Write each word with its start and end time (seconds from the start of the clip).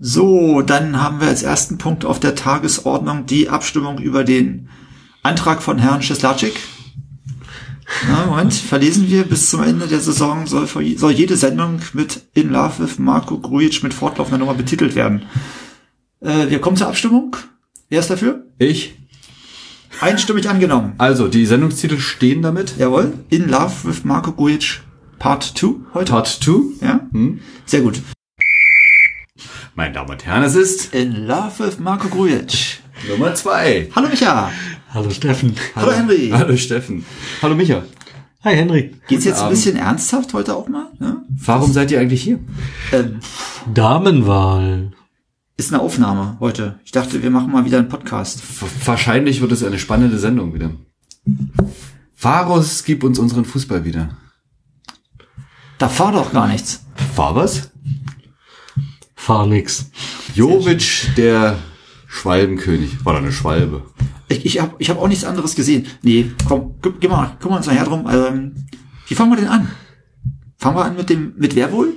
So, 0.00 0.62
dann 0.62 1.02
haben 1.02 1.20
wir 1.20 1.26
als 1.26 1.42
ersten 1.42 1.76
Punkt 1.76 2.04
auf 2.04 2.20
der 2.20 2.36
Tagesordnung 2.36 3.26
die 3.26 3.48
Abstimmung 3.48 3.98
über 3.98 4.22
den 4.22 4.68
Antrag 5.24 5.60
von 5.60 5.78
Herrn 5.78 6.02
Scheslacik. 6.02 6.54
Na, 8.06 8.26
Moment, 8.26 8.54
verlesen 8.54 9.08
wir, 9.08 9.24
bis 9.24 9.50
zum 9.50 9.62
Ende 9.62 9.88
der 9.88 9.98
Saison 9.98 10.46
soll, 10.46 10.68
soll 10.68 11.12
jede 11.12 11.36
Sendung 11.36 11.80
mit 11.94 12.22
In 12.34 12.50
Love 12.50 12.84
with 12.84 12.98
Marco 12.98 13.38
Grujic 13.38 13.82
mit 13.82 13.94
fortlaufender 13.94 14.38
Nummer 14.38 14.54
betitelt 14.54 14.94
werden. 14.94 15.22
Äh, 16.20 16.48
wir 16.48 16.60
kommen 16.60 16.76
zur 16.76 16.88
Abstimmung. 16.88 17.34
Wer 17.88 18.00
ist 18.00 18.10
dafür? 18.10 18.44
Ich. 18.58 18.94
Einstimmig 20.00 20.48
angenommen. 20.48 20.92
Also, 20.98 21.26
die 21.26 21.46
Sendungstitel 21.46 21.98
stehen 21.98 22.42
damit. 22.42 22.76
Jawohl. 22.78 23.14
In 23.30 23.48
Love 23.48 23.72
with 23.84 24.04
Marco 24.04 24.32
Grujic 24.32 24.80
Part 25.18 25.42
2 25.42 25.68
heute. 25.94 26.12
Part 26.12 26.28
2. 26.28 26.52
Ja. 26.82 27.00
Hm. 27.10 27.40
Sehr 27.66 27.80
gut. 27.80 28.00
Meine 29.78 29.92
Damen 29.94 30.10
und 30.10 30.26
Herren, 30.26 30.42
es 30.42 30.56
ist 30.56 30.92
In 30.92 31.28
Love 31.28 31.52
with 31.60 31.78
Marco 31.78 32.08
Grujic. 32.08 32.80
Nummer 33.08 33.32
2. 33.32 33.90
Hallo 33.94 34.08
Micha. 34.08 34.50
Hallo 34.92 35.08
Steffen. 35.08 35.54
Hallo 35.76 35.92
Henry. 35.92 36.30
Hallo 36.32 36.56
Steffen. 36.56 37.04
Hallo 37.40 37.54
Micha. 37.54 37.84
Hi 38.42 38.56
Henry. 38.56 38.96
Geht's 39.06 39.24
jetzt 39.24 39.36
ein 39.38 39.44
Abend. 39.44 39.50
bisschen 39.52 39.76
ernsthaft 39.76 40.34
heute 40.34 40.56
auch 40.56 40.66
mal? 40.68 40.90
Ja? 40.98 41.22
Warum 41.28 41.72
seid 41.72 41.92
ihr 41.92 42.00
eigentlich 42.00 42.22
hier? 42.24 42.40
Ähm, 42.90 43.20
Damenwahl. 43.72 44.90
ist 45.56 45.72
eine 45.72 45.80
Aufnahme 45.80 46.38
heute. 46.40 46.80
Ich 46.84 46.90
dachte, 46.90 47.22
wir 47.22 47.30
machen 47.30 47.52
mal 47.52 47.64
wieder 47.64 47.78
einen 47.78 47.88
Podcast. 47.88 48.40
W- 48.60 48.66
Wahrscheinlich 48.84 49.40
wird 49.40 49.52
es 49.52 49.62
eine 49.62 49.78
spannende 49.78 50.18
Sendung 50.18 50.54
wieder. 50.54 50.72
Varus, 52.20 52.82
gib 52.82 53.04
uns 53.04 53.20
unseren 53.20 53.44
Fußball 53.44 53.84
wieder. 53.84 54.16
Da 55.78 55.88
fahr 55.88 56.10
doch 56.10 56.32
gar 56.32 56.48
nichts. 56.48 56.84
War 57.14 57.36
was? 57.36 57.70
Fahr 59.28 59.46
nix. 59.46 59.90
Jovic, 60.34 61.10
der 61.18 61.58
Schwalbenkönig. 62.06 63.04
War 63.04 63.12
doch 63.12 63.20
eine 63.20 63.30
Schwalbe. 63.30 63.82
Ich, 64.30 64.46
ich 64.46 64.58
habe 64.58 64.74
ich 64.78 64.88
hab 64.88 64.96
auch 64.98 65.06
nichts 65.06 65.24
anderes 65.24 65.54
gesehen. 65.54 65.86
Nee, 66.00 66.30
komm, 66.46 66.76
gu- 66.80 66.94
geh 66.98 67.08
mal, 67.08 67.26
gucken 67.32 67.50
wir 67.50 67.56
uns 67.58 67.66
nachher 67.66 67.84
drum. 67.84 68.08
Ähm, 68.10 68.54
wie 69.06 69.14
fangen 69.14 69.30
wir 69.30 69.36
denn 69.36 69.48
an? 69.48 69.68
Fangen 70.56 70.76
wir 70.78 70.84
an 70.86 70.96
mit 70.96 71.10
dem 71.10 71.34
mit 71.36 71.54
Wer 71.54 71.72
wohl? 71.72 71.92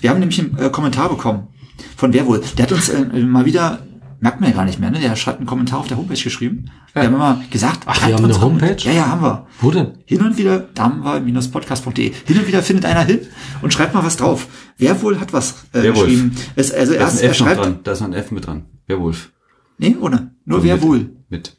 Wir 0.00 0.10
haben 0.10 0.20
nämlich 0.20 0.38
einen 0.38 0.56
äh, 0.56 0.70
Kommentar 0.70 1.08
bekommen 1.08 1.48
von 1.96 2.12
Wer 2.12 2.26
wohl. 2.26 2.42
Der 2.56 2.66
hat 2.66 2.70
uns 2.72 2.88
äh, 2.90 3.04
mal 3.24 3.44
wieder, 3.44 3.84
merkt 4.20 4.40
man 4.40 4.50
ja 4.50 4.56
gar 4.56 4.64
nicht 4.64 4.78
mehr, 4.80 4.90
ne? 4.90 4.98
Der 5.00 5.10
hat 5.14 5.36
einen 5.38 5.46
Kommentar 5.46 5.78
auf 5.80 5.86
der 5.88 5.96
Homepage 5.96 6.20
geschrieben. 6.20 6.70
Wir 6.92 7.04
haben 7.04 7.14
immer 7.14 7.40
gesagt, 7.50 7.80
Ach, 7.86 8.06
wir 8.06 8.14
haben 8.14 8.24
eine 8.24 8.40
Homepage? 8.40 8.76
Ja, 8.80 8.92
ja, 8.92 9.06
haben 9.08 9.22
wir. 9.22 9.46
Wo 9.60 9.70
denn? 9.70 9.98
Hin 10.06 10.22
und 10.22 10.36
wieder 10.38 10.58
damenwahl-podcast.de. 10.58 12.12
Hin 12.26 12.38
und 12.38 12.46
wieder 12.46 12.62
findet 12.62 12.84
einer 12.84 13.04
hin 13.04 13.20
und 13.62 13.72
schreibt 13.72 13.94
mal 13.94 14.04
was 14.04 14.16
drauf. 14.16 14.48
Wer 14.76 15.00
wohl 15.02 15.20
hat 15.20 15.32
was 15.32 15.50
äh, 15.72 15.82
Wer 15.82 15.96
wohl? 15.96 16.04
geschrieben? 16.06 16.34
Es, 16.56 16.72
also 16.72 16.92
Da 16.94 17.00
erst 17.00 17.14
ist 17.14 17.20
ein 17.20 17.24
er 17.26 17.30
F 17.32 17.38
noch 17.40 17.46
schreibt, 17.46 17.60
dran. 17.64 17.78
Da 17.84 17.92
ist 17.92 18.00
noch 18.00 18.08
ein 18.08 18.12
F 18.14 18.30
mit 18.30 18.46
dran. 18.46 18.64
Werwolf. 18.86 19.30
nee, 19.78 19.96
ohne. 20.00 20.32
Nur 20.44 20.58
Also 20.58 20.66
wer 20.68 20.74
mit, 20.76 20.82
wohl. 20.84 21.10
Mit. 21.28 21.56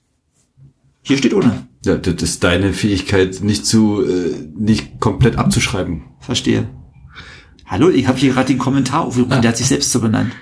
Hier 1.02 1.17
steht 1.17 1.33
ohne. 1.33 1.67
Ja, 1.85 1.95
das 1.97 2.21
ist 2.21 2.43
deine 2.43 2.73
Fähigkeit, 2.73 3.41
nicht 3.41 3.65
zu, 3.65 4.03
äh, 4.03 4.35
nicht 4.57 4.99
komplett 4.99 5.37
abzuschreiben. 5.37 6.03
Verstehe. 6.19 6.67
Hallo, 7.65 7.89
ich 7.89 8.07
habe 8.07 8.17
hier 8.17 8.33
gerade 8.33 8.47
den 8.47 8.57
Kommentar 8.57 9.02
aufgerufen, 9.05 9.31
Ah. 9.33 9.39
der 9.39 9.49
hat 9.52 9.57
sich 9.57 9.67
selbst 9.67 9.91
so 9.91 10.02
benannt. 10.02 10.33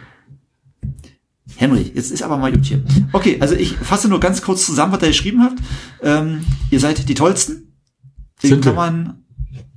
Henry, 1.58 1.92
jetzt 1.94 2.12
ist 2.12 2.22
aber 2.22 2.38
mal 2.38 2.52
gut 2.52 2.66
hier. 2.66 2.84
Okay, 3.14 3.38
also 3.40 3.56
ich 3.56 3.74
fasse 3.74 4.08
nur 4.08 4.20
ganz 4.20 4.44
kurz 4.44 4.66
zusammen, 4.66 4.94
was 4.94 5.02
er 5.02 5.08
geschrieben 5.10 5.42
hat. 5.42 5.54
Ähm, 6.04 6.46
ihr 6.70 6.80
seid 6.80 7.10
die 7.10 7.16
Tollsten. 7.16 7.74
In 8.44 8.52
wir. 8.52 8.62
Klammern, 8.62 9.24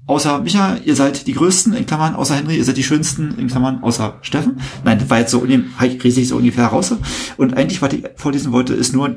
außer 0.07 0.41
Micha, 0.41 0.77
ihr 0.85 0.95
seid 0.95 1.27
die 1.27 1.33
Größten. 1.33 1.73
In 1.73 1.87
Klammern, 1.87 2.15
außer 2.15 2.35
Henry, 2.35 2.59
ihr 2.59 2.65
seid 2.65 2.77
die 2.77 2.85
Schönsten. 2.85 3.35
In 3.39 3.49
Klammern, 3.49 3.83
außer 3.83 4.19
Steffen. 4.21 4.61
Nein, 4.85 4.99
das 4.99 5.09
war 5.09 5.21
jetzt 5.21 5.31
so, 5.31 5.39
riesig 5.39 6.29
so 6.29 6.37
ungefähr 6.37 6.67
raus. 6.67 6.95
Und 7.39 7.57
eigentlich, 7.57 7.81
was 7.81 7.95
ich 7.95 8.05
vorlesen 8.17 8.53
wollte, 8.53 8.75
ist 8.75 8.93
nur, 8.93 9.17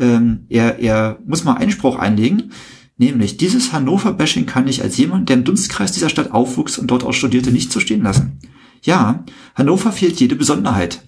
ähm, 0.00 0.46
er, 0.48 0.80
er 0.80 1.20
muss 1.24 1.44
mal 1.44 1.54
Einspruch 1.54 2.00
einlegen. 2.00 2.50
Nämlich, 2.96 3.36
dieses 3.36 3.72
Hannover-Bashing 3.72 4.46
kann 4.46 4.66
ich 4.66 4.82
als 4.82 4.96
jemand, 4.96 5.28
der 5.28 5.36
im 5.36 5.44
Dunstkreis 5.44 5.92
dieser 5.92 6.08
Stadt 6.08 6.32
aufwuchs 6.32 6.76
und 6.76 6.90
dort 6.90 7.04
auch 7.04 7.12
studierte, 7.12 7.52
nicht 7.52 7.70
so 7.70 7.78
stehen 7.78 8.02
lassen. 8.02 8.40
Ja, 8.82 9.24
Hannover 9.54 9.92
fehlt 9.92 10.18
jede 10.18 10.34
Besonderheit. 10.34 11.02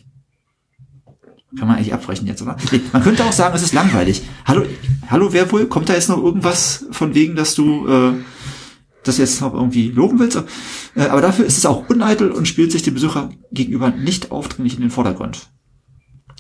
Kann 1.59 1.69
man 1.69 1.77
eigentlich 1.77 1.95
abbrechen 1.95 2.27
jetzt, 2.27 2.43
oder? 2.43 2.57
Nee, 2.71 2.81
man 2.93 3.03
könnte 3.03 3.25
auch 3.25 3.33
sagen, 3.33 3.55
es 3.55 3.63
ist 3.63 3.73
langweilig. 3.73 4.23
Hallo, 4.45 4.65
hallo, 5.09 5.33
wer 5.33 5.51
wohl? 5.53 5.67
Kommt 5.67 5.89
da 5.89 5.95
jetzt 5.95 6.09
noch 6.09 6.23
irgendwas 6.23 6.85
von 6.91 7.15
wegen, 7.15 7.35
dass 7.35 7.55
du 7.55 7.89
äh, 7.89 8.13
das 9.05 9.19
jetzt 9.19 9.41
noch 9.41 9.55
irgendwie 9.55 9.91
loben 9.91 10.19
willst? 10.19 10.37
Äh, 10.95 11.07
aber 11.07 11.23
dafür 11.23 11.47
ist 11.47 11.57
es 11.57 11.65
auch 11.65 11.89
uneitel 11.89 12.31
und 12.31 12.47
spielt 12.47 12.73
sich 12.73 12.83
dem 12.83 12.95
Besucher 12.95 13.31
gegenüber 13.53 13.91
nicht 13.91 14.31
aufdringlich 14.31 14.75
in 14.75 14.83
den 14.83 14.91
Vordergrund. 14.91 15.49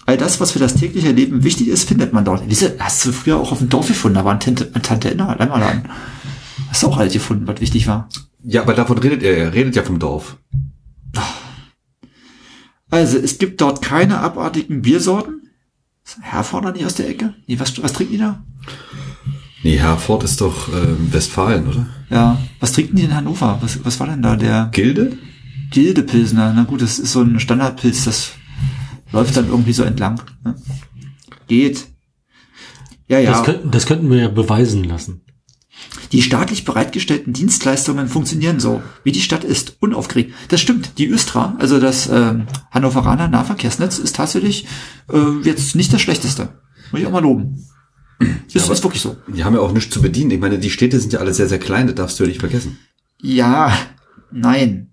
All 0.04 0.16
das, 0.16 0.38
was 0.38 0.52
für 0.52 0.58
das 0.58 0.74
tägliche 0.74 1.10
Leben 1.12 1.42
wichtig 1.42 1.68
ist, 1.68 1.88
findet 1.88 2.12
man 2.12 2.24
dort. 2.24 2.44
Wieso, 2.46 2.68
hast 2.78 3.04
du 3.04 3.12
früher 3.12 3.38
auch 3.38 3.52
auf 3.52 3.58
dem 3.58 3.68
Dorf 3.68 3.88
gefunden? 3.88 4.16
Da 4.16 4.24
war 4.24 4.32
ein 4.32 4.40
Tante, 4.40 4.70
ein 4.72 4.82
Tante 4.82 5.08
Inna, 5.08 5.34
Lämmerladen. 5.34 5.88
Hast 6.68 6.82
du 6.82 6.88
auch 6.88 6.98
alles 6.98 7.12
gefunden, 7.12 7.46
was 7.46 7.60
wichtig 7.60 7.86
war. 7.88 8.08
Ja, 8.44 8.62
aber 8.62 8.74
davon 8.74 8.98
redet 8.98 9.22
er. 9.22 9.36
Er 9.36 9.52
redet 9.52 9.74
ja 9.74 9.82
vom 9.82 9.98
Dorf. 9.98 10.36
Also, 12.90 13.18
es 13.18 13.38
gibt 13.38 13.60
dort 13.60 13.82
keine 13.82 14.18
abartigen 14.18 14.82
Biersorten. 14.82 15.50
Ist 16.04 16.18
Herforder 16.20 16.72
nicht 16.72 16.86
aus 16.86 16.94
der 16.94 17.08
Ecke? 17.08 17.34
Nee, 17.46 17.58
was, 17.58 17.82
was 17.82 17.92
trinken 17.92 18.12
die 18.12 18.18
da? 18.18 18.44
Nee, 19.62 19.78
Herford 19.78 20.22
ist 20.22 20.40
doch 20.40 20.68
äh, 20.68 21.12
Westfalen, 21.12 21.66
oder? 21.66 21.86
Ja, 22.08 22.38
was 22.60 22.72
trinken 22.72 22.96
die 22.96 23.02
in 23.02 23.14
Hannover? 23.14 23.58
Was, 23.60 23.84
was 23.84 23.98
war 23.98 24.06
denn 24.06 24.22
da 24.22 24.36
der 24.36 24.68
Gilde? 24.70 25.18
Gildepilsner? 25.72 26.52
Na 26.54 26.62
gut, 26.62 26.82
das 26.82 27.00
ist 27.00 27.12
so 27.12 27.22
ein 27.22 27.40
Standardpilz, 27.40 28.04
das 28.04 28.32
läuft 29.10 29.36
dann 29.36 29.48
irgendwie 29.48 29.72
so 29.72 29.82
entlang. 29.82 30.20
Ne? 30.44 30.54
Geht. 31.48 31.88
Ja, 33.08 33.18
ja. 33.18 33.32
Das, 33.32 33.42
könnten, 33.42 33.70
das 33.72 33.86
könnten 33.86 34.10
wir 34.10 34.18
ja 34.18 34.28
beweisen 34.28 34.84
lassen. 34.84 35.22
Die 36.12 36.22
staatlich 36.22 36.64
bereitgestellten 36.64 37.32
Dienstleistungen 37.32 38.08
funktionieren 38.08 38.60
so, 38.60 38.82
wie 39.04 39.12
die 39.12 39.20
Stadt 39.20 39.44
ist, 39.44 39.76
unaufgeregt. 39.80 40.34
Das 40.48 40.60
stimmt. 40.60 40.98
Die 40.98 41.08
Östra, 41.08 41.56
also 41.58 41.80
das 41.80 42.08
ähm, 42.08 42.46
Hannoveraner 42.70 43.28
Nahverkehrsnetz, 43.28 43.98
ist 43.98 44.16
tatsächlich 44.16 44.66
äh, 45.12 45.42
jetzt 45.42 45.74
nicht 45.74 45.92
das 45.92 46.00
Schlechteste. 46.00 46.60
Muss 46.92 47.00
ich 47.00 47.06
auch 47.06 47.12
mal 47.12 47.22
loben. 47.22 47.66
Ist, 48.52 48.64
aber- 48.64 48.72
ist 48.72 48.82
wirklich 48.84 49.02
so. 49.02 49.16
Die 49.28 49.44
haben 49.44 49.54
ja 49.54 49.60
auch 49.60 49.72
nichts 49.72 49.92
zu 49.92 50.00
bedienen. 50.00 50.30
Ich 50.30 50.40
meine, 50.40 50.58
die 50.58 50.70
Städte 50.70 50.98
sind 51.00 51.12
ja 51.12 51.18
alle 51.20 51.34
sehr, 51.34 51.48
sehr 51.48 51.58
klein. 51.58 51.86
Das 51.86 51.96
darfst 51.96 52.18
du 52.18 52.24
ja 52.24 52.28
nicht 52.28 52.40
vergessen. 52.40 52.78
Ja, 53.20 53.76
nein. 54.30 54.88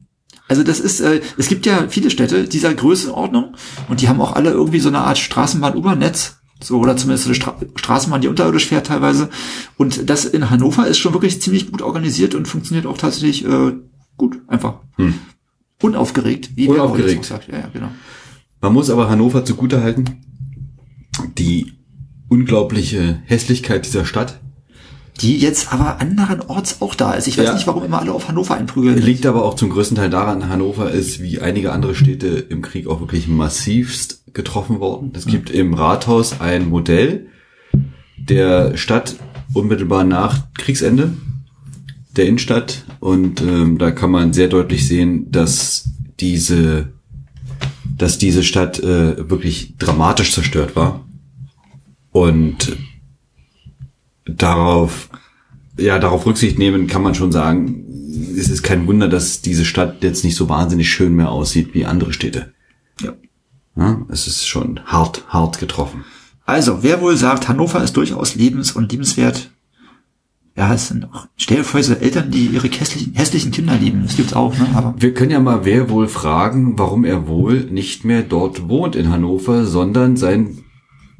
Also 0.47 0.63
das 0.63 0.79
ist, 0.79 0.99
äh, 0.99 1.21
es 1.37 1.47
gibt 1.47 1.65
ja 1.65 1.87
viele 1.89 2.09
Städte 2.09 2.45
dieser 2.47 2.73
Größenordnung 2.73 3.55
und 3.87 4.01
die 4.01 4.09
haben 4.09 4.19
auch 4.21 4.33
alle 4.33 4.51
irgendwie 4.51 4.79
so 4.79 4.89
eine 4.89 4.99
Art 4.99 5.17
Straßenbahn-U-Bahn-Netz. 5.17 6.39
So, 6.63 6.79
oder 6.79 6.95
zumindest 6.97 7.25
eine 7.27 7.35
Stra 7.35 7.55
Straßenbahn, 7.75 8.21
die 8.21 8.27
unterirdisch 8.27 8.67
fährt 8.67 8.87
teilweise. 8.87 9.29
Und 9.77 10.09
das 10.09 10.25
in 10.25 10.49
Hannover 10.49 10.87
ist 10.87 10.97
schon 10.97 11.13
wirklich 11.13 11.41
ziemlich 11.41 11.69
gut 11.71 11.81
organisiert 11.81 12.33
und 12.35 12.47
funktioniert 12.47 12.85
auch 12.85 12.97
tatsächlich 12.97 13.45
äh, 13.45 13.73
gut, 14.17 14.39
einfach. 14.47 14.75
Hm. 14.95 15.15
Unaufgeregt, 15.81 16.51
wie 16.55 16.67
Unaufgeregt. 16.69 17.25
sagt. 17.25 17.49
Ja, 17.49 17.59
ja, 17.59 17.69
genau. 17.73 17.89
Man 18.61 18.73
muss 18.73 18.89
aber 18.89 19.09
Hannover 19.09 19.43
zugutehalten, 19.43 20.21
die 21.37 21.73
unglaubliche 22.29 23.21
Hässlichkeit 23.25 23.85
dieser 23.85 24.05
Stadt 24.05 24.39
Die 25.21 25.37
jetzt 25.37 25.71
aber 25.71 25.99
anderenorts 26.01 26.81
auch 26.81 26.95
da 26.95 27.13
ist. 27.13 27.27
Ich 27.27 27.37
weiß 27.37 27.45
Ja. 27.45 27.53
nicht, 27.53 27.67
warum 27.67 27.83
immer 27.83 27.99
alle 27.99 28.13
auf 28.13 28.29
Hannover 28.29 28.55
einprügeln. 28.55 28.97
liegt 28.97 29.25
aber 29.27 29.43
auch 29.45 29.53
zum 29.55 29.69
größten 29.69 29.95
Teil 29.97 30.09
daran, 30.09 30.49
Hannover 30.49 30.89
ist 30.89 31.21
wie 31.21 31.39
einige 31.39 31.71
andere 31.71 31.93
Städte 31.93 32.27
im 32.29 32.61
Krieg 32.63 32.87
auch 32.87 32.99
wirklich 32.99 33.27
massivst 33.27 34.22
getroffen 34.33 34.79
worden. 34.79 35.11
Es 35.15 35.25
gibt 35.25 35.49
im 35.49 35.73
Rathaus 35.73 36.41
ein 36.41 36.69
Modell 36.69 37.27
der 38.17 38.77
Stadt 38.77 39.15
unmittelbar 39.53 40.03
nach 40.03 40.53
Kriegsende, 40.55 41.13
der 42.15 42.25
Innenstadt. 42.25 42.85
Und 42.99 43.41
ähm, 43.41 43.77
da 43.77 43.91
kann 43.91 44.11
man 44.11 44.33
sehr 44.33 44.47
deutlich 44.47 44.87
sehen, 44.87 45.31
dass 45.31 45.89
diese, 46.19 46.93
dass 47.97 48.17
diese 48.17 48.43
Stadt 48.43 48.79
äh, 48.79 49.29
wirklich 49.29 49.77
dramatisch 49.77 50.33
zerstört 50.33 50.75
war. 50.75 51.05
Und 52.11 52.77
darauf, 54.25 55.09
ja, 55.77 55.99
darauf 55.99 56.25
Rücksicht 56.25 56.59
nehmen 56.59 56.87
kann 56.87 57.01
man 57.01 57.15
schon 57.15 57.31
sagen, 57.31 57.83
es 58.37 58.49
ist 58.49 58.61
kein 58.63 58.87
Wunder, 58.87 59.07
dass 59.07 59.41
diese 59.41 59.65
Stadt 59.65 60.03
jetzt 60.03 60.23
nicht 60.23 60.35
so 60.35 60.49
wahnsinnig 60.49 60.91
schön 60.91 61.15
mehr 61.15 61.31
aussieht 61.31 61.73
wie 61.73 61.85
andere 61.85 62.13
Städte. 62.13 62.53
Ja. 63.01 63.13
Ja, 63.75 64.01
es 64.09 64.27
ist 64.27 64.47
schon 64.47 64.79
hart, 64.85 65.25
hart 65.29 65.59
getroffen. 65.59 66.03
Also, 66.45 66.83
wer 66.83 67.01
wohl 67.01 67.17
sagt, 67.17 67.47
Hannover 67.47 67.83
ist 67.83 67.97
durchaus 67.97 68.35
lebens- 68.35 68.73
und 68.73 68.91
liebenswert? 68.91 69.49
Ja, 70.55 70.71
es 70.73 70.89
sind 70.89 71.05
auch, 71.05 71.27
stell 71.35 71.57
dir 71.57 71.63
vor, 71.63 71.81
so 71.81 71.95
Eltern, 71.95 72.29
die 72.29 72.45
ihre 72.45 72.67
hässlichen, 72.67 73.13
hässlichen 73.15 73.51
Kinder 73.51 73.75
lieben. 73.75 74.03
Das 74.03 74.15
gibt's 74.15 74.33
auch, 74.33 74.55
ne? 74.55 74.67
Aber 74.75 74.93
Wir 74.97 75.13
können 75.13 75.31
ja 75.31 75.39
mal 75.39 75.65
wer 75.65 75.89
wohl 75.89 76.07
fragen, 76.07 76.77
warum 76.77 77.05
er 77.05 77.27
wohl 77.27 77.61
nicht 77.61 78.05
mehr 78.05 78.21
dort 78.21 78.69
wohnt 78.69 78.95
in 78.95 79.09
Hannover, 79.09 79.65
sondern 79.65 80.15
sein 80.15 80.59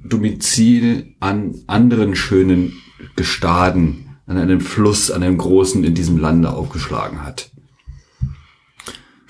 Domizil 0.04 1.16
an 1.20 1.56
anderen 1.66 2.16
schönen 2.16 2.74
Gestaden, 3.16 4.18
an 4.28 4.38
einem 4.38 4.62
Fluss, 4.62 5.10
an 5.10 5.24
einem 5.24 5.40
großen 5.40 5.84
in 5.84 5.96
diesem 5.96 6.18
Lande 6.18 6.54
aufgeschlagen 6.54 7.24
hat. 7.24 7.53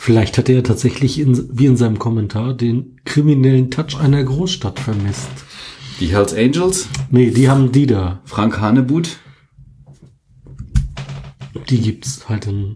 Vielleicht 0.04 0.38
hat 0.38 0.50
er 0.50 0.64
tatsächlich, 0.64 1.18
in, 1.18 1.48
wie 1.58 1.66
in 1.66 1.78
seinem 1.78 1.98
Kommentar, 1.98 2.54
den 2.54 3.00
kriminellen 3.06 3.72
Touch 3.72 3.98
einer 3.98 4.22
Großstadt 4.22 4.78
vermisst. 4.78 5.30
Die 6.02 6.08
Hells 6.08 6.34
Angels, 6.34 6.90
Nee, 7.10 7.32
die 7.32 7.50
haben 7.50 7.72
die 7.72 7.88
da. 7.88 8.20
Frank 8.26 8.60
Hanebut. 8.60 9.16
Die 11.70 11.80
gibt's 11.80 12.28
halt 12.28 12.48
in 12.48 12.76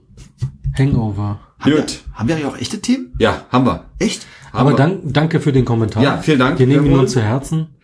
Hangover. 0.78 1.42
Haben 1.60 1.72
Gut. 1.72 2.00
Wir, 2.06 2.14
haben 2.14 2.30
wir 2.30 2.36
eigentlich 2.38 2.48
auch 2.48 2.58
echte 2.58 2.80
Themen? 2.80 3.14
Ja, 3.20 3.46
haben 3.50 3.66
wir. 3.66 3.90
Echt? 4.00 4.26
Haben 4.54 4.60
Aber 4.62 4.72
wir. 4.72 4.78
dank, 4.78 5.02
danke 5.08 5.42
für 5.42 5.52
den 5.52 5.66
Kommentar. 5.66 6.02
Ja, 6.02 6.20
vielen 6.20 6.40
Dank. 6.40 6.60
Wir 6.60 6.68
nehmen 6.68 6.86
ihn 6.86 6.98
uns 6.98 7.12
zu 7.12 7.22
Herzen. 7.22 7.76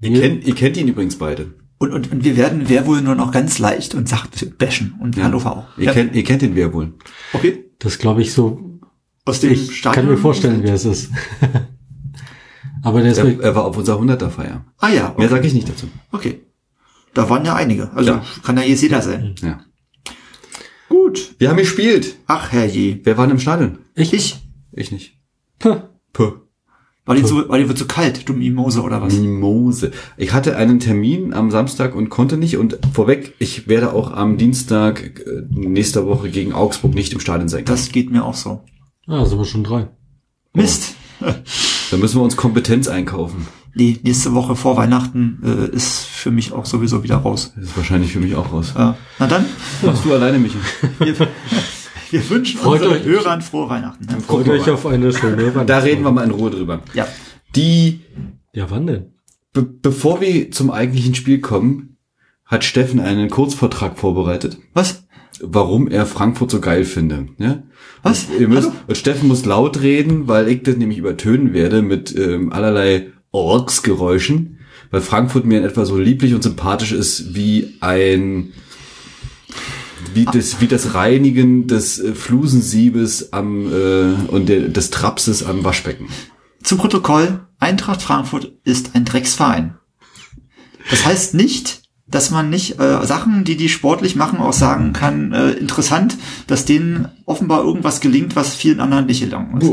Ihr 0.00 0.20
kennt, 0.20 0.46
ihr 0.46 0.54
kennt 0.54 0.76
ihn 0.76 0.86
übrigens 0.86 1.18
beide. 1.18 1.54
Und, 1.78 1.90
und, 1.90 2.12
und 2.12 2.22
wir 2.22 2.36
werden 2.36 2.68
wer 2.68 2.86
wohl 2.86 3.02
nur 3.02 3.16
noch 3.16 3.32
ganz 3.32 3.58
leicht 3.58 3.96
und 3.96 4.08
sacht 4.08 4.58
bashen. 4.58 4.94
Und 5.00 5.20
Hannover 5.20 5.56
auch. 5.56 5.76
Ihr, 5.76 5.90
kennt, 5.90 6.14
ihr 6.14 6.22
kennt 6.22 6.44
ihn 6.44 6.54
wer 6.54 6.72
wohl. 6.72 6.94
okay. 7.32 7.64
Das 7.82 7.98
glaube 7.98 8.22
ich 8.22 8.32
so. 8.32 8.78
Aus 9.24 9.40
dem 9.40 9.52
Ich 9.52 9.76
Stadion. 9.76 10.04
kann 10.06 10.12
mir 10.14 10.18
vorstellen, 10.20 10.62
wer 10.62 10.74
es 10.74 10.84
ist. 10.84 11.10
Aber 12.82 13.00
der 13.02 13.12
ist 13.12 13.18
Er, 13.18 13.40
er 13.40 13.54
war 13.54 13.64
auf 13.64 13.76
unserer 13.76 14.00
100er 14.00 14.28
Feier. 14.30 14.64
Ah 14.78 14.88
ja, 14.88 15.02
Mehr 15.08 15.12
okay. 15.16 15.28
sage 15.28 15.46
ich 15.46 15.54
nicht 15.54 15.68
dazu. 15.68 15.86
okay. 16.10 16.40
Da 17.14 17.28
waren 17.28 17.44
ja 17.44 17.54
einige. 17.54 17.92
Also 17.92 18.12
Ja. 18.12 18.24
kann 18.42 18.56
ja 18.56 18.62
jetzt 18.64 18.82
jeder 18.82 19.02
sein. 19.02 19.34
Ja. 19.42 19.60
Gut. 20.88 21.34
Wir 21.38 21.50
haben 21.50 21.56
gespielt. 21.58 22.16
Ach 22.26 22.50
herrje. 22.52 23.00
Wer 23.04 23.16
war 23.18 23.26
denn 23.26 23.36
im 23.36 23.40
Stadion? 23.40 23.78
ich, 23.94 24.12
Ich. 24.12 24.36
Ich 24.72 24.90
nicht. 24.92 25.18
Puh. 25.58 25.76
Puh. 26.12 26.32
War 27.04 27.16
die, 27.16 27.24
zu, 27.24 27.48
war 27.48 27.58
die 27.58 27.74
zu 27.74 27.86
kalt, 27.86 28.28
du 28.28 28.32
Mimose 28.32 28.80
oder 28.80 29.02
was? 29.02 29.14
Mimose. 29.14 29.90
Ich 30.16 30.32
hatte 30.32 30.56
einen 30.56 30.78
Termin 30.78 31.34
am 31.34 31.50
Samstag 31.50 31.96
und 31.96 32.10
konnte 32.10 32.36
nicht. 32.36 32.56
Und 32.58 32.78
vorweg, 32.92 33.34
ich 33.40 33.66
werde 33.66 33.92
auch 33.92 34.12
am 34.12 34.36
Dienstag 34.36 35.20
äh, 35.26 35.42
nächster 35.50 36.06
Woche 36.06 36.30
gegen 36.30 36.52
Augsburg 36.52 36.94
nicht 36.94 37.12
im 37.12 37.18
Stadion 37.18 37.48
sein. 37.48 37.64
Das 37.64 37.90
geht 37.90 38.12
mir 38.12 38.24
auch 38.24 38.34
so. 38.34 38.60
ah, 39.08 39.24
sind 39.24 39.38
wir 39.38 39.44
schon 39.44 39.64
drei. 39.64 39.88
Mist. 40.54 40.94
Da 41.90 41.98
müssen 41.98 42.16
wir 42.18 42.22
uns 42.22 42.38
Kompetenz 42.38 42.88
einkaufen. 42.88 43.46
Nee, 43.74 43.98
nächste 44.02 44.32
Woche 44.32 44.56
vor 44.56 44.78
Weihnachten 44.78 45.40
äh, 45.44 45.76
ist 45.76 45.98
für 46.06 46.30
mich 46.30 46.52
auch 46.52 46.64
sowieso 46.64 47.02
wieder 47.02 47.16
raus. 47.16 47.52
Das 47.54 47.64
ist 47.64 47.76
wahrscheinlich 47.76 48.12
für 48.12 48.20
mich 48.20 48.34
auch 48.34 48.50
raus. 48.50 48.72
Äh, 48.74 48.92
na 49.18 49.26
dann, 49.26 49.44
Machst 49.82 50.02
du 50.02 50.14
alleine, 50.14 50.38
Michi? 50.38 50.56
Wir, 52.12 52.30
wünschen 52.30 52.60
Freut 52.60 52.82
unseren 52.82 52.98
euch. 52.98 53.04
Hörern 53.04 53.42
frohe 53.42 53.68
Weihnachten. 53.68 54.04
Ne? 54.04 54.20
Freut 54.20 54.48
euch 54.48 54.68
auf 54.70 54.86
eine 54.86 55.12
schöne 55.12 55.36
Weihnachten. 55.54 55.66
Da 55.66 55.78
reden 55.78 56.04
wir 56.04 56.12
mal 56.12 56.24
in 56.24 56.30
Ruhe 56.30 56.50
drüber. 56.50 56.80
Ja. 56.94 57.06
Die, 57.56 58.00
Ja, 58.52 58.70
wann 58.70 58.86
denn? 58.86 59.06
be 59.52 59.62
bevor 59.62 60.20
wir 60.20 60.50
zum 60.50 60.70
eigentlichen 60.70 61.14
Spiel 61.14 61.40
kommen, 61.40 61.96
hat 62.46 62.64
Steffen 62.64 63.00
einen 63.00 63.28
Kurzvortrag 63.30 63.98
vorbereitet, 63.98 64.58
Was? 64.74 65.04
warum 65.40 65.88
er 65.88 66.06
Frankfurt 66.06 66.50
so 66.50 66.60
geil 66.60 66.84
finde. 66.84 67.26
Ja? 67.38 67.62
Was? 68.02 68.24
Und, 68.26 68.40
ihr 68.40 68.48
müsst, 68.48 68.70
und 68.86 68.96
Steffen 68.96 69.28
muss 69.28 69.44
laut 69.44 69.80
reden, 69.82 70.28
weil 70.28 70.48
ich 70.48 70.62
das 70.62 70.76
nämlich 70.76 70.98
übertönen 70.98 71.52
werde 71.54 71.82
mit 71.82 72.16
ähm, 72.16 72.52
allerlei 72.52 73.08
Orksgeräuschen, 73.30 74.58
weil 74.90 75.00
Frankfurt 75.00 75.44
mir 75.46 75.58
in 75.58 75.64
etwa 75.64 75.84
so 75.86 75.98
lieblich 75.98 76.34
und 76.34 76.42
sympathisch 76.42 76.92
ist 76.92 77.34
wie 77.34 77.74
ein 77.80 78.52
wie 80.14 80.24
das, 80.24 80.60
wie 80.60 80.68
das 80.68 80.94
Reinigen 80.94 81.66
des 81.66 81.98
äh, 81.98 82.14
Flusensiebes 82.14 83.32
am 83.32 83.72
äh, 83.72 84.14
und 84.28 84.48
der, 84.48 84.68
des 84.68 84.90
Trapses 84.90 85.44
am 85.44 85.64
Waschbecken. 85.64 86.08
Zum 86.62 86.78
Protokoll, 86.78 87.46
Eintracht 87.58 88.02
Frankfurt 88.02 88.52
ist 88.64 88.94
ein 88.94 89.04
Drecksverein. 89.04 89.74
Das 90.90 91.06
heißt 91.06 91.34
nicht, 91.34 91.82
dass 92.06 92.30
man 92.30 92.50
nicht 92.50 92.78
äh, 92.78 93.06
Sachen, 93.06 93.44
die 93.44 93.56
die 93.56 93.68
sportlich 93.68 94.16
machen, 94.16 94.38
auch 94.38 94.52
sagen 94.52 94.92
kann, 94.92 95.32
äh, 95.32 95.52
interessant, 95.52 96.16
dass 96.46 96.64
denen 96.64 97.08
offenbar 97.24 97.64
irgendwas 97.64 98.00
gelingt, 98.00 98.36
was 98.36 98.54
vielen 98.54 98.80
anderen 98.80 99.06
nicht 99.06 99.20
gelangen 99.20 99.60
ist. 99.60 99.70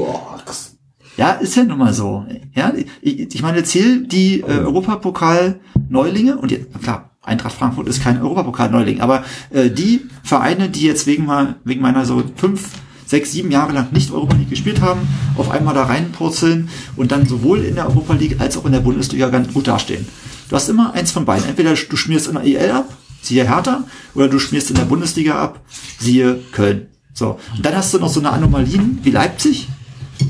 Ja, 1.17 1.31
ist 1.31 1.55
ja 1.55 1.65
nun 1.65 1.79
mal 1.79 1.93
so. 1.93 2.25
Ja, 2.55 2.71
ich, 3.01 3.35
ich 3.35 3.41
meine, 3.41 3.63
zähl 3.63 4.07
die 4.07 4.39
äh, 4.39 4.59
Europapokal-Neulinge 4.59 6.37
und 6.37 6.49
die, 6.49 6.65
na 6.71 6.79
klar, 6.79 7.08
Eintracht 7.21 7.53
Frankfurt 7.53 7.87
ist 7.87 8.01
kein 8.01 8.21
Europapokal-Neuling, 8.21 9.01
aber 9.01 9.23
äh, 9.49 9.69
die 9.69 10.01
Vereine, 10.23 10.69
die 10.69 10.83
jetzt 10.83 11.05
wegen 11.05 11.25
mal 11.25 11.55
wegen 11.63 11.81
meiner 11.81 12.05
so 12.05 12.23
fünf, 12.35 12.69
sechs, 13.05 13.31
sieben 13.31 13.51
Jahre 13.51 13.73
lang 13.73 13.91
nicht 13.91 14.11
Europa 14.11 14.35
League 14.35 14.49
gespielt 14.49 14.81
haben, 14.81 15.01
auf 15.35 15.49
einmal 15.49 15.73
da 15.73 15.83
reinpurzeln 15.83 16.69
und 16.95 17.11
dann 17.11 17.27
sowohl 17.27 17.63
in 17.63 17.75
der 17.75 17.87
Europa 17.87 18.13
League 18.13 18.39
als 18.39 18.57
auch 18.57 18.65
in 18.65 18.71
der 18.71 18.79
Bundesliga 18.79 19.29
ganz 19.29 19.53
gut 19.53 19.67
dastehen. 19.67 20.07
Du 20.47 20.55
hast 20.55 20.69
immer 20.69 20.93
eins 20.93 21.11
von 21.11 21.25
beiden. 21.25 21.47
Entweder 21.47 21.73
du 21.73 21.95
schmierst 21.97 22.27
in 22.27 22.35
der 22.35 22.43
EL 22.43 22.71
ab, 22.71 22.93
siehe 23.21 23.47
Hertha, 23.47 23.83
oder 24.15 24.27
du 24.27 24.39
schmierst 24.39 24.69
in 24.69 24.77
der 24.77 24.85
Bundesliga 24.85 25.35
ab, 25.35 25.61
siehe 25.99 26.39
Köln. 26.51 26.87
So. 27.13 27.39
Und 27.55 27.65
dann 27.65 27.75
hast 27.75 27.93
du 27.93 27.99
noch 27.99 28.09
so 28.09 28.19
eine 28.19 28.31
Anomalien 28.31 28.99
wie 29.03 29.11
Leipzig, 29.11 29.67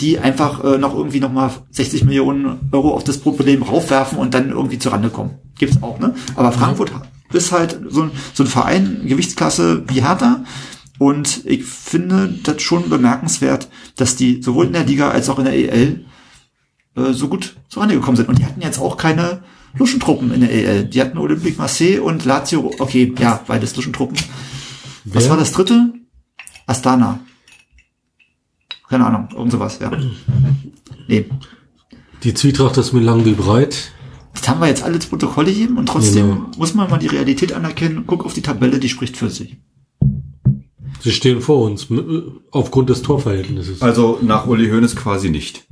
die 0.02 0.20
einfach 0.20 0.64
äh, 0.64 0.78
noch 0.78 0.96
irgendwie 0.96 1.20
noch 1.20 1.32
mal 1.32 1.52
60 1.72 2.06
Millionen 2.06 2.70
Euro 2.72 2.94
auf 2.94 3.04
das 3.04 3.20
Problem 3.20 3.64
raufwerfen 3.64 4.18
und 4.18 4.34
dann 4.34 4.50
irgendwie 4.50 4.80
zurande 4.80 5.10
kommen. 5.10 5.36
Gibt's 5.58 5.82
auch, 5.82 6.00
ne? 6.00 6.16
Aber 6.36 6.52
Frankfurt 6.52 6.92
ist 7.34 7.52
halt 7.52 7.80
so 7.90 8.04
ein, 8.04 8.12
so 8.34 8.44
ein 8.44 8.48
Verein, 8.48 9.02
Gewichtsklasse 9.06 9.84
wie 9.88 10.02
Hertha. 10.02 10.44
Und 10.98 11.46
ich 11.46 11.64
finde 11.64 12.34
das 12.44 12.62
schon 12.62 12.90
bemerkenswert, 12.90 13.70
dass 13.96 14.16
die 14.16 14.42
sowohl 14.42 14.66
in 14.68 14.74
der 14.74 14.86
Liga 14.86 15.10
als 15.12 15.30
auch 15.30 15.40
in 15.40 15.46
der 15.46 15.54
EL 15.54 16.06
äh, 16.96 17.14
so 17.14 17.28
gut 17.30 17.56
zurande 17.70 17.96
gekommen 17.96 18.18
sind. 18.18 18.28
Und 18.28 18.40
die 18.40 18.46
hatten 18.46 18.62
jetzt 18.62 18.80
auch 18.80 18.98
keine 18.98 19.44
Luschentruppen 19.78 20.34
in 20.34 20.42
der 20.42 20.52
EL. 20.52 20.86
Die 20.86 21.02
hatten 21.02 21.18
Olympique 21.18 21.58
Marseille 21.58 22.00
und 22.00 22.26
Lazio, 22.26 22.72
okay, 22.80 23.14
ja, 23.20 23.42
beides 23.48 23.76
Luschentruppen. 23.76 24.18
Was 25.06 25.30
war 25.30 25.38
das 25.38 25.52
dritte? 25.52 25.94
Astana. 26.66 27.20
Keine 28.90 29.06
Ahnung, 29.06 29.30
irgend 29.34 29.52
sowas, 29.52 29.80
ja. 29.80 29.92
Nee. 31.08 31.26
Die 32.24 32.34
Zwietracht 32.34 32.78
ist 32.78 32.92
mir 32.94 33.02
lang 33.02 33.24
wie 33.26 33.34
breit. 33.34 33.92
Das 34.34 34.48
haben 34.48 34.60
wir 34.62 34.68
jetzt 34.68 34.84
alle 34.84 35.00
zu 35.00 35.10
Protokoll 35.10 35.46
gegeben 35.46 35.78
und 35.78 35.86
trotzdem 35.88 36.28
Genau. 36.30 36.52
muss 36.58 36.74
man 36.74 36.90
mal 36.90 36.98
die 36.98 37.08
Realität 37.08 37.54
anerkennen. 37.54 38.04
Guck 38.08 38.26
auf 38.26 38.34
die 38.34 38.42
Tabelle, 38.42 38.80
die 38.80 38.90
spricht 38.90 39.18
für 39.18 39.30
sich. 39.30 39.58
Sie 41.02 41.12
stehen 41.12 41.42
vor 41.42 41.64
uns, 41.66 41.90
äh, 41.92 42.22
aufgrund 42.52 42.90
des 42.90 43.02
Torverhältnisses. 43.02 43.82
Also 43.82 44.20
nach 44.22 44.48
Uli 44.48 44.70
Hoeneß 44.70 44.96
quasi 44.96 45.30
nicht. 45.30 45.66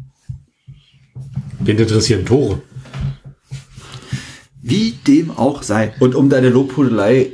Wen 1.60 1.78
interessieren 1.78 2.26
Tore? 2.26 2.62
Wie 4.62 4.92
dem 5.08 5.32
auch 5.32 5.64
sei. 5.64 5.94
Und 6.00 6.16
um 6.16 6.30
deine 6.30 6.50
Lobhudelei 6.50 7.32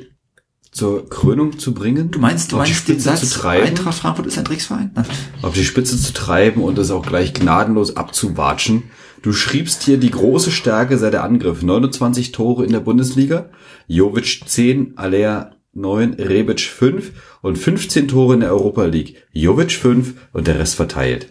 zur 0.73 1.07
Krönung 1.09 1.59
zu 1.59 1.73
bringen, 1.73 2.11
Du 2.11 2.19
meinst, 2.19 2.51
du 2.51 2.57
auf 2.57 2.63
die 2.63 2.71
meinst 2.71 2.87
den 2.87 2.99
Spitze 2.99 3.09
Satz, 3.09 3.29
zu 3.29 3.39
treiben, 3.39 3.67
Eintracht 3.67 3.99
Frankfurt 3.99 4.25
ist 4.27 4.37
ein 4.37 4.43
Drecksverein? 4.43 4.91
Na, 4.95 5.05
auf 5.41 5.53
die 5.53 5.63
Spitze 5.63 5.99
zu 5.99 6.13
treiben 6.13 6.63
und 6.63 6.77
es 6.79 6.91
auch 6.91 7.05
gleich 7.05 7.33
gnadenlos 7.33 7.95
abzuwatschen. 7.95 8.83
Du 9.21 9.31
schriebst 9.33 9.83
hier 9.83 9.97
die 9.97 10.11
große 10.11 10.51
Stärke 10.51 10.97
sei 10.97 11.09
der 11.09 11.23
Angriff. 11.23 11.61
29 11.61 12.31
Tore 12.33 12.65
in 12.65 12.71
der 12.71 12.81
Bundesliga, 12.81 13.49
Jovic 13.87 14.41
10, 14.45 14.97
Alea 14.97 15.51
9, 15.73 16.15
Rebic 16.15 16.59
5 16.61 17.11
und 17.41 17.57
15 17.57 18.07
Tore 18.07 18.33
in 18.33 18.41
der 18.41 18.51
Europa 18.51 18.83
League. 18.85 19.23
Jovic 19.31 19.71
5 19.71 20.15
und 20.33 20.47
der 20.47 20.59
Rest 20.59 20.75
verteilt. 20.75 21.29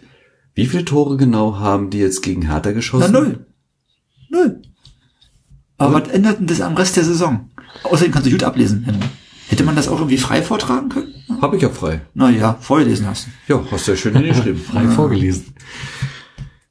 Wie 0.55 0.65
viele 0.65 0.85
Tore 0.85 1.17
genau 1.17 1.59
haben 1.59 1.89
die 1.89 1.99
jetzt 1.99 2.21
gegen 2.23 2.43
Hertha 2.43 2.69
na 2.69 2.71
geschossen? 2.71 3.11
null. 3.11 3.45
Null. 4.29 4.61
Aber 5.77 6.01
was 6.01 6.09
ändert 6.09 6.39
denn 6.39 6.47
das 6.47 6.61
am 6.61 6.75
Rest 6.75 6.95
der 6.95 7.03
Saison? 7.03 7.49
Außerdem 7.83 8.11
kannst 8.11 8.27
du 8.27 8.31
gut 8.31 8.43
ablesen. 8.43 8.83
Henry. 8.83 8.99
Hätte 9.53 9.65
man 9.65 9.75
das 9.75 9.87
auch 9.87 9.99
irgendwie 9.99 10.17
frei 10.17 10.41
vortragen 10.41 10.89
können? 10.89 11.13
Hab 11.39 11.53
ich 11.53 11.61
ja 11.61 11.69
frei. 11.69 12.01
Naja, 12.15 12.57
vorgelesen 12.59 13.05
hast. 13.05 13.27
Ja, 13.47 13.63
hast 13.69 13.87
du 13.87 13.91
ja 13.91 13.97
schön 13.97 14.15
hingeschrieben. 14.17 14.59
Frei 14.71 14.87
vorgelesen. 14.87 15.45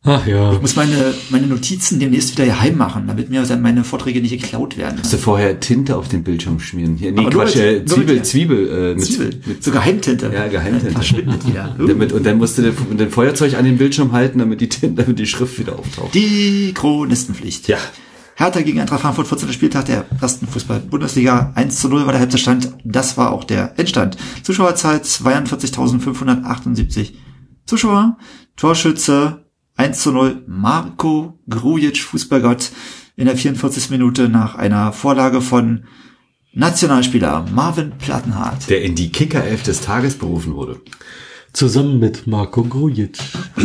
Ach 0.03 0.27
ja. 0.27 0.53
Ich 0.55 0.61
muss 0.61 0.75
meine, 0.75 1.15
meine 1.31 1.47
Notizen 1.47 2.01
demnächst 2.01 2.33
wieder 2.33 2.45
geheim 2.45 2.77
machen, 2.77 3.05
damit 3.07 3.31
mir 3.31 3.41
dann 3.43 3.63
meine 3.63 3.85
Vorträge 3.85 4.21
nicht 4.21 4.33
geklaut 4.33 4.77
werden. 4.77 4.99
Musst 4.99 5.13
du 5.13 5.17
vorher 5.17 5.61
Tinte 5.61 5.97
auf 5.97 6.09
den 6.09 6.25
Bildschirm 6.25 6.59
schmieren. 6.59 6.97
Hier, 6.97 7.13
nee, 7.13 7.21
Aber 7.21 7.31
Quatsch, 7.31 7.55
mit- 7.55 7.65
äh, 7.65 7.73
mit 7.79 7.89
Zwiebel, 7.89 8.15
der- 8.17 8.25
Zwiebel, 8.25 8.69
äh, 8.69 8.95
mit, 8.97 9.05
Zwiebel. 9.05 9.31
mit 9.47 9.63
so 9.63 9.71
Geheimtinte. 9.71 10.33
Ja, 10.35 10.49
Geheimtinte. 10.49 10.91
Verschwindet 10.91 11.47
wieder. 11.47 11.77
Uh. 11.79 11.87
damit, 11.87 12.13
und 12.13 12.27
dann 12.27 12.39
musst 12.39 12.59
du 12.59 12.63
den, 12.63 12.97
den 12.99 13.11
Feuerzeug 13.11 13.55
an 13.55 13.65
den 13.65 13.79
Bildschirm 13.79 14.11
halten, 14.11 14.41
damit 14.41 14.61
die 14.61 14.69
Tinte, 14.69 15.05
damit 15.05 15.21
die 15.21 15.27
Schrift 15.27 15.57
wieder 15.61 15.79
auftaucht. 15.79 16.13
Die 16.15 16.73
Chronistenpflicht. 16.75 17.69
Ja. 17.69 17.79
Hertha 18.43 18.63
gegen 18.63 18.81
Eintracht 18.81 19.03
Frankfurt, 19.03 19.29
14. 19.29 19.53
Spieltag 19.53 19.85
der 19.85 20.05
ersten 20.21 20.49
Fußball-Bundesliga. 20.49 21.53
1 21.55 21.79
zu 21.79 21.89
0 21.89 22.07
war 22.07 22.13
der 22.13 22.23
Halbzeitstand. 22.23 22.75
Das 22.83 23.17
war 23.17 23.31
auch 23.31 23.45
der 23.45 23.79
Endstand. 23.79 24.17
Zuschauerzahl 24.43 24.97
42.578 24.97 27.13
Zuschauer. 27.67 28.19
Torschütze 28.57 29.47
1 29.77 30.01
zu 30.01 30.11
0 30.11 30.43
Marco 30.49 31.39
Grujic, 31.49 31.99
Fußballgott, 31.99 32.73
in 33.15 33.27
der 33.27 33.37
44. 33.37 33.91
Minute 33.91 34.29
nach 34.29 34.57
einer 34.57 34.93
Vorlage 34.93 35.41
von 35.41 35.85
Nationalspieler 36.53 37.47
Marvin 37.55 37.93
Plattenhardt. 37.97 38.69
Der 38.69 38.83
in 38.83 38.97
die 38.97 39.13
Kickerelf 39.13 39.63
des 39.63 39.83
Tages 39.83 40.19
berufen 40.19 40.57
wurde. 40.57 40.81
Zusammen 41.53 42.01
mit 42.01 42.27
Marco 42.27 42.65
Grujic. 42.65 43.19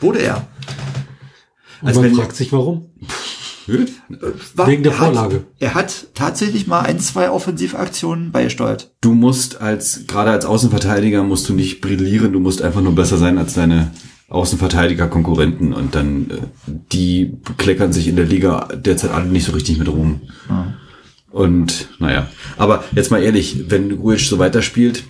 Wurde 0.00 0.22
er. 0.22 0.48
Und 1.82 1.88
Also 1.88 2.02
man 2.02 2.16
fragt 2.16 2.34
sich 2.34 2.50
warum. 2.50 2.90
War, 4.54 4.66
Wegen 4.66 4.82
der 4.82 4.92
er 4.92 4.98
hat- 4.98 5.04
Vorlage. 5.14 5.44
Er 5.58 5.74
hat 5.74 6.06
tatsächlich 6.14 6.66
mal 6.66 6.80
ein, 6.80 6.98
zwei 7.00 7.30
Offensivaktionen 7.30 8.32
beisteuert. 8.32 8.90
Du 9.00 9.12
musst 9.14 9.60
als, 9.60 10.06
gerade 10.06 10.30
als 10.30 10.44
Außenverteidiger 10.46 11.22
musst 11.22 11.48
du 11.48 11.54
nicht 11.54 11.80
brillieren, 11.80 12.32
du 12.32 12.40
musst 12.40 12.62
einfach 12.62 12.80
nur 12.80 12.94
besser 12.94 13.18
sein 13.18 13.36
als 13.38 13.54
deine 13.54 13.90
Außenverteidiger-Konkurrenten 14.28 15.72
und 15.72 15.94
dann, 15.94 16.30
äh, 16.30 16.72
die 16.92 17.32
kleckern 17.56 17.92
sich 17.92 18.08
in 18.08 18.16
der 18.16 18.26
Liga 18.26 18.68
derzeit 18.74 19.10
alle 19.12 19.26
nicht 19.26 19.44
so 19.44 19.52
richtig 19.52 19.78
mit 19.78 19.88
Ruhm. 19.88 20.20
Und, 21.30 21.88
naja. 21.98 22.28
Aber 22.56 22.84
jetzt 22.94 23.10
mal 23.10 23.22
ehrlich, 23.22 23.64
wenn 23.70 23.92
Ruiz 23.92 24.28
so 24.28 24.38
weiterspielt, 24.38 25.04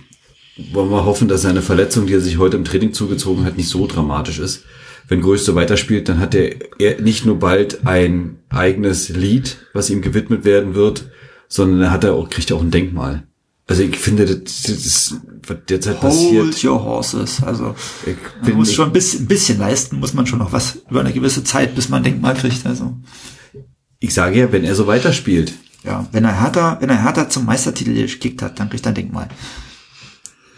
wollen 0.73 0.89
wir 0.91 1.05
hoffen, 1.05 1.27
dass 1.29 1.41
seine 1.43 1.61
Verletzung, 1.61 2.07
die 2.07 2.13
er 2.13 2.19
sich 2.21 2.37
heute 2.37 2.57
im 2.57 2.65
Training 2.65 2.93
zugezogen 2.93 3.45
hat, 3.45 3.55
nicht 3.57 3.69
so 3.69 3.87
dramatisch 3.87 4.39
ist. 4.39 4.63
Wenn 5.09 5.21
Gruiz 5.21 5.43
so 5.43 5.55
weiterspielt, 5.55 6.07
dann 6.07 6.19
hat 6.19 6.35
er, 6.35 6.55
er 6.79 7.01
nicht 7.01 7.25
nur 7.25 7.39
bald 7.39 7.85
ein 7.85 8.37
eigenes 8.49 9.09
Lied, 9.09 9.57
was 9.73 9.89
ihm 9.89 10.01
gewidmet 10.01 10.45
werden 10.45 10.75
wird, 10.75 11.09
sondern 11.47 11.81
er 11.81 11.91
hat 11.91 12.03
er 12.03 12.13
auch, 12.13 12.29
kriegt 12.29 12.51
er 12.51 12.57
auch 12.57 12.61
ein 12.61 12.71
Denkmal. 12.71 13.23
Also 13.67 13.83
ich 13.83 13.97
finde, 13.97 14.25
das, 14.25 14.63
das 14.63 15.15
was 15.45 15.57
derzeit 15.67 15.99
passiert. 15.99 16.45
Hold 16.45 16.63
your 16.63 16.83
horses. 16.83 17.41
Also 17.43 17.75
Ich 18.05 18.15
man 18.37 18.45
bin, 18.45 18.55
muss 18.57 18.73
schon 18.73 18.87
ein 18.87 18.93
bisschen, 18.93 19.23
ein 19.23 19.27
bisschen 19.27 19.59
leisten, 19.59 19.99
muss 19.99 20.13
man 20.13 20.25
schon 20.25 20.39
noch 20.39 20.51
was 20.51 20.79
über 20.89 21.01
eine 21.01 21.13
gewisse 21.13 21.43
Zeit, 21.43 21.75
bis 21.75 21.89
man 21.89 22.03
Denkmal 22.03 22.35
kriegt. 22.35 22.65
Also 22.65 22.95
ich 23.99 24.13
sage 24.13 24.39
ja, 24.39 24.51
wenn 24.51 24.63
er 24.63 24.75
so 24.75 24.87
weiterspielt, 24.87 25.53
ja, 25.83 26.07
wenn 26.11 26.25
er 26.25 26.41
Hertha, 26.41 26.77
wenn 26.81 26.89
er 26.89 27.03
Hertha 27.03 27.29
zum 27.29 27.45
Meistertitel 27.45 27.93
gekickt 27.93 28.41
hat, 28.41 28.59
dann 28.59 28.69
kriegt 28.69 28.85
er 28.85 28.91
ein 28.91 28.95
Denkmal. 28.95 29.29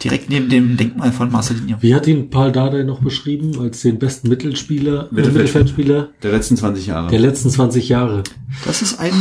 Direkt 0.02 0.28
neben 0.30 0.48
dem 0.48 0.76
Denkmal 0.76 1.12
von 1.12 1.30
Marcelinho. 1.30 1.76
Wie 1.80 1.94
hat 1.94 2.06
ihn 2.06 2.28
Paul 2.30 2.50
Dardai 2.52 2.82
noch 2.82 3.00
beschrieben 3.00 3.58
als 3.60 3.82
den 3.82 3.98
besten 3.98 4.28
Mittelspieler, 4.28 5.08
äh, 5.10 5.14
Mittelfeld- 5.14 5.34
Mittelfeldspieler 5.34 6.08
der 6.22 6.32
letzten 6.32 6.56
20 6.56 6.86
Jahre. 6.86 7.10
der 7.10 7.20
letzten 7.20 7.50
20 7.50 7.88
Jahre? 7.88 8.22
Das 8.64 8.82
ist 8.82 8.98
ein 8.98 9.12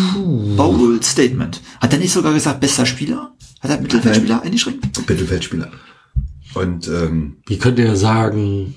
bold 0.58 1.04
Statement. 1.04 1.62
Hat 1.80 1.94
er 1.94 2.00
nicht 2.00 2.12
sogar 2.12 2.34
gesagt, 2.34 2.60
bester 2.60 2.86
Spieler? 2.86 3.34
Hat 3.60 3.70
er 3.72 3.80
Mittelfeldspieler 3.82 4.42
eingeschränkt? 4.42 4.86
Mittelfeldspieler. 5.08 5.70
Und, 6.54 6.88
ähm, 6.88 7.38
Wie 7.48 7.58
könnte 7.58 7.84
er 7.84 7.96
sagen, 7.96 8.76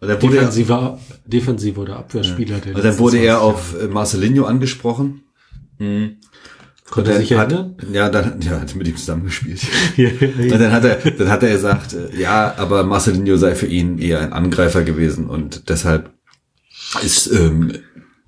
und 0.00 0.08
dann 0.08 0.20
wurde 0.22 0.36
er, 0.36 0.42
defensiver, 0.42 0.98
defensiver 1.26 1.82
oder 1.82 1.96
Abwehrspieler 1.98 2.58
der 2.58 2.74
und 2.74 2.84
dann 2.84 2.98
wurde 2.98 3.18
er 3.18 3.38
20 3.38 3.48
auf 3.50 3.76
äh, 3.80 3.86
Marcelinho 3.88 4.44
angesprochen. 4.44 5.22
Konnte 6.90 7.12
er 7.12 7.20
sich 7.20 7.32
hat, 7.32 7.52
erinnern? 7.52 7.76
Ja, 7.92 8.08
dann, 8.08 8.40
ja, 8.40 8.60
hat 8.60 8.74
mit 8.74 8.88
ihm 8.88 8.96
zusammengespielt. 8.96 9.60
Ja, 9.96 10.10
Und 10.10 10.60
dann 10.60 10.72
hat 10.72 10.84
er, 10.84 10.96
dann 10.96 11.28
hat 11.28 11.42
er 11.42 11.50
gesagt, 11.50 11.94
äh, 11.94 12.18
ja, 12.18 12.54
aber 12.56 12.84
Marcelinho 12.84 13.36
sei 13.36 13.54
für 13.54 13.66
ihn 13.66 13.98
eher 13.98 14.20
ein 14.20 14.32
Angreifer 14.32 14.82
gewesen 14.82 15.28
und 15.28 15.68
deshalb 15.68 16.10
ist 17.02 17.30
ähm, 17.32 17.72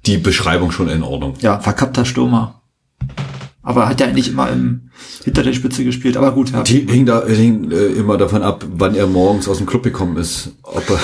die 0.06 0.18
Beschreibung 0.18 0.70
schon 0.70 0.88
in 0.88 1.02
Ordnung. 1.02 1.34
Ja, 1.40 1.58
verkappter 1.58 2.04
Stürmer. 2.04 2.62
Aber 3.62 3.88
hat 3.88 4.00
ja 4.00 4.06
eigentlich 4.06 4.28
immer 4.28 4.50
im, 4.50 4.90
hinter 5.22 5.42
der 5.42 5.52
Spitze 5.52 5.84
gespielt. 5.84 6.16
Aber 6.16 6.32
gut, 6.32 6.50
ja. 6.50 6.62
Die 6.62 6.86
hing 6.86 7.04
da 7.04 7.26
hing 7.26 7.70
äh, 7.70 7.86
immer 7.86 8.16
davon 8.16 8.42
ab, 8.42 8.64
wann 8.68 8.94
er 8.94 9.06
morgens 9.06 9.48
aus 9.48 9.58
dem 9.58 9.66
Club 9.66 9.82
gekommen 9.82 10.16
ist, 10.16 10.52
ob 10.62 10.88
er, 10.88 11.00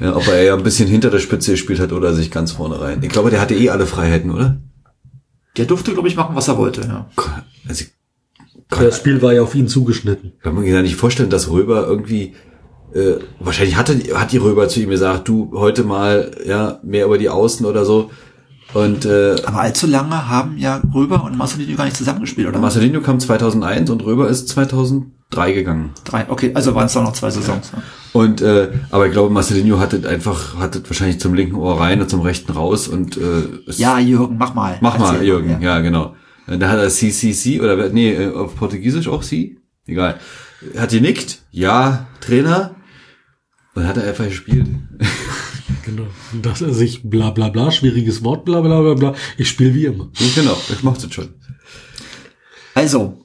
ja, 0.06 0.16
ob 0.16 0.26
er 0.28 0.34
eher 0.42 0.54
ein 0.54 0.62
bisschen 0.62 0.88
hinter 0.88 1.10
der 1.10 1.20
Spitze 1.20 1.52
gespielt 1.52 1.80
hat 1.80 1.92
oder 1.92 2.14
sich 2.14 2.30
ganz 2.30 2.52
vorne 2.52 2.80
rein. 2.80 2.98
Ich 3.02 3.08
glaube, 3.08 3.30
der 3.30 3.40
hatte 3.40 3.54
eh 3.54 3.70
alle 3.70 3.86
Freiheiten, 3.86 4.30
oder? 4.30 4.58
Der 5.56 5.66
durfte, 5.66 5.92
glaube 5.92 6.08
ich, 6.08 6.16
machen, 6.16 6.34
was 6.34 6.48
er 6.48 6.56
wollte. 6.58 6.80
Ja. 6.82 7.10
Also, 7.68 7.84
Das 8.68 8.96
Spiel 8.96 9.20
war 9.20 9.32
ja 9.32 9.42
auf 9.42 9.54
ihn 9.54 9.68
zugeschnitten. 9.68 10.32
kann 10.42 10.54
man 10.54 10.64
sich 10.64 10.72
ja 10.72 10.82
nicht 10.82 10.96
vorstellen, 10.96 11.30
dass 11.30 11.50
Röber 11.50 11.86
irgendwie 11.86 12.34
äh, 12.94 13.16
wahrscheinlich 13.40 13.76
hatte 13.76 13.94
hat 14.14 14.32
die 14.32 14.38
Röber 14.38 14.68
zu 14.68 14.80
ihm 14.80 14.90
gesagt, 14.90 15.28
du 15.28 15.50
heute 15.54 15.84
mal 15.84 16.30
ja 16.46 16.78
mehr 16.82 17.06
über 17.06 17.18
die 17.18 17.28
Außen 17.28 17.64
oder 17.66 17.84
so. 17.84 18.10
Und 18.74 19.04
äh, 19.04 19.36
Aber 19.44 19.60
allzu 19.60 19.86
lange 19.86 20.28
haben 20.28 20.56
ja 20.56 20.80
Röber 20.94 21.24
und 21.24 21.36
Marcelinho 21.36 21.76
gar 21.76 21.84
nicht 21.84 21.96
zusammengespielt, 21.96 22.48
oder? 22.48 22.58
Marcelinho 22.58 23.02
kam 23.02 23.20
2001 23.20 23.90
und 23.90 24.04
Röber 24.04 24.28
ist 24.28 24.48
2003 25.32 25.52
gegangen. 25.52 25.90
Drei. 26.04 26.26
Okay, 26.28 26.52
also 26.54 26.74
waren 26.74 26.86
es 26.86 26.92
doch 26.92 27.02
noch 27.02 27.12
zwei 27.12 27.30
Saisons. 27.30 27.72
Ja. 27.72 27.82
Und 28.12 28.42
äh, 28.42 28.70
aber 28.90 29.06
ich 29.06 29.12
glaube, 29.12 29.32
Marcelinho 29.32 29.78
hatte 29.78 30.06
einfach 30.08 30.56
hatte 30.58 30.82
wahrscheinlich 30.86 31.18
zum 31.20 31.34
linken 31.34 31.56
Ohr 31.56 31.80
rein 31.80 32.00
und 32.00 32.10
zum 32.10 32.20
rechten 32.20 32.52
raus 32.52 32.88
und 32.88 33.16
äh, 33.16 33.44
Ja, 33.76 33.98
Jürgen, 33.98 34.36
mach 34.38 34.54
mal. 34.54 34.78
mach 34.80 34.98
mal 34.98 35.14
Erzähl 35.14 35.26
Jürgen, 35.28 35.60
ja. 35.62 35.80
genau. 35.80 36.14
Und 36.46 36.60
Da 36.60 36.68
hat 36.68 36.78
er 36.78 36.88
CCC 36.88 37.60
oder 37.60 37.88
nee 37.88 38.12
äh, 38.12 38.32
auf 38.32 38.54
Portugiesisch 38.56 39.08
auch 39.08 39.22
Sie, 39.22 39.58
egal. 39.86 40.18
Hat 40.76 40.90
genickt, 40.90 41.40
ja 41.50 42.06
Trainer. 42.20 42.74
Und 43.74 43.86
hat 43.86 43.96
er 43.96 44.04
einfach 44.04 44.26
gespielt. 44.26 44.66
Genau. 45.84 46.04
Und 46.32 46.46
dass 46.46 46.60
er 46.62 46.72
sich 46.72 47.02
bla 47.02 47.30
bla 47.30 47.48
bla, 47.48 47.72
schwieriges 47.72 48.22
Wort, 48.22 48.44
bla 48.44 48.60
bla 48.60 48.80
bla 48.82 48.94
bla. 48.94 49.14
Ich 49.36 49.48
spiele 49.48 49.74
wie 49.74 49.86
immer. 49.86 50.10
genau, 50.36 50.56
ich 50.70 50.82
mach's 50.84 51.02
jetzt 51.02 51.14
schon. 51.14 51.30
Also, 52.74 53.18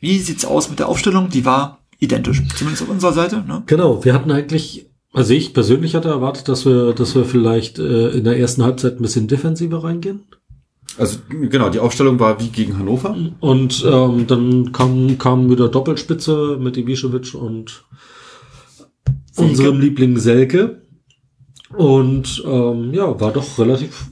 wie 0.00 0.18
sieht's 0.18 0.44
aus 0.44 0.68
mit 0.68 0.78
der 0.78 0.88
Aufstellung? 0.88 1.28
Die 1.30 1.44
war 1.44 1.78
identisch. 1.98 2.42
Zumindest 2.56 2.82
auf 2.82 2.90
unserer 2.90 3.12
Seite. 3.12 3.44
Ne? 3.46 3.62
Genau, 3.66 4.04
wir 4.04 4.12
hatten 4.12 4.30
eigentlich, 4.30 4.86
also 5.12 5.32
ich 5.32 5.54
persönlich 5.54 5.94
hatte 5.94 6.08
erwartet, 6.08 6.48
dass 6.48 6.66
wir, 6.66 6.92
dass 6.92 7.14
wir 7.14 7.24
vielleicht 7.24 7.78
äh, 7.78 8.10
in 8.10 8.24
der 8.24 8.38
ersten 8.38 8.62
Halbzeit 8.62 8.96
ein 8.96 9.02
bisschen 9.02 9.28
defensiver 9.28 9.84
reingehen. 9.84 10.24
Also 10.98 11.18
genau, 11.30 11.70
die 11.70 11.78
Aufstellung 11.78 12.20
war 12.20 12.40
wie 12.40 12.48
gegen 12.48 12.78
Hannover. 12.78 13.16
Und 13.40 13.84
ähm, 13.86 14.26
dann 14.26 14.72
kam, 14.72 15.16
kam 15.16 15.50
wieder 15.50 15.68
Doppelspitze 15.68 16.58
mit 16.60 16.76
Ibišević 16.76 17.34
und 17.34 17.84
unserem 19.36 19.80
Liebling 19.80 20.18
Selke. 20.18 20.82
Und 21.74 22.42
ähm, 22.46 22.92
ja, 22.92 23.18
war 23.18 23.32
doch 23.32 23.58
relativ 23.58 24.11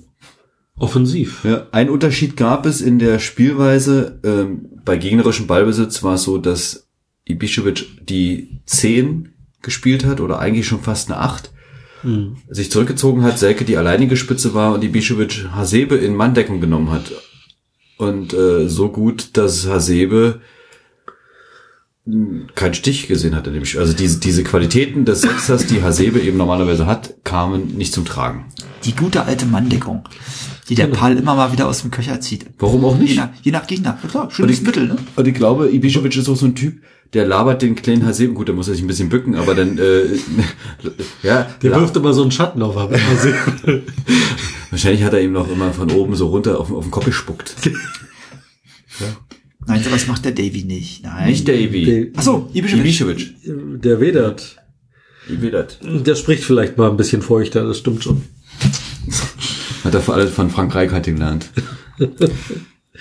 offensiv. 0.81 1.45
Ja, 1.45 1.67
ein 1.71 1.91
Unterschied 1.91 2.37
gab 2.37 2.67
es 2.67 2.81
in 2.81 2.99
der 2.99 3.19
Spielweise. 3.19 4.19
Ähm, 4.25 4.71
bei 4.85 4.97
gegnerischem 4.97 5.47
Ballbesitz 5.47 6.03
war 6.03 6.15
es 6.15 6.25
so, 6.25 6.39
dass 6.39 6.89
Ibišević 7.29 7.85
die 8.03 8.61
10 8.67 9.35
gespielt 9.63 10.05
hat 10.05 10.21
oder 10.21 10.39
eigentlich 10.39 10.67
schon 10.67 10.81
fast 10.81 11.11
eine 11.11 11.21
8. 11.21 11.53
Hm. 12.03 12.37
Sich 12.49 12.71
zurückgezogen 12.71 13.23
hat, 13.23 13.39
Selke 13.39 13.65
die 13.65 13.77
alleinige 13.77 14.17
Spitze 14.17 14.55
war 14.55 14.73
und 14.73 14.83
Ibišević 14.83 15.51
Hasebe 15.51 15.97
in 15.97 16.17
Manndeckung 16.17 16.61
genommen 16.61 16.91
hat. 16.91 17.13
Und 17.99 18.33
äh, 18.33 18.67
so 18.69 18.89
gut, 18.89 19.37
dass 19.37 19.69
Hasebe 19.69 20.41
keinen 22.55 22.75
Stich 22.75 23.07
gesehen 23.07 23.37
hat 23.37 23.47
in 23.47 23.55
dem 23.55 23.65
Spiel. 23.65 23.81
Also 23.81 23.93
diese, 23.93 24.19
diese 24.21 24.43
Qualitäten 24.43 25.05
des 25.05 25.21
Sechsers, 25.21 25.67
die 25.67 25.83
Hasebe 25.83 26.21
eben 26.21 26.39
normalerweise 26.39 26.87
hat, 26.87 27.15
kamen 27.25 27.77
nicht 27.77 27.93
zum 27.93 28.07
Tragen. 28.07 28.47
Die 28.85 28.97
gute 28.97 29.25
alte 29.25 29.45
Manndeckung, 29.45 30.05
die 30.71 30.75
der 30.77 30.87
Pal 30.87 31.19
immer 31.19 31.35
mal 31.35 31.53
wieder 31.53 31.69
aus 31.69 31.83
dem 31.83 31.91
Köcher 31.91 32.19
zieht. 32.23 32.47
Warum 32.59 32.85
auch 32.87 32.97
Je 32.97 33.03
nicht? 33.03 33.17
nach, 33.17 33.29
je 33.43 33.53
nach 33.53 33.67
Gegner. 33.67 33.99
Ja, 34.03 34.09
klar, 34.09 34.31
schönes 34.31 34.61
ich- 34.61 34.67
Mittel, 34.67 34.87
ne? 34.87 34.97
Und 35.17 35.29
ich 35.29 35.35
glaube, 35.35 35.67
Ibišević 35.69 36.17
ist 36.19 36.29
auch 36.31 36.37
so 36.37 36.47
ein 36.47 36.55
Typ, 36.55 36.81
der 37.13 37.27
labert 37.27 37.61
den 37.61 37.75
kleinen 37.75 38.07
Hasebe, 38.07 38.33
gut, 38.33 38.49
der 38.49 38.55
muss 38.55 38.69
er 38.69 38.75
sich 38.75 38.83
ein 38.83 38.87
bisschen 38.87 39.09
bücken, 39.11 39.35
aber 39.35 39.55
dann, 39.55 39.77
äh, 39.79 40.05
ja, 41.23 41.49
Der 41.61 41.73
wirft 41.75 41.97
immer 41.97 42.13
so 42.15 42.23
einen 42.23 42.31
Schatten 42.31 42.63
auf. 42.63 42.77
sehen. 43.21 43.35
wahrscheinlich 44.71 45.03
hat 45.03 45.13
er 45.13 45.21
ihm 45.21 45.33
noch 45.33 45.51
immer 45.51 45.73
von 45.73 45.91
oben 45.91 46.15
so 46.15 46.29
runter 46.29 46.59
auf, 46.61 46.71
auf 46.73 46.85
den 46.85 46.91
Kopf 46.93 47.05
gespuckt. 47.05 47.55
Nein, 49.67 49.83
sowas 49.83 50.07
macht 50.07 50.25
der 50.25 50.33
Davy 50.33 50.65
nicht. 50.65 51.03
Nein. 51.05 51.29
Nicht 51.31 51.47
Davy. 51.49 52.13
Achso, 52.17 52.49
Ibišević. 52.55 53.31
Der 53.83 54.01
Wedert, 54.01 54.57
Wie 55.29 55.51
das? 55.51 55.79
der 55.83 56.15
spricht 56.17 56.45
vielleicht 56.45 56.77
mal 56.79 56.91
ein 56.91 56.97
bisschen 56.97 57.23
feuchter, 57.23 57.65
das 57.65 57.79
stimmt 57.79 58.03
schon. 58.05 58.23
Hat 59.85 59.95
er 59.95 60.01
vor 60.01 60.15
allem 60.15 60.31
von 60.31 60.51
Frank 60.51 60.75
Reichardt 60.75 61.07
gelernt. 61.07 61.51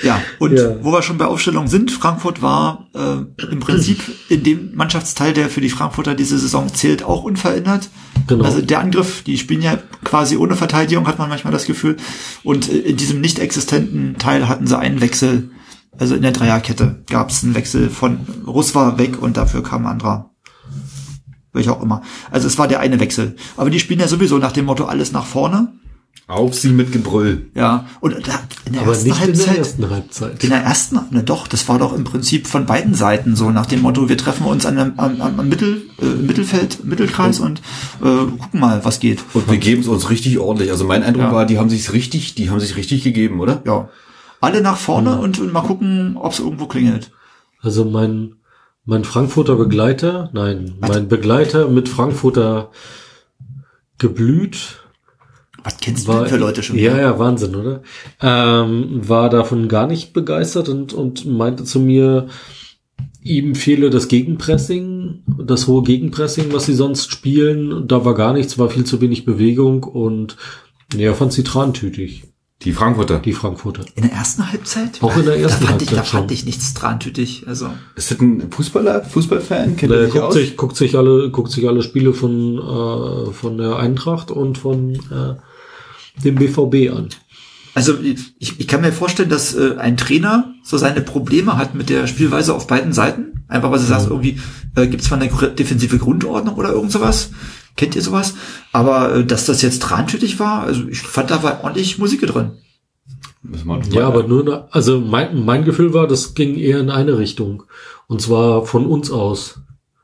Ja, 0.02 0.22
und 0.38 0.54
Ja. 0.54 0.82
wo 0.82 0.92
wir 0.94 1.02
schon 1.02 1.18
bei 1.18 1.26
Aufstellung 1.26 1.68
sind, 1.68 1.92
Frankfurt 1.92 2.42
war 2.42 2.88
äh, 2.96 3.44
im 3.52 3.60
Prinzip 3.60 4.00
in 4.30 4.44
dem 4.44 4.74
Mannschaftsteil, 4.76 5.34
der 5.34 5.50
für 5.50 5.60
die 5.62 5.70
Frankfurter 5.70 6.16
diese 6.16 6.40
Saison 6.40 6.74
zählt, 6.74 7.04
auch 7.04 7.24
unverändert. 7.24 7.90
Genau. 8.28 8.46
Also 8.46 8.62
der 8.62 8.80
Angriff, 8.80 9.24
die 9.24 9.38
spielen 9.38 9.62
ja 9.62 9.78
quasi 10.06 10.38
ohne 10.38 10.56
Verteidigung, 10.56 11.06
hat 11.08 11.18
man 11.20 11.28
manchmal 11.28 11.52
das 11.52 11.66
Gefühl. 11.66 11.98
Und 12.44 12.70
äh, 12.72 12.78
in 12.78 12.96
diesem 12.96 13.20
nicht 13.20 13.40
existenten 13.40 14.16
Teil 14.18 14.48
hatten 14.48 14.68
sie 14.68 14.78
einen 14.78 15.02
Wechsel. 15.02 15.50
Also 15.98 16.16
in 16.16 16.22
der 16.22 16.32
Dreierkette 16.32 17.04
gab 17.10 17.30
es 17.32 17.44
einen 17.44 17.56
Wechsel 17.56 17.90
von 17.90 18.20
Russ 18.48 18.76
war 18.76 18.98
weg 19.00 19.22
und 19.22 19.36
dafür 19.36 19.64
kam 19.64 19.86
ein 19.86 19.92
anderer. 19.94 20.30
Welcher 21.52 21.74
auch 21.76 21.82
immer. 21.82 22.04
Also 22.32 22.48
es 22.48 22.58
war 22.58 22.70
der 22.70 22.80
eine 22.80 23.00
Wechsel. 23.02 23.36
Aber 23.58 23.70
die 23.70 23.80
spielen 23.80 24.00
ja 24.00 24.08
sowieso 24.08 24.38
nach 24.38 24.54
dem 24.54 24.66
Motto 24.66 24.86
alles 24.86 25.12
nach 25.12 25.26
vorne. 25.26 25.74
Auf 26.28 26.54
sie 26.54 26.70
mit 26.70 26.92
Gebrüll. 26.92 27.48
Ja. 27.56 27.88
Und 28.02 28.14
da, 28.28 28.40
in 28.66 28.74
der 28.74 28.84
Aber 28.84 28.92
ersten 28.92 29.08
nicht 29.10 29.18
in 29.20 29.34
der 29.34 29.38
Halbzeit. 29.48 29.58
ersten 29.58 29.90
Halbzeit. 29.90 30.44
In 30.44 30.50
der 30.52 30.60
ersten, 30.62 31.00
ne 31.10 31.24
doch, 31.24 31.48
das 31.48 31.68
war 31.68 31.80
doch 31.80 31.92
im 31.92 32.04
Prinzip 32.04 32.46
von 32.46 32.68
beiden 32.68 32.94
Seiten 32.94 33.36
so, 33.36 33.50
nach 33.50 33.66
dem 33.66 33.82
Motto, 33.82 34.10
wir 34.10 34.18
treffen 34.18 34.46
uns 34.46 34.64
an, 34.68 34.78
einem- 34.78 34.94
am, 34.98 35.20
am, 35.22 35.40
am 35.40 35.50
Mittel, 35.50 35.82
äh, 36.00 36.06
Mittelfeld, 36.06 36.86
Mittelkreis 36.86 37.40
und 37.40 37.62
äh, 38.04 38.26
gucken 38.38 38.60
mal, 38.60 38.86
was 38.86 39.00
geht. 39.00 39.24
Und 39.34 39.50
wir 39.50 39.58
geben 39.58 39.82
es 39.82 39.88
uns 39.88 40.12
richtig 40.12 40.38
ordentlich. 40.38 40.70
Also 40.70 40.86
mein 40.86 41.02
Eindruck 41.02 41.24
Ja. 41.24 41.32
war, 41.32 41.46
die 41.48 41.58
haben 41.58 41.70
sich 41.70 41.92
richtig, 41.94 42.36
die 42.36 42.52
haben 42.52 42.60
sich 42.60 42.76
richtig 42.76 43.04
gegeben, 43.04 43.40
oder? 43.40 43.64
Ja. 43.66 43.90
Alle 44.40 44.62
nach 44.62 44.78
vorne 44.78 45.18
und, 45.20 45.40
und 45.40 45.52
mal 45.52 45.62
gucken, 45.64 46.16
ob 46.16 46.34
es 46.34 46.40
irgendwo 46.40 46.68
klingelt. 46.68 47.10
Also 47.60 47.86
mein, 47.86 48.36
mein 48.86 49.04
Frankfurter 49.04 49.56
Begleiter, 49.56 50.30
nein, 50.34 50.76
mein 50.80 51.08
Begleiter 51.08 51.68
mit 51.70 51.90
Frankfurter 51.90 52.70
geblüht, 53.98 54.79
Was 55.64 55.78
kennst 55.78 56.08
du 56.08 56.14
war, 56.14 56.22
denn 56.22 56.30
für 56.30 56.38
Leute 56.38 56.64
schon? 56.64 56.78
Ja, 56.78 56.98
ja, 56.98 57.20
Wahnsinn, 57.20 57.56
oder? 57.56 57.82
Ähm, 58.22 59.02
war 59.08 59.30
davon 59.30 59.68
gar 59.68 59.88
nicht 59.88 60.14
begeistert 60.14 60.70
und, 60.70 60.94
und 60.94 61.26
meinte 61.26 61.64
zu 61.64 61.80
mir, 61.80 62.28
ihm 63.22 63.56
fehle 63.56 63.90
das 63.90 64.08
Gegenpressing, 64.08 65.24
das 65.44 65.68
hohe 65.68 65.84
Gegenpressing, 65.84 66.46
was 66.54 66.66
sie 66.66 66.74
sonst 66.76 67.12
spielen. 67.12 67.88
Da 67.88 68.06
war 68.06 68.16
gar 68.16 68.34
nichts, 68.34 68.58
war 68.58 68.70
viel 68.70 68.86
zu 68.86 69.02
wenig 69.02 69.26
Bewegung 69.26 69.84
und 69.84 70.38
ja, 70.96 71.14
fand 71.14 71.34
sie 71.34 71.44
trantütig, 71.44 72.24
Die 72.64 72.72
Frankfurter. 72.72 73.20
die 73.20 73.34
Frankfurter. 73.34 73.84
In 73.96 74.04
der 74.04 74.14
ersten 74.14 74.50
Halbzeit? 74.52 75.04
Auch 75.04 75.16
in 75.18 75.26
der 75.26 75.38
ersten 75.38 75.66
da 75.66 75.70
fand 75.72 75.82
ich, 75.82 75.90
Halbzeit 75.90 75.98
Da 76.00 76.04
fand 76.20 76.30
schon. 76.32 76.34
ich 76.36 76.46
nichts 76.46 76.74
trantütig. 76.74 77.44
Also, 77.48 77.70
Ist 77.96 78.10
das 78.12 78.20
ein 78.22 78.50
Fußballer, 78.52 79.04
Fußballfan? 79.04 79.76
Kennt 79.76 79.92
er 79.92 79.98
Der 80.00 80.06
sich 80.06 80.14
guckt 80.14 80.26
aus? 80.26 80.34
sich, 80.34 80.58
guckt 80.58 80.76
sich 80.78 80.96
alle, 80.98 81.30
guckt 81.30 81.52
sich 81.52 81.68
alle 81.68 81.84
Spiele 81.84 82.14
von, 82.14 82.58
äh, 82.58 83.32
von 83.34 83.58
der 83.58 83.76
Eintracht 83.76 84.32
und 84.32 84.58
von 84.58 84.96
äh, 84.96 85.36
dem 86.24 86.36
BVB 86.36 86.92
an. 86.92 87.10
also 87.76 87.98
ich, 88.02 88.60
ich 88.60 88.68
kann 88.68 88.82
mir 88.82 88.92
vorstellen, 88.92 89.30
dass 89.30 89.56
äh, 89.56 89.76
ein 89.78 89.98
Trainer 89.98 90.54
so 90.64 90.78
seine 90.78 91.02
Probleme 91.02 91.58
hat 91.58 91.76
mit 91.76 91.90
der 91.90 92.08
Spielweise 92.08 92.54
auf 92.54 92.68
beiden 92.68 92.94
Seiten. 92.94 93.46
Einfach 93.48 93.72
weil 93.72 93.80
sie 93.80 93.88
sagt, 93.88 94.08
irgendwie 94.08 94.40
äh, 94.76 94.88
gibt 94.88 95.02
es 95.02 95.08
zwar 95.08 95.20
eine 95.20 95.30
defensive 95.30 95.98
Grundordnung 95.98 96.56
oder 96.56 96.72
irgend 96.72 96.92
sowas. 96.92 97.32
Kennt 97.76 97.96
ihr 97.96 98.02
sowas? 98.02 98.36
Aber 98.72 99.16
äh, 99.16 99.26
dass 99.26 99.46
das 99.46 99.62
jetzt 99.62 99.82
trantütig 99.82 100.40
war, 100.40 100.64
also 100.64 100.88
ich 100.88 101.02
fand, 101.02 101.32
da 101.32 101.42
war 101.42 101.64
ordentlich 101.64 101.98
Musik 101.98 102.22
drin. 102.28 102.52
Ja, 103.92 104.06
aber 104.06 104.28
nur, 104.28 104.68
also 104.72 105.00
mein, 105.00 105.46
mein 105.46 105.64
Gefühl 105.64 105.94
war, 105.94 106.08
das 106.08 106.34
ging 106.34 106.56
eher 106.56 106.80
in 106.80 106.90
eine 106.90 107.18
Richtung. 107.18 107.64
Und 108.08 108.22
zwar 108.22 108.66
von 108.66 108.86
uns 108.86 109.10
aus 109.12 109.62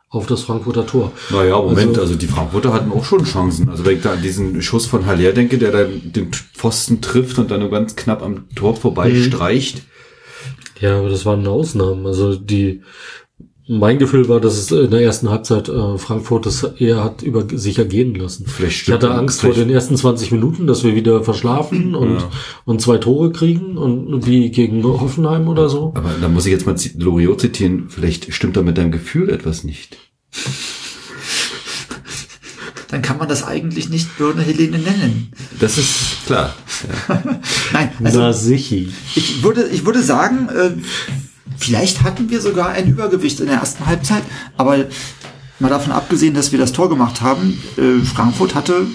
auf 0.09 0.27
das 0.27 0.43
Frankfurter 0.43 0.85
Tor. 0.85 1.11
Naja, 1.31 1.57
Moment, 1.59 1.89
Also- 1.89 2.01
also, 2.01 2.15
die 2.15 2.27
Frankfurter 2.27 2.71
hatten 2.73 2.91
auch 2.91 3.03
schon 3.03 3.25
Chancen. 3.25 3.69
Also 3.69 3.85
wenn 3.85 3.97
ich 3.97 4.03
da 4.03 4.13
an 4.13 4.21
diesen 4.21 4.61
Schuss 4.61 4.85
von 4.85 5.05
Haller 5.05 5.33
denke, 5.33 5.57
der 5.57 5.71
dann 5.71 6.01
den 6.03 6.31
Pfosten 6.31 7.01
trifft 7.01 7.37
und 7.39 7.51
dann 7.51 7.59
nur 7.61 7.69
ganz 7.71 7.95
knapp 7.95 8.21
am 8.21 8.47
Tor 8.55 8.75
vorbei 8.75 9.09
Mhm. 9.09 9.23
streicht. 9.23 9.81
Ja, 10.79 10.99
aber 10.99 11.09
das 11.09 11.25
waren 11.25 11.45
Ausnahmen. 11.47 12.05
Also 12.05 12.35
die, 12.35 12.81
mein 13.67 13.97
Gefühl 13.97 14.29
war, 14.29 14.39
dass 14.39 14.57
es 14.57 14.71
in 14.71 14.91
der 14.91 15.01
ersten 15.01 15.29
Halbzeit 15.29 15.69
äh, 15.69 15.97
Frankfurt 15.97 16.45
das 16.45 16.63
eher 16.77 17.03
hat 17.03 17.23
über 17.23 17.45
sich 17.57 17.79
ergehen 17.79 18.13
lassen. 18.13 18.45
Vielleicht 18.47 18.75
Ich 18.75 18.81
stimmt 18.83 19.03
hatte 19.03 19.11
Angst 19.15 19.41
vor 19.41 19.53
vielleicht- 19.53 19.67
den 19.69 19.73
ersten 19.73 19.97
20 19.97 20.31
Minuten, 20.31 20.67
dass 20.67 20.83
wir 20.83 20.93
wieder 20.95 21.23
verschlafen 21.23 21.95
und, 21.95 22.17
Ja. 22.19 22.29
und 22.65 22.79
zwei 22.81 22.97
Tore 22.97 23.31
kriegen 23.31 23.77
und 23.77 24.27
wie 24.27 24.51
gegen 24.51 24.83
Hoffenheim 24.83 25.47
oder 25.47 25.67
so. 25.69 25.93
Aber 25.95 26.11
da 26.21 26.27
muss 26.27 26.45
ich 26.45 26.51
jetzt 26.51 26.67
mal 26.67 26.75
Loriot 26.97 27.41
zitieren, 27.41 27.85
vielleicht 27.89 28.31
stimmt 28.33 28.55
da 28.55 28.61
mit 28.61 28.77
deinem 28.77 28.91
Gefühl 28.91 29.29
etwas 29.31 29.63
nicht. 29.63 29.97
Dann 32.89 33.01
kann 33.01 33.17
man 33.17 33.27
das 33.27 33.43
eigentlich 33.43 33.89
nicht 33.89 34.15
Birne 34.17 34.43
Helene 34.43 34.77
nennen. 34.77 35.31
Das 35.59 35.77
ist 35.79 36.25
klar. 36.27 36.53
Ja. 37.09 37.23
Nein, 37.73 37.89
also 38.03 38.19
Na 38.19 38.31
sichi. 38.31 38.89
ich 39.15 39.41
würde, 39.43 39.67
ich 39.69 39.85
würde 39.85 40.03
sagen, 40.03 40.49
äh, 40.55 40.71
vielleicht 41.57 42.03
hatten 42.03 42.29
wir 42.29 42.41
sogar 42.41 42.69
ein 42.69 42.87
Übergewicht 42.87 43.39
in 43.39 43.47
der 43.47 43.57
ersten 43.57 43.85
Halbzeit, 43.85 44.23
aber 44.57 44.85
mal 45.59 45.69
davon 45.69 45.93
abgesehen, 45.93 46.33
dass 46.33 46.51
wir 46.51 46.59
das 46.59 46.73
Tor 46.73 46.89
gemacht 46.89 47.21
haben, 47.21 47.61
äh, 47.77 48.03
Frankfurt 48.05 48.55
hatte, 48.55 48.87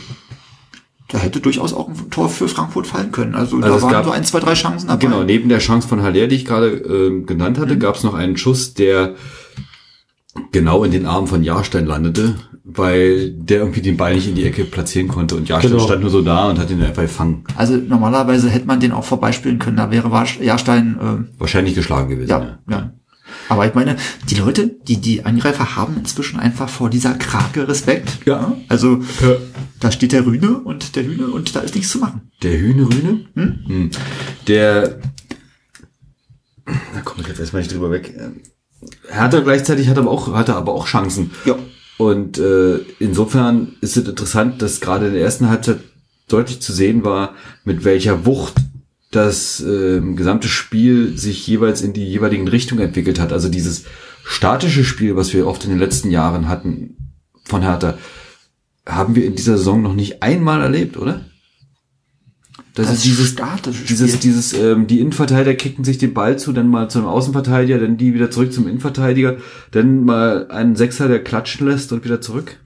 da 1.08 1.18
hätte 1.18 1.40
durchaus 1.40 1.72
auch 1.72 1.88
ein 1.88 2.10
Tor 2.10 2.28
für 2.28 2.46
Frankfurt 2.48 2.86
fallen 2.86 3.10
können. 3.10 3.34
Also, 3.34 3.56
Also 3.56 3.76
da 3.76 3.82
waren 3.82 3.90
gab- 3.92 4.04
so 4.04 4.10
ein, 4.12 4.24
zwei, 4.24 4.38
drei 4.40 4.54
Chancen 4.54 4.86
dabei. 4.88 5.00
Genau, 5.06 5.24
neben 5.24 5.48
der 5.48 5.58
Chance 5.58 5.88
von 5.88 6.02
Haller, 6.02 6.28
die 6.28 6.36
ich 6.36 6.44
gerade 6.44 6.68
ähm, 6.68 7.26
genannt 7.26 7.58
hatte, 7.58 7.76
gab 7.78 7.96
es 7.96 8.04
noch 8.04 8.14
einen 8.14 8.36
Schuss, 8.36 8.74
der 8.74 9.14
genau 10.52 10.84
in 10.84 10.92
den 10.92 11.06
Armen 11.06 11.26
von 11.26 11.42
Jahrstein 11.42 11.86
landete, 11.86 12.36
weil 12.64 13.30
der 13.32 13.58
irgendwie 13.60 13.80
den 13.80 13.96
Ball 13.96 14.14
nicht 14.14 14.28
in 14.28 14.34
die 14.34 14.44
Ecke 14.44 14.64
platzieren 14.64 15.08
konnte 15.08 15.34
und 15.36 15.48
Jahrstein 15.48 15.72
Genau. 15.72 15.84
stand 15.84 16.02
nur 16.02 16.10
so 16.10 16.22
da 16.22 16.48
und 16.50 16.58
hat 16.58 16.70
ihn 16.70 16.82
einfach 16.82 17.02
gefangen. 17.02 17.44
Also 17.56 17.76
normalerweise 17.76 18.50
hätte 18.50 18.66
man 18.66 18.80
den 18.80 18.92
auch 18.92 19.04
vorbeispielen 19.04 19.58
können. 19.58 19.76
Da 19.78 19.90
wäre 19.90 20.10
Jahrstein, 20.42 21.28
Wahrscheinlich 21.38 21.74
geschlagen 21.74 22.10
gewesen. 22.10 22.30
äh, 22.30 22.32
ja, 22.34 22.58
ja. 22.68 22.92
Aber 23.48 23.66
ich 23.66 23.74
meine, 23.74 23.96
die 24.28 24.34
Leute, 24.34 24.68
die, 24.88 24.96
die 24.96 25.24
Angreifer 25.24 25.76
haben 25.76 25.96
inzwischen 25.96 26.40
einfach 26.40 26.68
vor 26.68 26.90
dieser 26.90 27.14
Krake 27.14 27.66
Respekt. 27.68 28.18
Ja. 28.26 28.56
Also, 28.68 29.00
da 29.78 29.90
steht 29.92 30.12
der 30.12 30.26
Rühne 30.26 30.58
und 30.58 30.96
der 30.96 31.04
Hühne 31.04 31.28
und 31.28 31.54
da 31.54 31.60
ist 31.60 31.74
nichts 31.76 31.90
zu 31.92 31.98
machen. 31.98 32.30
Der 32.42 32.58
Hühne 32.58 32.82
Rühne? 32.88 33.20
Hm. 33.34 33.90
Der, 34.48 34.98
da 36.66 37.00
komme 37.04 37.22
ich 37.22 37.28
jetzt 37.28 37.40
erstmal 37.40 37.62
nicht 37.62 37.72
drüber 37.72 37.90
weg. 37.90 38.12
Hertha 39.08 39.40
gleichzeitig 39.40 39.88
hat 39.88 39.98
aber 39.98 40.10
auch, 40.10 40.32
hatte 40.34 40.56
aber 40.56 40.72
auch 40.72 40.86
Chancen. 40.86 41.30
Ja. 41.44 41.54
Und 42.00 42.38
äh, 42.38 42.78
insofern 42.98 43.74
ist 43.82 43.98
es 43.98 44.08
interessant, 44.08 44.62
dass 44.62 44.80
gerade 44.80 45.08
in 45.08 45.12
der 45.12 45.22
ersten 45.22 45.50
Halbzeit 45.50 45.80
deutlich 46.28 46.60
zu 46.62 46.72
sehen 46.72 47.04
war, 47.04 47.34
mit 47.66 47.84
welcher 47.84 48.24
Wucht 48.24 48.54
das 49.10 49.60
äh, 49.60 50.00
gesamte 50.00 50.48
Spiel 50.48 51.18
sich 51.18 51.46
jeweils 51.46 51.82
in 51.82 51.92
die 51.92 52.06
jeweiligen 52.06 52.48
Richtungen 52.48 52.80
entwickelt 52.80 53.20
hat. 53.20 53.34
Also 53.34 53.50
dieses 53.50 53.84
statische 54.24 54.82
Spiel, 54.82 55.14
was 55.14 55.34
wir 55.34 55.46
oft 55.46 55.64
in 55.64 55.70
den 55.72 55.78
letzten 55.78 56.10
Jahren 56.10 56.48
hatten 56.48 56.96
von 57.44 57.60
Hertha, 57.60 57.98
haben 58.86 59.14
wir 59.14 59.26
in 59.26 59.34
dieser 59.34 59.58
Saison 59.58 59.82
noch 59.82 59.94
nicht 59.94 60.22
einmal 60.22 60.62
erlebt, 60.62 60.96
oder? 60.96 61.26
Das, 62.74 62.86
Das 62.86 62.96
ist 62.98 63.04
dieses, 63.04 63.28
statische 63.30 63.84
dieses, 63.84 64.10
Spiel. 64.10 64.20
dieses, 64.20 64.52
ähm, 64.52 64.86
die 64.86 65.00
Innenverteidiger 65.00 65.54
kicken 65.54 65.82
sich 65.84 65.98
den 65.98 66.14
Ball 66.14 66.38
zu, 66.38 66.52
dann 66.52 66.68
mal 66.68 66.88
zum 66.88 67.04
Außenverteidiger, 67.06 67.78
dann 67.78 67.96
die 67.96 68.14
wieder 68.14 68.30
zurück 68.30 68.52
zum 68.52 68.68
Innenverteidiger, 68.68 69.38
dann 69.72 70.04
mal 70.04 70.46
einen 70.50 70.76
Sechser, 70.76 71.08
der 71.08 71.22
klatschen 71.24 71.66
lässt 71.66 71.92
und 71.92 72.04
wieder 72.04 72.20
zurück. 72.20 72.58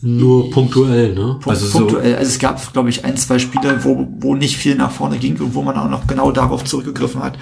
Nur 0.00 0.50
punktuell, 0.50 1.14
ne? 1.14 1.38
Also 1.46 1.66
so- 1.66 1.78
punktuell. 1.80 2.16
Also 2.16 2.28
es 2.30 2.38
gab, 2.38 2.72
glaube 2.72 2.88
ich, 2.90 3.04
ein, 3.04 3.16
zwei 3.16 3.38
Spiele, 3.38 3.84
wo, 3.84 4.08
wo 4.18 4.34
nicht 4.34 4.56
viel 4.56 4.74
nach 4.74 4.90
vorne 4.90 5.18
ging 5.18 5.36
und 5.40 5.54
wo 5.54 5.62
man 5.62 5.76
auch 5.76 5.88
noch 5.88 6.06
genau 6.06 6.32
darauf 6.32 6.64
zurückgegriffen 6.64 7.22
hat. 7.22 7.38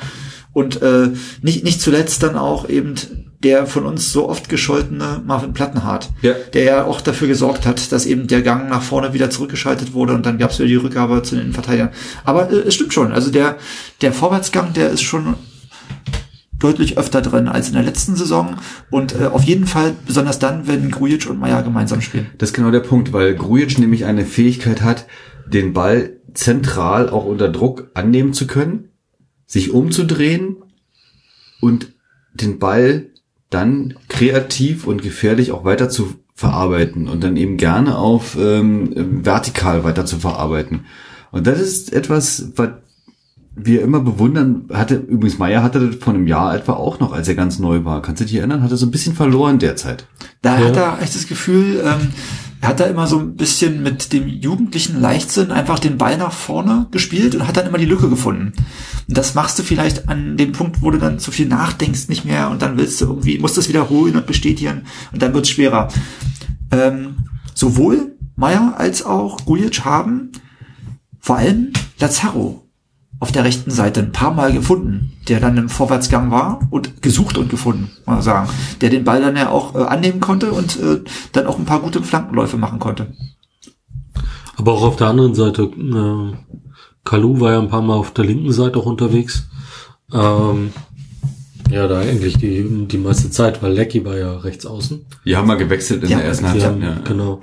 Und 0.53 0.83
äh, 0.83 1.11
nicht, 1.43 1.65
nicht 1.65 1.81
zuletzt 1.81 2.23
dann 2.23 2.37
auch 2.37 2.69
eben 2.69 2.95
der 3.43 3.67
von 3.67 3.87
uns 3.87 4.13
so 4.13 4.29
oft 4.29 4.49
gescholtene 4.49 5.23
Marvin 5.25 5.55
Plattenhardt, 5.55 6.11
Ja. 6.21 6.35
der 6.53 6.65
ja 6.65 6.85
auch 6.85 7.01
dafür 7.01 7.27
gesorgt 7.29 7.65
hat, 7.67 7.91
dass 7.91 8.05
eben 8.05 8.27
der 8.27 8.43
Gang 8.43 8.69
nach 8.69 8.83
vorne 8.83 9.15
wieder 9.15 9.31
zurückgeschaltet 9.31 9.95
wurde 9.95 10.13
und 10.13 10.27
dann 10.27 10.37
gab 10.39 10.51
es 10.51 10.59
wieder 10.59 10.69
die 10.69 10.77
Rückgabe 10.77 11.23
zu 11.23 11.35
den 11.37 11.45
Innenverteidigern. 11.45 11.91
Aber 12.25 12.51
äh, 12.51 12.57
es 12.57 12.75
stimmt 12.75 12.93
schon, 12.93 13.13
also 13.13 13.31
der, 13.31 13.57
der 14.03 14.13
Vorwärtsgang, 14.13 14.75
der 14.75 14.91
ist 14.91 15.03
schon 15.03 15.37
deutlich 16.59 16.99
öfter 16.99 17.23
drin 17.23 17.49
als 17.49 17.69
in 17.69 17.75
der 17.75 17.83
letzten 17.83 18.15
Saison 18.17 18.57
und 18.91 19.19
äh, 19.19 19.27
auf 19.27 19.45
jeden 19.45 19.67
Fall 19.67 19.95
besonders 20.07 20.39
dann, 20.39 20.69
wenn 20.69 20.91
Grujic 20.91 21.31
und 21.31 21.39
Meier 21.41 21.63
gemeinsam 21.63 22.03
spielen. 22.03 22.27
Das 22.37 22.51
ist 22.51 22.55
genau 22.55 22.71
der 22.71 22.81
Punkt, 22.81 23.15
weil 23.15 23.35
Grujic 23.35 23.79
nämlich 23.79 24.05
eine 24.05 24.27
Fähigkeit 24.27 24.83
hat, 24.83 25.07
den 25.47 25.73
Ball 25.73 26.19
zentral 26.35 27.09
auch 27.09 27.25
unter 27.25 27.49
Druck 27.49 27.91
annehmen 27.95 28.35
zu 28.35 28.47
können, 28.47 28.89
sich 29.51 29.73
umzudrehen 29.73 30.57
und 31.61 31.89
den 32.33 32.61
Ball 32.61 33.07
dann 33.51 33.95
kreativ 34.09 34.87
und 34.87 35.03
gefährlich 35.03 35.51
auch 35.51 35.65
weiter 35.65 35.89
zu 35.89 36.15
verarbeiten 36.37 37.09
und 37.09 37.25
dann 37.25 37.37
eben 37.37 37.57
gerne 37.57 37.99
auf 37.99 38.37
ähm, 38.41 39.25
vertikal 39.25 39.83
weiter 39.83 40.07
zu 40.07 40.21
verarbeiten. 40.21 40.85
Und 41.33 41.49
das 41.49 41.61
ist 41.61 41.93
etwas, 41.93 42.53
was 42.55 42.69
wir 43.57 43.83
immer 43.83 43.99
bewundern, 44.01 44.67
hatte, 44.73 44.95
übrigens 44.95 45.39
Meier 45.39 45.65
hatte 45.65 45.85
das 45.85 45.97
vor 45.97 46.15
einem 46.15 46.29
Jahr 46.29 46.55
etwa 46.55 46.75
auch 46.75 47.01
noch, 47.01 47.13
als 47.13 47.27
er 47.27 47.35
ganz 47.35 47.59
neu 47.59 47.85
war. 47.85 48.01
Kannst 48.03 48.21
du 48.21 48.25
dich 48.27 48.37
erinnern? 48.37 48.63
Hat 48.63 48.71
er 48.71 48.77
so 48.77 48.87
ein 48.87 48.93
bisschen 48.93 49.17
verloren 49.17 49.59
derzeit. 49.59 50.07
Da 50.43 50.59
Ja. 50.61 50.67
hat 50.69 50.77
er 50.77 51.03
echt 51.03 51.17
das 51.17 51.27
Gefühl, 51.27 51.83
ähm, 51.85 52.09
er 52.61 52.68
hat 52.68 52.81
da 52.81 52.85
immer 52.85 53.07
so 53.07 53.18
ein 53.18 53.37
bisschen 53.37 53.83
mit 53.83 54.12
dem 54.12 54.29
jugendlichen 54.29 55.01
Leichtsinn 55.01 55.51
einfach 55.51 55.79
den 55.79 55.96
Ball 55.96 56.18
nach 56.18 56.33
vorne 56.33 56.87
gespielt 56.90 57.35
und 57.35 57.46
hat 57.46 57.57
dann 57.57 57.66
immer 57.66 57.79
die 57.79 57.87
Lücke 57.87 58.11
gefunden. 58.11 58.53
Und 59.09 59.16
das 59.16 59.35
machst 59.35 59.59
du 59.59 59.62
vielleicht 59.62 60.09
an 60.09 60.37
dem 60.37 60.53
Punkt, 60.53 60.83
wo 60.83 60.90
du 60.90 60.99
dann 60.99 61.18
zu 61.18 61.31
viel 61.31 61.49
nachdenkst 61.49 62.09
nicht 62.09 62.27
mehr 62.27 62.51
und 62.51 62.61
dann 62.61 62.77
willst 62.77 63.01
du 63.01 63.07
irgendwie, 63.07 63.38
musst 63.38 63.57
es 63.57 63.68
wiederholen 63.68 64.16
und 64.16 64.27
bestätigen 64.27 64.83
und 65.12 65.23
dann 65.23 65.33
wird 65.33 65.46
es 65.46 65.51
schwerer. 65.51 65.88
Ähm, 66.70 67.16
sowohl 67.55 68.16
Meier 68.37 68.75
als 68.77 69.05
auch 69.05 69.44
Gujic 69.44 69.85
haben 69.85 70.33
vor 71.18 71.37
allem 71.37 71.73
Lazaro 71.99 72.69
auf 73.20 73.33
der 73.33 73.44
rechten 73.44 73.70
Seite 73.70 74.00
ein 74.00 74.12
paar 74.12 74.33
Mal 74.33 74.52
gefunden, 74.52 75.12
der 75.28 75.40
dann 75.40 75.59
im 75.59 75.68
Vorwärtsgang 75.68 76.30
war 76.30 76.61
und 76.70 77.02
gesucht 77.02 77.37
und 77.37 77.50
gefunden, 77.50 77.90
man 78.06 78.22
sagen, 78.22 78.48
der 78.80 78.88
den 78.88 79.04
Ball 79.04 79.20
dann 79.20 79.37
ja 79.37 79.50
auch 79.50 79.74
äh, 79.74 79.85
annehmen 79.85 80.20
konnte 80.20 80.52
und 80.52 80.80
äh, 80.80 81.02
dann 81.33 81.46
auch 81.46 81.59
ein 81.59 81.66
paar 81.66 81.80
gute 81.80 82.02
Flankenläufe 82.02 82.56
machen 82.56 82.78
konnte. 82.78 83.12
Aber 84.56 84.72
auch 84.72 84.83
auf 84.83 84.96
der 84.96 85.09
anderen 85.09 85.35
Seite, 85.35 85.64
äh, 85.64 86.37
Kalu 87.04 87.40
war 87.40 87.52
ja 87.52 87.61
ein 87.61 87.68
paar 87.68 87.83
Mal 87.83 87.94
auf 87.94 88.11
der 88.12 88.24
linken 88.24 88.52
Seite 88.52 88.78
auch 88.78 88.87
unterwegs. 88.87 89.48
Ähm, 90.12 90.72
ja, 91.70 91.87
da 91.87 92.00
eigentlich 92.00 92.37
die, 92.38 92.87
die 92.87 92.98
meiste 92.98 93.30
Zeit, 93.30 93.62
weil 93.62 93.72
Lecky 93.72 94.04
war 94.04 94.16
ja 94.18 94.37
rechts 94.38 94.66
außen. 94.66 95.04
Die 95.24 95.37
haben 95.37 95.46
mal 95.46 95.56
gewechselt 95.56 96.02
in 96.04 96.11
Ja, 96.11 96.18
der 96.18 96.26
ersten 96.26 96.48
Halbzeit. 96.48 96.68
haben, 96.70 96.83
Ja. 96.83 96.98
Genau. 97.04 97.40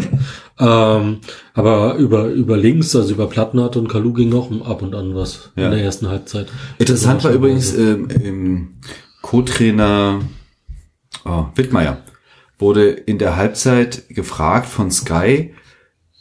Ähm, 0.59 1.19
aber 1.53 1.95
über, 1.95 2.25
über 2.27 2.57
links, 2.57 2.95
also 2.95 3.13
über 3.13 3.27
Plattenhardt 3.27 3.77
und 3.77 3.87
Kalu 3.89 4.13
ging 4.13 4.33
auch 4.33 4.49
ab 4.65 4.81
und 4.81 4.95
an 4.95 5.15
was 5.15 5.51
Ja. 5.55 5.65
in 5.65 5.71
der 5.71 5.83
ersten 5.83 6.07
Halbzeit. 6.09 6.47
Interessant 6.79 7.23
war 7.23 7.31
Überraschenderweise. 7.31 7.93
übrigens, 7.93 8.19
ähm, 8.21 8.25
im 8.25 8.67
Co-Trainer 9.21 10.21
oh, 11.25 11.45
Wittmeier 11.55 11.97
wurde 12.59 12.89
in 12.89 13.17
der 13.19 13.35
Halbzeit 13.35 14.09
gefragt 14.09 14.67
von 14.67 14.89
Sky, 14.91 15.53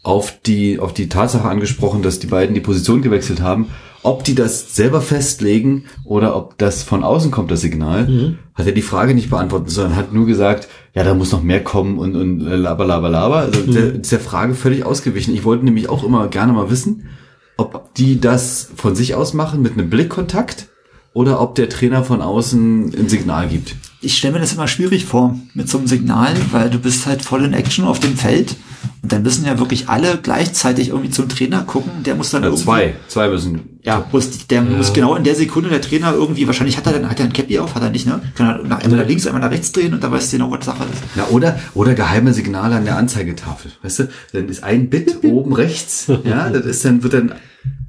auf 0.02 0.38
die, 0.42 0.78
auf 0.78 0.92
die 0.94 1.08
Tatsache 1.08 1.48
angesprochen, 1.48 2.02
dass 2.02 2.18
die 2.20 2.26
beiden 2.28 2.54
die 2.54 2.60
Position 2.60 3.02
gewechselt 3.02 3.40
haben. 3.40 3.70
Ob 4.06 4.22
die 4.24 4.34
das 4.34 4.74
selber 4.76 5.00
festlegen 5.00 5.84
oder 6.04 6.36
ob 6.36 6.56
das 6.58 6.82
von 6.84 7.02
außen 7.02 7.30
kommt, 7.30 7.50
das 7.50 7.60
Signal, 7.60 8.06
Mhm. 8.08 8.38
hat 8.54 8.66
er 8.66 8.72
die 8.72 8.82
Frage 8.82 9.14
nicht 9.14 9.30
beantwortet, 9.30 9.70
sondern 9.70 9.96
hat 9.96 10.12
nur 10.12 10.26
gesagt, 10.26 10.68
ja, 10.94 11.02
da 11.04 11.12
muss 11.14 11.32
noch 11.32 11.42
mehr 11.42 11.62
kommen 11.62 11.98
und, 11.98 12.14
und 12.14 12.40
laber, 12.40 12.86
laber, 12.86 13.08
laber. 13.08 13.36
Also 13.38 13.60
Mhm. 13.60 13.72
der, 13.72 13.94
ist 14.00 14.12
der 14.12 14.20
Frage 14.20 14.54
völlig 14.54 14.84
ausgewichen. 14.86 15.34
Ich 15.34 15.44
wollte 15.44 15.64
nämlich 15.64 15.88
auch 15.88 16.04
immer 16.04 16.28
gerne 16.28 16.52
mal 16.52 16.70
wissen, 16.70 17.08
ob 17.56 17.94
die 17.94 18.20
das 18.20 18.70
von 18.76 18.94
sich 18.94 19.14
aus 19.14 19.34
machen 19.34 19.60
mit 19.62 19.72
einem 19.72 19.90
Blickkontakt 19.90 20.68
oder 21.12 21.40
ob 21.40 21.54
der 21.54 21.68
Trainer 21.68 22.04
von 22.04 22.20
außen 22.20 22.94
ein 22.98 23.08
Signal 23.08 23.48
gibt. 23.48 23.74
Ich 24.02 24.16
stelle 24.18 24.34
mir 24.34 24.40
das 24.40 24.52
immer 24.52 24.68
schwierig 24.68 25.04
vor 25.06 25.34
mit 25.54 25.68
so 25.68 25.78
einem 25.78 25.86
Signal, 25.88 26.34
weil 26.52 26.70
du 26.70 26.78
bist 26.78 27.06
halt 27.06 27.22
voll 27.22 27.44
in 27.44 27.54
Action 27.54 27.84
auf 27.86 27.98
dem 27.98 28.14
Feld 28.16 28.54
und 29.02 29.12
dann 29.12 29.22
müssen 29.22 29.44
ja 29.44 29.58
wirklich 29.58 29.88
alle 29.88 30.18
gleichzeitig 30.22 30.88
irgendwie 30.88 31.10
zum 31.10 31.28
Trainer 31.28 31.62
gucken. 31.62 32.02
Der 32.04 32.14
muss 32.14 32.30
dann 32.30 32.42
Ja, 32.42 32.48
irgendwie, 32.48 32.64
zwei, 32.64 32.94
zwei 33.08 33.28
müssen. 33.28 33.78
Ja, 33.82 34.04
muss, 34.10 34.46
der 34.48 34.62
muss 34.62 34.92
genau 34.92 35.14
in 35.14 35.22
der 35.24 35.34
Sekunde 35.36 35.68
der 35.70 35.80
Trainer 35.80 36.12
irgendwie, 36.12 36.46
wahrscheinlich 36.46 36.76
hat 36.76 36.86
er 36.86 36.94
dann, 36.94 37.08
hat 37.08 37.20
er 37.20 37.26
ein 37.26 37.32
Cappy 37.32 37.58
auf, 37.58 37.74
hat 37.74 37.82
er 37.82 37.90
nicht, 37.90 38.06
ne? 38.06 38.20
Kann 38.34 38.46
er 38.48 38.62
nach, 38.64 38.80
einmal 38.82 38.98
nach 39.00 39.06
links, 39.06 39.26
einmal 39.26 39.42
nach 39.42 39.50
rechts 39.50 39.70
drehen 39.72 39.94
und 39.94 40.02
dann 40.02 40.10
weißt 40.10 40.32
du 40.32 40.38
genau, 40.38 40.50
was 40.50 40.64
Sache 40.64 40.82
ist. 40.84 41.02
Ja, 41.16 41.26
oder, 41.28 41.58
oder 41.74 41.94
geheime 41.94 42.32
Signale 42.32 42.74
an 42.76 42.84
der 42.84 42.96
Anzeigetafel. 42.96 43.70
Weißt 43.82 44.00
du, 44.00 44.08
dann 44.32 44.48
ist 44.48 44.64
ein 44.64 44.90
Bit 44.90 45.22
oben 45.22 45.52
rechts, 45.52 46.06
ja, 46.24 46.50
das 46.50 46.64
ist 46.66 46.84
dann, 46.84 47.02
wird 47.04 47.12
dann 47.14 47.34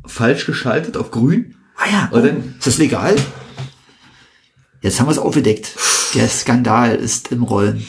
falsch 0.06 0.46
geschaltet 0.46 0.98
auf 0.98 1.10
grün. 1.12 1.56
Ah 1.78 1.90
ja, 1.92 2.10
Und 2.12 2.20
oh, 2.22 2.26
dann- 2.28 2.54
ist 2.60 2.68
das 2.68 2.78
legal? 2.78 3.16
Jetzt 4.82 5.00
haben 5.00 5.08
wir 5.08 5.12
es 5.12 5.18
aufgedeckt. 5.18 5.72
Der 6.14 6.28
Skandal 6.28 6.96
ist 6.96 7.32
im 7.32 7.44
Rollen. 7.44 7.86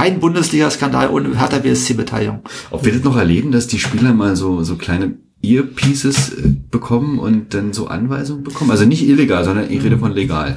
Kein 0.00 0.18
Bundesliga-Skandal 0.18 1.10
ohne 1.10 1.38
Hertha 1.38 1.58
BSC-Beteiligung. 1.58 2.40
Ob 2.70 2.86
wir 2.86 2.92
das 2.92 3.02
noch 3.04 3.16
erleben, 3.16 3.52
dass 3.52 3.66
die 3.66 3.78
Spieler 3.78 4.14
mal 4.14 4.34
so, 4.34 4.62
so 4.62 4.76
kleine 4.76 5.18
Earpieces 5.42 6.30
äh, 6.30 6.54
bekommen 6.70 7.18
und 7.18 7.52
dann 7.52 7.74
so 7.74 7.86
Anweisungen 7.88 8.42
bekommen? 8.42 8.70
Also 8.70 8.86
nicht 8.86 9.06
illegal, 9.06 9.44
sondern 9.44 9.70
ich 9.70 9.84
rede 9.84 9.98
von 9.98 10.12
legal. 10.12 10.56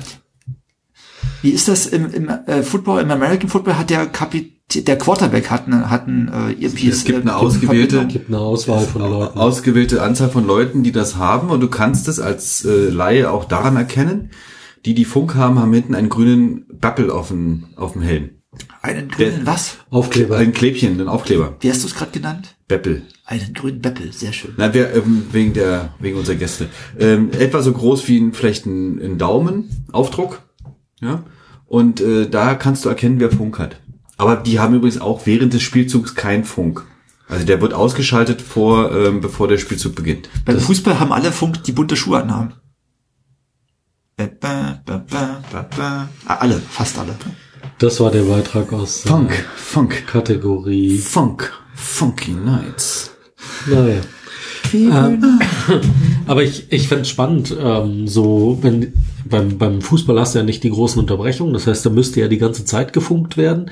Wie 1.41 1.49
ist 1.49 1.67
das 1.67 1.87
im, 1.87 2.09
im 2.13 2.29
äh, 2.29 2.63
Football, 2.63 3.01
im 3.01 3.11
American 3.11 3.49
Football 3.49 3.77
hat 3.77 3.89
der 3.89 4.05
Kapitän, 4.05 4.85
der 4.85 4.97
Quarterback 4.97 5.49
hat 5.51 5.67
eine, 5.67 5.89
hat 5.89 6.07
ein 6.07 6.29
äh, 6.29 6.63
Earpiece. 6.63 6.95
Es 6.99 7.03
gibt 7.03 7.23
eine 7.23 7.31
äh, 7.31 7.33
ausgewählte- 7.33 7.97
Verbindung. 7.97 8.07
Gibt 8.07 8.29
eine 8.29 8.39
Auswahl 8.39 8.85
von 8.85 9.01
Leuten. 9.01 9.37
Ausgewählte 9.37 10.01
Anzahl 10.01 10.29
von 10.29 10.47
Leuten, 10.47 10.83
die 10.83 10.93
das 10.93 11.17
haben 11.17 11.49
und 11.49 11.59
du 11.59 11.67
kannst 11.67 12.07
es 12.07 12.21
als 12.21 12.63
äh, 12.63 12.87
Laie 12.89 13.29
auch 13.29 13.43
daran 13.43 13.75
erkennen, 13.75 14.29
die, 14.85 14.93
die 14.93 15.03
Funk 15.03 15.35
haben, 15.35 15.59
haben 15.59 15.73
hinten 15.73 15.95
einen 15.95 16.07
grünen 16.07 16.65
Bappel 16.79 17.11
auf 17.11 17.27
dem, 17.27 17.65
auf 17.75 17.91
dem 17.91 18.01
Helm. 18.01 18.29
Einen 18.81 19.07
grünen 19.09 19.45
was? 19.45 19.77
Aufkleber. 19.89 20.37
Ein 20.37 20.53
Klebchen, 20.53 20.99
ein 20.99 21.07
Aufkleber. 21.07 21.55
Wie 21.61 21.69
hast 21.69 21.83
du 21.83 21.87
es 21.87 21.95
gerade 21.95 22.11
genannt? 22.11 22.55
Beppel. 22.67 23.03
Einen 23.25 23.53
grünen 23.53 23.81
Beppel, 23.81 24.11
sehr 24.11 24.33
schön. 24.33 24.53
Na, 24.57 24.73
wir, 24.73 24.93
ähm, 24.93 25.27
wegen 25.31 25.53
der, 25.53 25.93
wegen 25.99 26.17
unserer 26.17 26.35
Gäste. 26.35 26.67
Ähm, 26.99 27.31
etwa 27.31 27.61
so 27.61 27.71
groß 27.71 28.07
wie 28.07 28.19
ein, 28.19 28.33
vielleicht 28.33 28.65
ein, 28.65 28.99
ein 28.99 29.17
Daumenaufdruck. 29.17 30.41
Ja. 31.01 31.23
Und 31.65 32.01
äh, 32.01 32.29
da 32.29 32.55
kannst 32.55 32.83
du 32.85 32.89
erkennen, 32.89 33.19
wer 33.19 33.31
Funk 33.31 33.57
hat. 33.59 33.79
Aber 34.17 34.35
die 34.35 34.59
haben 34.59 34.75
übrigens 34.75 34.99
auch 34.99 35.25
während 35.25 35.53
des 35.53 35.61
Spielzugs 35.61 36.15
keinen 36.15 36.43
Funk. 36.43 36.85
Also 37.27 37.45
der 37.45 37.61
wird 37.61 37.73
ausgeschaltet 37.73 38.41
vor, 38.41 38.91
ähm, 38.91 39.21
bevor 39.21 39.47
der 39.47 39.57
Spielzug 39.57 39.95
beginnt. 39.95 40.29
Beim 40.45 40.59
Fußball 40.59 40.99
haben 40.99 41.11
alle 41.13 41.31
Funk, 41.31 41.63
die 41.63 41.71
bunte 41.71 41.95
Schuhe 41.95 42.21
anhaben. 42.21 42.53
Ba, 44.17 44.27
ba, 44.39 44.81
ba, 44.85 45.41
ba, 45.51 45.69
ba. 45.75 46.09
Ah, 46.25 46.35
alle, 46.35 46.59
fast 46.59 46.99
alle. 46.99 47.15
Das 47.83 47.99
war 47.99 48.11
der 48.11 48.23
Beitrag 48.23 48.71
aus 48.71 49.01
der 49.01 49.11
Funk, 49.11 49.45
Funk, 49.57 50.07
Kategorie. 50.07 50.97
Funk, 50.97 51.51
Funky 51.75 52.31
Nights. 52.31 53.11
Naja. 53.67 53.99
Ähm, 54.73 55.41
aber 56.25 56.43
ich, 56.43 56.71
ich 56.71 56.87
fände 56.87 57.03
spannend, 57.03 57.53
ähm, 57.59 58.07
so, 58.07 58.57
wenn 58.61 58.93
beim, 59.25 59.57
beim 59.57 59.81
Fußball 59.81 60.17
hast 60.17 60.33
du 60.33 60.39
ja 60.39 60.45
nicht 60.45 60.63
die 60.63 60.69
großen 60.69 60.97
Unterbrechungen, 60.97 61.53
das 61.53 61.67
heißt, 61.67 61.85
da 61.85 61.89
müsste 61.89 62.21
ja 62.21 62.29
die 62.29 62.37
ganze 62.37 62.63
Zeit 62.63 62.93
gefunkt 62.93 63.35
werden. 63.35 63.69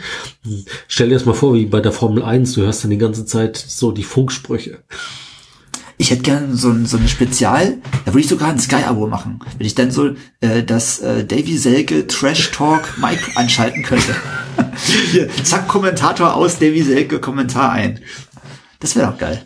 Stell 0.89 1.07
dir 1.07 1.13
das 1.13 1.25
mal 1.25 1.31
vor, 1.31 1.53
wie 1.53 1.65
bei 1.65 1.79
der 1.79 1.93
Formel 1.93 2.21
1, 2.21 2.51
du 2.51 2.63
hörst 2.63 2.83
dann 2.83 2.91
die 2.91 2.97
ganze 2.97 3.25
Zeit 3.25 3.55
so 3.55 3.93
die 3.93 4.03
Funksprüche. 4.03 4.79
Ich 6.01 6.09
hätte 6.09 6.23
gern 6.23 6.57
so 6.57 6.71
ein, 6.71 6.87
so 6.87 6.97
ein 6.97 7.07
Spezial, 7.07 7.77
da 8.05 8.07
würde 8.11 8.21
ich 8.21 8.27
sogar 8.27 8.49
ein 8.49 8.57
Sky-Abo 8.57 9.05
machen. 9.05 9.37
Wenn 9.59 9.67
ich 9.67 9.75
dann 9.75 9.91
so 9.91 10.15
äh, 10.39 10.63
das 10.63 10.97
äh, 10.97 11.23
Davy 11.23 11.59
Selke 11.59 12.07
Trash 12.07 12.49
Talk 12.49 12.97
Mike 12.99 13.21
anschalten 13.35 13.83
könnte. 13.83 14.15
Hier, 15.11 15.29
zack, 15.43 15.67
Kommentator 15.67 16.33
aus, 16.33 16.57
Davy 16.57 16.81
Selke, 16.81 17.19
Kommentar 17.19 17.73
ein. 17.73 17.99
Das 18.79 18.95
wäre 18.95 19.11
doch 19.11 19.17
geil. 19.19 19.45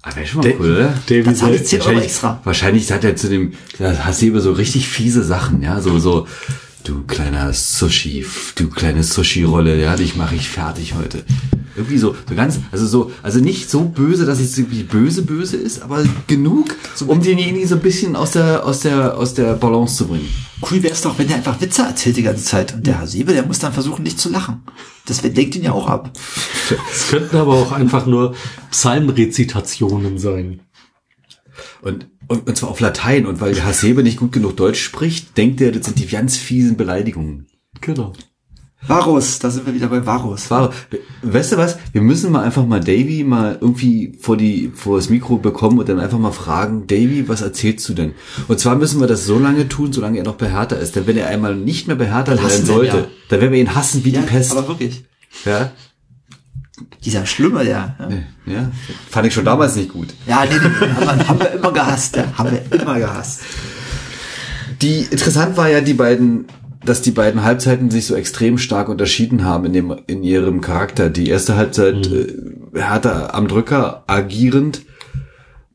Ah, 0.00 0.16
wäre 0.16 0.26
schon 0.26 0.40
mal 0.40 0.54
cool, 0.58 0.72
oder? 0.72 0.94
Davy 1.06 1.30
ich 1.30 1.36
Selke. 1.36 1.62
10 1.62 1.80
Euro 1.80 1.88
Wahrscheinlich, 1.88 2.04
extra. 2.06 2.40
wahrscheinlich 2.44 2.86
sagt 2.86 3.04
er 3.04 3.16
zu 3.16 3.28
dem, 3.28 3.52
da 3.78 4.06
hast 4.06 4.22
du 4.22 4.26
immer 4.28 4.40
so 4.40 4.52
richtig 4.52 4.88
fiese 4.88 5.22
Sachen, 5.22 5.60
ja, 5.60 5.82
so, 5.82 5.98
so, 5.98 6.26
du 6.84 7.02
kleiner 7.02 7.52
Sushi, 7.52 8.24
du 8.54 8.70
kleine 8.70 9.02
Sushi-Rolle, 9.02 9.78
ja, 9.78 9.96
dich 9.96 10.16
mache 10.16 10.34
ich 10.34 10.48
fertig 10.48 10.94
heute. 10.94 11.26
Irgendwie 11.76 11.98
so, 11.98 12.14
so 12.28 12.34
ganz, 12.34 12.60
also 12.70 12.86
so, 12.86 13.10
also 13.22 13.40
nicht 13.40 13.68
so 13.68 13.84
böse, 13.84 14.26
dass 14.26 14.38
es 14.38 14.56
irgendwie 14.56 14.84
böse, 14.84 15.22
böse 15.22 15.56
ist, 15.56 15.82
aber 15.82 16.04
genug, 16.26 16.76
um 17.06 17.20
denjenigen 17.20 17.66
so 17.68 17.74
ein 17.74 17.80
bisschen 17.80 18.14
aus 18.14 18.32
der, 18.32 18.64
aus 18.64 18.80
der, 18.80 19.18
aus 19.18 19.34
der 19.34 19.54
Balance 19.54 19.96
zu 19.96 20.06
bringen. 20.06 20.28
Cool 20.70 20.82
wäre 20.82 20.94
es 20.94 21.02
doch, 21.02 21.18
wenn 21.18 21.26
der 21.26 21.36
einfach 21.36 21.60
Witze 21.60 21.82
erzählt 21.82 22.16
die 22.16 22.22
ganze 22.22 22.44
Zeit. 22.44 22.74
Und 22.74 22.86
der 22.86 23.00
Hasebe, 23.00 23.32
der 23.32 23.44
muss 23.44 23.58
dann 23.58 23.72
versuchen, 23.72 24.04
nicht 24.04 24.20
zu 24.20 24.30
lachen. 24.30 24.62
Das 25.06 25.22
lenkt 25.22 25.56
ihn 25.56 25.64
ja 25.64 25.72
auch 25.72 25.88
ab. 25.88 26.12
Es 26.90 27.08
könnten 27.08 27.36
aber 27.36 27.54
auch 27.54 27.72
einfach 27.72 28.06
nur 28.06 28.34
Psalmrezitationen 28.70 30.18
sein. 30.18 30.60
Und, 31.82 32.08
und, 32.28 32.48
und 32.48 32.56
zwar 32.56 32.70
auf 32.70 32.80
Latein, 32.80 33.26
und 33.26 33.40
weil 33.40 33.62
Hasebe 33.62 34.02
nicht 34.02 34.18
gut 34.18 34.32
genug 34.32 34.56
Deutsch 34.56 34.82
spricht, 34.82 35.36
denkt 35.36 35.60
er, 35.60 35.72
das 35.72 35.84
sind 35.84 35.98
die 35.98 36.06
ganz 36.06 36.36
fiesen 36.36 36.76
Beleidigungen. 36.76 37.46
Genau. 37.80 38.12
Varus, 38.86 39.38
da 39.38 39.50
sind 39.50 39.66
wir 39.66 39.74
wieder 39.74 39.88
bei 39.88 40.04
Varus. 40.04 40.50
War, 40.50 40.70
weißt 41.22 41.52
du 41.52 41.56
was? 41.56 41.78
Wir 41.92 42.02
müssen 42.02 42.30
mal 42.32 42.42
einfach 42.42 42.66
mal 42.66 42.80
Davy 42.80 43.24
mal 43.24 43.56
irgendwie 43.60 44.12
vor 44.20 44.36
die 44.36 44.72
vor 44.74 44.98
das 44.98 45.08
Mikro 45.08 45.38
bekommen 45.38 45.78
und 45.78 45.88
dann 45.88 46.00
einfach 46.00 46.18
mal 46.18 46.32
fragen, 46.32 46.86
Davy, 46.86 47.28
was 47.28 47.40
erzählst 47.40 47.88
du 47.88 47.94
denn? 47.94 48.12
Und 48.48 48.60
zwar 48.60 48.76
müssen 48.76 49.00
wir 49.00 49.06
das 49.06 49.24
so 49.24 49.38
lange 49.38 49.68
tun, 49.68 49.92
solange 49.92 50.18
er 50.18 50.24
noch 50.24 50.34
bei 50.36 50.50
Hertha 50.50 50.76
ist. 50.76 50.96
Denn 50.96 51.06
wenn 51.06 51.16
er 51.16 51.28
einmal 51.28 51.54
nicht 51.56 51.86
mehr 51.86 51.96
bei 51.96 52.06
Hertha 52.06 52.34
Dann 52.34 52.48
sein 52.50 52.64
sollte, 52.66 52.96
ja. 52.98 53.06
dann 53.30 53.40
werden 53.40 53.52
wir 53.52 53.60
ihn 53.60 53.74
hassen 53.74 54.04
wie 54.04 54.10
Ja, 54.10 54.20
die 54.20 54.26
Pest. 54.26 54.52
aber 54.52 54.68
wirklich. 54.68 55.04
Ja, 55.44 55.72
Dieser 57.04 57.24
Schlimme, 57.26 57.64
der. 57.64 57.96
Ja, 58.46 58.52
ja, 58.52 58.70
fand 59.10 59.26
ich 59.26 59.34
schon 59.34 59.44
damals 59.44 59.76
nicht 59.76 59.92
gut. 59.92 60.08
ja 60.26 60.44
nee, 60.44 60.54
nee, 60.62 60.68
nee, 60.80 61.06
haben, 61.06 61.28
haben 61.28 61.38
wir 61.40 61.52
immer 61.52 61.72
gehasst. 61.72 62.16
Ja, 62.16 62.24
haben 62.36 62.50
wir 62.50 62.80
immer 62.80 62.98
gehasst. 62.98 63.40
Die 64.82 65.00
interessant 65.10 65.56
war 65.56 65.68
ja 65.68 65.80
die 65.80 65.94
beiden, 65.94 66.46
dass 66.84 67.02
die 67.02 67.10
beiden 67.10 67.42
Halbzeiten 67.42 67.90
sich 67.90 68.06
so 68.06 68.14
extrem 68.14 68.58
stark 68.58 68.88
unterschieden 68.88 69.44
haben 69.44 69.64
in 69.66 69.72
dem 69.72 69.96
in 70.06 70.22
ihrem 70.22 70.60
Charakter. 70.60 71.10
Die 71.10 71.28
erste 71.28 71.56
Halbzeit 71.56 72.06
äh, 72.06 72.32
Hertha 72.74 73.30
am 73.32 73.48
Drücker 73.48 74.04
agierend 74.06 74.82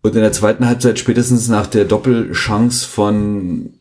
und 0.01 0.15
in 0.15 0.21
der 0.21 0.31
zweiten 0.31 0.65
Halbzeit 0.65 0.99
spätestens 0.99 1.47
nach 1.49 1.67
der 1.67 1.85
Doppelchance 1.85 2.87
von 2.87 3.73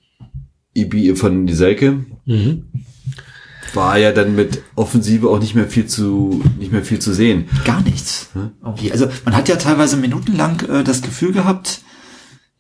Ibi 0.75 1.15
von 1.17 1.49
Selke 1.49 2.05
Mhm. 2.27 2.65
war 3.75 3.99
ja 3.99 4.13
dann 4.13 4.35
mit 4.35 4.63
Offensive 4.75 5.29
auch 5.29 5.39
nicht 5.41 5.55
mehr 5.55 5.67
viel 5.69 5.87
zu 5.87 6.43
nicht 6.59 6.73
mehr 6.73 6.85
viel 6.85 6.99
zu 6.99 7.13
sehen. 7.15 7.49
Gar 7.65 7.83
nichts. 7.83 8.31
Irgendwie. 8.63 8.93
Also 8.93 9.09
man 9.25 9.35
hat 9.37 9.49
ja 9.49 9.57
teilweise 9.57 9.97
minutenlang 9.97 10.61
äh, 10.69 10.85
das 10.85 11.03
Gefühl 11.03 11.33
gehabt, 11.33 11.83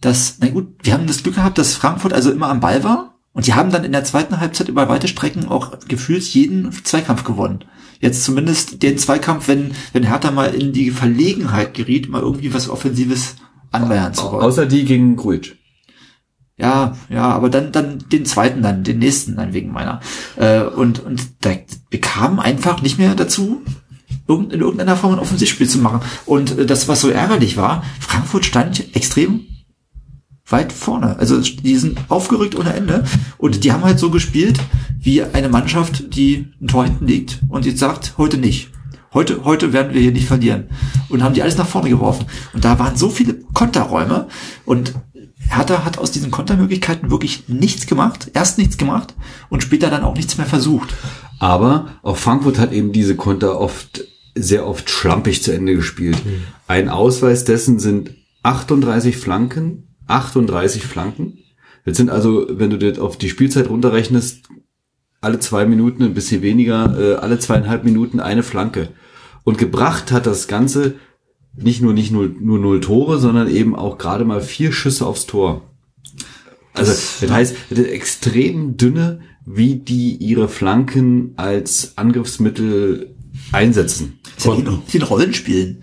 dass, 0.00 0.37
na 0.40 0.48
gut, 0.48 0.68
wir 0.83 0.92
haben 0.92 1.07
das 1.07 1.22
Glück 1.22 1.35
gehabt, 1.35 1.59
dass 1.59 1.74
Frankfurt 1.74 2.12
also 2.12 2.31
immer 2.31 2.48
am 2.48 2.61
Ball 2.61 2.85
war 2.85 3.07
und 3.38 3.46
die 3.46 3.55
haben 3.55 3.70
dann 3.70 3.85
in 3.85 3.92
der 3.92 4.03
zweiten 4.03 4.40
Halbzeit 4.40 4.66
über 4.66 4.88
weite 4.88 5.07
Strecken 5.07 5.46
auch 5.46 5.79
gefühlt 5.87 6.24
jeden 6.24 6.72
Zweikampf 6.72 7.22
gewonnen. 7.22 7.61
Jetzt 8.01 8.24
zumindest 8.24 8.83
den 8.83 8.98
Zweikampf, 8.98 9.46
wenn, 9.46 9.77
wenn 9.92 10.03
Hertha 10.03 10.33
mal 10.33 10.53
in 10.53 10.72
die 10.72 10.90
Verlegenheit 10.90 11.72
geriet, 11.72 12.09
mal 12.09 12.20
irgendwie 12.20 12.53
was 12.53 12.68
Offensives 12.68 13.37
anleiern 13.70 14.12
zu 14.12 14.24
wollen. 14.24 14.42
Außer 14.42 14.66
die 14.66 14.85
gegen 14.85 15.14
Grujic. 15.14 15.57
Ja, 16.57 16.96
ja, 17.09 17.29
aber 17.29 17.48
dann, 17.48 17.70
dann 17.70 18.01
den 18.11 18.27
zweiten, 18.27 18.61
dann 18.61 18.83
den 18.83 18.98
nächsten, 18.98 19.37
dann 19.37 19.53
wegen 19.53 19.70
meiner. 19.70 20.01
Äh, 20.35 20.62
und, 20.62 20.98
und 20.98 21.22
da, 21.42 21.51
wir 21.90 22.01
kamen 22.01 22.40
einfach 22.40 22.83
nicht 22.83 22.98
mehr 22.98 23.14
dazu, 23.14 23.62
in 24.27 24.51
irgendeiner 24.51 24.96
Form 24.96 25.12
ein 25.12 25.20
Offensivspiel 25.20 25.68
zu 25.68 25.79
machen. 25.79 26.01
Und 26.27 26.59
äh, 26.59 26.66
das, 26.66 26.88
was 26.88 27.01
so 27.01 27.09
ärgerlich 27.09 27.57
war, 27.57 27.85
Frankfurt 28.01 28.46
stand 28.46 28.96
extrem 28.96 29.46
weit 30.48 30.72
vorne. 30.72 31.18
Also 31.18 31.40
die 31.40 31.76
sind 31.76 31.98
aufgerückt 32.08 32.56
ohne 32.56 32.72
Ende 32.72 33.04
und 33.37 33.64
die 33.64 33.72
haben 33.72 33.84
halt 33.84 33.98
so 33.98 34.11
gespielt 34.11 34.58
wie 34.98 35.22
eine 35.22 35.48
Mannschaft, 35.48 36.14
die 36.14 36.46
ein 36.61 36.68
Tor 36.68 36.84
hinten 36.84 37.06
liegt 37.06 37.40
und 37.48 37.66
jetzt 37.66 37.78
sagt, 37.78 38.14
heute 38.18 38.38
nicht. 38.38 38.70
Heute, 39.14 39.44
heute 39.44 39.72
werden 39.72 39.94
wir 39.94 40.02
hier 40.02 40.12
nicht 40.12 40.26
verlieren. 40.26 40.68
Und 41.08 41.22
haben 41.22 41.32
die 41.32 41.42
alles 41.42 41.56
nach 41.56 41.66
vorne 41.66 41.88
geworfen. 41.88 42.26
Und 42.52 42.66
da 42.66 42.78
waren 42.78 42.94
so 42.94 43.08
viele 43.08 43.34
Konterräume 43.54 44.28
und 44.66 44.92
Hertha 45.48 45.84
hat 45.84 45.96
aus 45.96 46.11
diesen 46.11 46.30
Kontermöglichkeiten 46.30 47.11
wirklich 47.11 47.48
nichts 47.48 47.87
gemacht, 47.87 48.30
erst 48.34 48.58
nichts 48.58 48.76
gemacht 48.76 49.14
und 49.48 49.62
später 49.62 49.88
dann 49.88 50.04
auch 50.04 50.14
nichts 50.14 50.37
mehr 50.37 50.46
versucht. 50.46 50.94
Aber 51.38 51.88
auch 52.02 52.18
Frankfurt 52.18 52.58
hat 52.58 52.72
eben 52.72 52.92
diese 52.92 53.16
Konter 53.16 53.58
oft 53.58 54.04
sehr 54.34 54.66
oft 54.66 54.90
schlampig 54.90 55.42
zu 55.42 55.52
Ende 55.52 55.74
gespielt. 55.74 56.18
Ein 56.66 56.88
Ausweis 56.88 57.44
dessen 57.44 57.78
sind 57.78 58.11
38 58.42 59.16
Flanken, 59.16 59.88
38 60.08 60.84
Flanken. 60.84 61.38
Das 61.84 61.96
sind 61.96 62.10
also, 62.10 62.46
wenn 62.50 62.70
du 62.70 62.78
das 62.78 62.98
auf 62.98 63.16
die 63.16 63.28
Spielzeit 63.28 63.68
runterrechnest, 63.68 64.48
alle 65.20 65.38
zwei 65.40 65.66
Minuten, 65.66 66.02
ein 66.02 66.14
bisschen 66.14 66.42
weniger, 66.42 66.96
äh, 66.98 67.14
alle 67.14 67.38
zweieinhalb 67.38 67.84
Minuten 67.84 68.20
eine 68.20 68.42
Flanke. 68.42 68.88
Und 69.44 69.58
gebracht 69.58 70.12
hat 70.12 70.26
das 70.26 70.48
Ganze 70.48 70.96
nicht 71.56 71.82
nur 71.82 71.92
nicht 71.92 72.12
nur, 72.12 72.28
nur 72.28 72.58
null 72.58 72.80
Tore, 72.80 73.18
sondern 73.18 73.48
eben 73.48 73.74
auch 73.74 73.98
gerade 73.98 74.24
mal 74.24 74.40
vier 74.40 74.72
Schüsse 74.72 75.06
aufs 75.06 75.26
Tor. 75.26 75.62
Also 76.72 76.92
das 76.92 77.30
heißt, 77.30 77.56
das 77.70 77.78
ist 77.78 77.88
extrem 77.88 78.76
dünne, 78.76 79.22
wie 79.44 79.76
die 79.76 80.14
ihre 80.16 80.48
Flanken 80.48 81.32
als 81.36 81.94
Angriffsmittel 81.96 83.16
einsetzen. 83.50 84.20
Das 84.36 84.44
ist 84.44 84.46
ja 84.46 84.80
wie 84.86 84.96
in 84.96 85.02
Rollenspielen. 85.02 85.82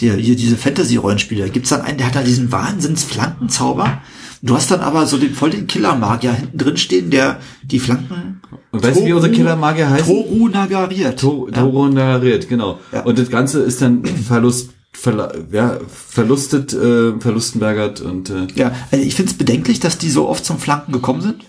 Die, 0.00 0.10
hier 0.10 0.36
diese 0.36 0.56
Fantasy-Rollenspiele. 0.56 1.48
Gibt's 1.50 1.70
dann 1.70 1.80
einen, 1.80 1.96
der 1.98 2.08
hat 2.08 2.16
da 2.16 2.22
diesen 2.22 2.52
Wahnsinns-Flankenzauber. 2.52 4.02
Du 4.42 4.54
hast 4.54 4.70
dann 4.70 4.80
aber 4.80 5.06
so 5.06 5.16
den 5.16 5.32
voll 5.34 5.50
den 5.50 5.66
Killer-Magier 5.66 6.32
hinten 6.34 6.58
drin 6.58 6.76
stehen, 6.76 7.10
der 7.10 7.40
die 7.62 7.78
Flanken. 7.78 8.42
Und 8.70 8.82
weißt 8.82 9.00
du, 9.00 9.06
wie 9.06 9.12
unser 9.14 9.30
Killer-Magier 9.30 9.88
heißt? 9.88 10.04
Toru 10.06 10.48
Nagariert. 10.48 11.18
To 11.20 11.48
Toro 11.50 11.88
Nagariert, 11.88 12.48
genau. 12.48 12.78
Ja. 12.92 13.02
Und 13.04 13.18
das 13.18 13.30
Ganze 13.30 13.60
ist 13.62 13.80
dann 13.80 14.04
Verlust, 14.04 14.70
Verla 14.92 15.32
ja, 15.50 15.78
verlustet, 15.88 16.72
äh, 16.74 17.18
verlustenbergert 17.18 18.00
und 18.02 18.30
äh, 18.30 18.46
Ja, 18.54 18.72
also 18.90 19.04
ich 19.04 19.14
finde 19.14 19.32
es 19.32 19.38
bedenklich, 19.38 19.80
dass 19.80 19.98
die 19.98 20.10
so 20.10 20.28
oft 20.28 20.44
zum 20.44 20.58
Flanken 20.58 20.92
gekommen 20.92 21.20
sind. 21.22 21.44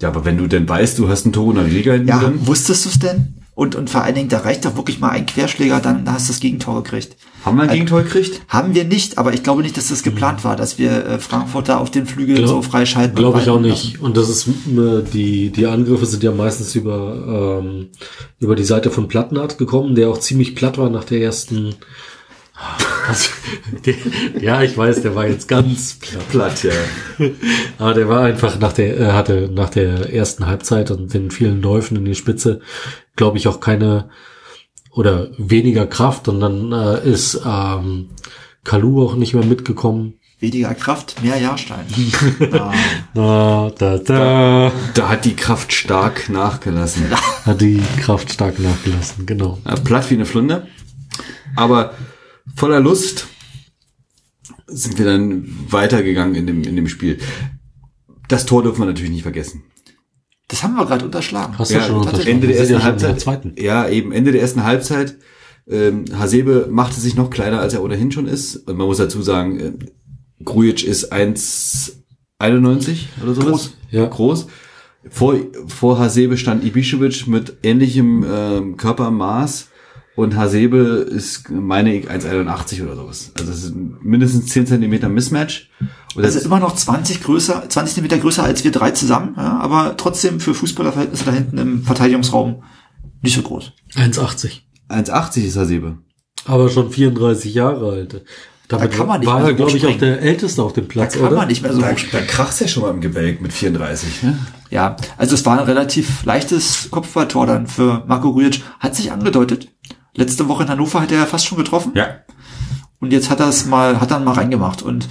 ja, 0.00 0.08
aber 0.08 0.24
wenn 0.24 0.38
du 0.38 0.46
denn 0.46 0.68
weißt, 0.68 0.98
du 0.98 1.08
hast 1.08 1.24
einen 1.24 1.32
Toro 1.32 1.52
Nagariga 1.52 1.92
hinten 1.92 2.08
Ja, 2.08 2.18
drin, 2.20 2.38
wusstest 2.46 2.84
du 2.84 2.88
es 2.90 2.98
denn? 3.00 3.34
Und, 3.54 3.74
und 3.74 3.90
vor 3.90 4.02
allen 4.02 4.14
Dingen, 4.14 4.28
da 4.28 4.38
reicht 4.38 4.64
doch 4.64 4.76
wirklich 4.76 5.00
mal 5.00 5.10
ein 5.10 5.26
Querschläger, 5.26 5.80
dann 5.80 6.04
da 6.04 6.12
hast 6.12 6.28
du 6.28 6.32
das 6.32 6.40
Gegentor 6.40 6.82
gekriegt. 6.82 7.16
haben 7.44 7.56
wir 7.56 7.64
ein 7.64 7.70
Gegentor 7.70 8.02
gekriegt? 8.02 8.40
Haben 8.48 8.74
wir 8.74 8.84
nicht, 8.84 9.18
aber 9.18 9.34
ich 9.34 9.42
glaube 9.42 9.62
nicht, 9.62 9.76
dass 9.76 9.88
das 9.88 10.02
geplant 10.02 10.44
war, 10.44 10.56
dass 10.56 10.78
wir 10.78 11.04
äh, 11.04 11.18
Frankfurter 11.18 11.80
auf 11.80 11.90
den 11.90 12.06
Flügel 12.06 12.46
so 12.46 12.62
freischalten. 12.62 13.16
Glaube 13.16 13.40
ich 13.40 13.50
auch 13.50 13.60
nicht. 13.60 14.00
Und 14.00 14.16
das 14.16 14.28
ist 14.28 14.46
äh, 14.48 15.02
die 15.12 15.50
die 15.50 15.66
Angriffe 15.66 16.06
sind 16.06 16.22
ja 16.22 16.32
meistens 16.32 16.74
über 16.74 17.60
ähm, 17.62 17.88
über 18.38 18.54
die 18.54 18.64
Seite 18.64 18.90
von 18.90 19.08
Plattenhardt 19.08 19.58
gekommen, 19.58 19.94
der 19.94 20.08
auch 20.08 20.20
ziemlich 20.20 20.54
platt 20.54 20.78
war 20.78 20.88
nach 20.88 21.04
der 21.04 21.20
ersten. 21.20 21.74
Was? 23.08 23.30
ja, 24.40 24.62
ich 24.62 24.76
weiß, 24.76 25.02
der 25.02 25.14
war 25.14 25.26
jetzt 25.26 25.48
ganz 25.48 25.94
platt. 25.94 26.28
Platt, 26.28 26.62
ja. 26.62 26.72
Aber 27.78 27.94
der 27.94 28.08
war 28.08 28.22
einfach 28.22 28.58
nach 28.58 28.72
der 28.72 28.98
äh, 29.00 29.12
hatte 29.12 29.50
nach 29.52 29.70
der 29.70 30.12
ersten 30.12 30.46
Halbzeit 30.46 30.90
und 30.90 31.12
den 31.12 31.30
vielen 31.30 31.62
Läufen 31.62 31.96
in 31.96 32.04
die 32.04 32.14
Spitze, 32.14 32.60
glaube 33.16 33.38
ich, 33.38 33.48
auch 33.48 33.60
keine 33.60 34.10
oder 34.92 35.28
weniger 35.38 35.86
Kraft 35.86 36.28
und 36.28 36.40
dann 36.40 36.72
äh, 36.72 37.08
ist 37.08 37.40
ähm, 37.46 38.10
Kalu 38.64 39.04
auch 39.04 39.14
nicht 39.14 39.34
mehr 39.34 39.44
mitgekommen. 39.44 40.14
Weniger 40.40 40.74
Kraft, 40.74 41.22
mehr 41.22 41.36
Jahrstein. 41.36 41.84
ah, 42.52 42.72
Da, 43.14 43.70
da, 43.76 43.98
da. 43.98 44.72
Da 44.94 45.08
hat 45.08 45.26
die 45.26 45.36
Kraft 45.36 45.72
stark 45.72 46.30
nachgelassen. 46.30 47.04
Hat 47.44 47.60
die 47.60 47.82
Kraft 48.00 48.32
stark 48.32 48.58
nachgelassen, 48.58 49.26
genau. 49.26 49.58
Platt 49.84 50.10
wie 50.10 50.14
eine 50.14 50.24
Flunde. 50.24 50.66
Aber 51.56 51.92
voller 52.56 52.80
Lust 52.80 53.26
sind 54.66 54.98
wir 54.98 55.04
dann 55.04 55.44
weitergegangen 55.68 56.34
in 56.34 56.46
dem, 56.46 56.62
in 56.62 56.76
dem 56.76 56.88
Spiel. 56.88 57.18
Das 58.28 58.46
Tor 58.46 58.62
dürfen 58.62 58.80
wir 58.80 58.86
natürlich 58.86 59.10
nicht 59.10 59.22
vergessen. 59.22 59.64
das 60.48 60.62
haben 60.62 60.74
wir 60.76 60.86
gerade 60.86 61.04
unterschlagen. 61.04 61.58
Hast 61.58 61.70
du 61.70 61.74
Ja, 61.76 61.82
schon 61.82 61.96
unterschlagen? 61.96 62.28
Ende 62.28 62.46
der 62.46 62.56
ersten 62.58 62.72
ja 62.74 62.78
der 62.78 62.86
Halbzeit. 62.86 63.20
zweiten. 63.20 63.54
Ja, 63.56 63.88
eben 63.88 64.12
Ende 64.12 64.32
der 64.32 64.40
ersten 64.40 64.62
Halbzeit. 64.64 65.16
Ähm, 65.68 66.04
Hasebe 66.16 66.68
machte 66.70 67.00
sich 67.00 67.14
noch 67.16 67.30
kleiner, 67.30 67.60
als 67.60 67.74
er 67.74 67.82
ohnehin 67.82 68.10
schon 68.12 68.26
ist. 68.26 68.56
Und 68.56 68.76
man 68.76 68.86
muss 68.86 68.98
dazu 68.98 69.22
sagen, 69.22 69.58
äh, 69.60 69.72
Grujic 70.44 70.84
ist 70.84 71.12
1,91 71.12 73.06
oder 73.22 73.34
sowas. 73.34 73.46
Groß. 73.50 73.76
Ja. 73.90 74.06
Groß. 74.06 74.46
Vor, 75.08 75.36
vor 75.66 75.98
Hasebe 75.98 76.36
stand 76.36 76.62
Ibišević 76.64 77.28
mit 77.28 77.56
ähnlichem 77.62 78.24
ähm, 78.28 78.76
Körpermaß. 78.76 79.68
Und 80.20 80.36
Hasebe 80.36 81.06
ist, 81.10 81.48
meine 81.48 81.94
ich, 81.94 82.10
1,81 82.10 82.82
oder 82.84 82.94
sowas. 82.94 83.32
Also 83.38 83.52
es 83.52 83.64
ist 83.64 83.74
mindestens 83.74 84.48
10 84.48 84.66
Zentimeter 84.66 85.08
Mismatch. 85.08 85.70
Und 86.14 86.22
das 86.22 86.34
Also 86.34 86.44
immer 86.44 86.60
noch 86.60 86.74
20 86.74 87.22
größer, 87.22 87.66
20 87.66 87.94
Zentimeter 87.94 88.18
größer 88.20 88.44
als 88.44 88.62
wir 88.62 88.70
drei 88.70 88.90
zusammen, 88.90 89.32
ja, 89.38 89.58
aber 89.60 89.96
trotzdem 89.96 90.38
für 90.38 90.52
Fußballerverhältnisse 90.52 91.24
da 91.24 91.32
hinten 91.32 91.56
im 91.56 91.84
Verteidigungsraum 91.84 92.62
nicht 93.22 93.34
so 93.34 93.40
groß. 93.40 93.72
1,80. 93.94 94.60
1,80 94.90 95.46
ist 95.46 95.56
Hasebe. 95.56 95.96
Aber 96.44 96.68
schon 96.68 96.90
34 96.90 97.54
Jahre 97.54 97.92
alt. 97.92 98.22
Damit 98.68 98.92
Da 98.92 98.96
kann 98.98 99.06
man 99.06 99.20
nicht 99.20 99.26
war 99.26 99.38
mehr 99.38 99.46
er, 99.46 99.50
so 99.52 99.56
glaube 99.56 99.76
ich, 99.78 99.86
auch 99.86 99.98
der 99.98 100.20
Älteste 100.20 100.62
auf 100.62 100.74
dem 100.74 100.84
Da 100.84 100.92
Platz, 100.92 101.14
kann 101.14 101.28
oder? 101.28 101.36
man 101.36 101.48
nicht 101.48 101.62
mehr 101.62 101.72
so 101.72 101.80
Da, 101.80 101.92
hoch 101.92 101.96
da 102.12 102.20
krachst 102.20 102.60
ja 102.60 102.68
schon 102.68 102.82
mal 102.82 102.90
im 102.90 103.00
Gebälk 103.00 103.40
mit 103.40 103.54
34. 103.54 104.22
Ne? 104.22 104.38
Ja, 104.70 104.96
also 105.16 105.34
es 105.34 105.44
war 105.46 105.58
ein 105.58 105.64
relativ 105.64 106.24
leichtes 106.24 106.88
Kopfballtor 106.90 107.46
dann 107.46 107.66
für 107.66 108.04
Marco 108.06 108.32
Grujic. 108.32 108.62
Hat 108.78 108.94
sich 108.94 109.10
angedeutet. 109.10 109.68
Letzte 110.14 110.48
Woche 110.48 110.64
in 110.64 110.68
Hannover 110.68 111.00
hat 111.00 111.12
er 111.12 111.18
ja 111.18 111.26
fast 111.26 111.46
schon 111.46 111.58
getroffen. 111.58 111.92
Ja. 111.94 112.20
Und 112.98 113.12
jetzt 113.12 113.30
hat 113.30 113.40
er 113.40 113.48
es 113.48 113.66
mal, 113.66 114.00
hat 114.00 114.10
er 114.10 114.20
mal 114.20 114.34
reingemacht. 114.34 114.82
Und 114.82 115.08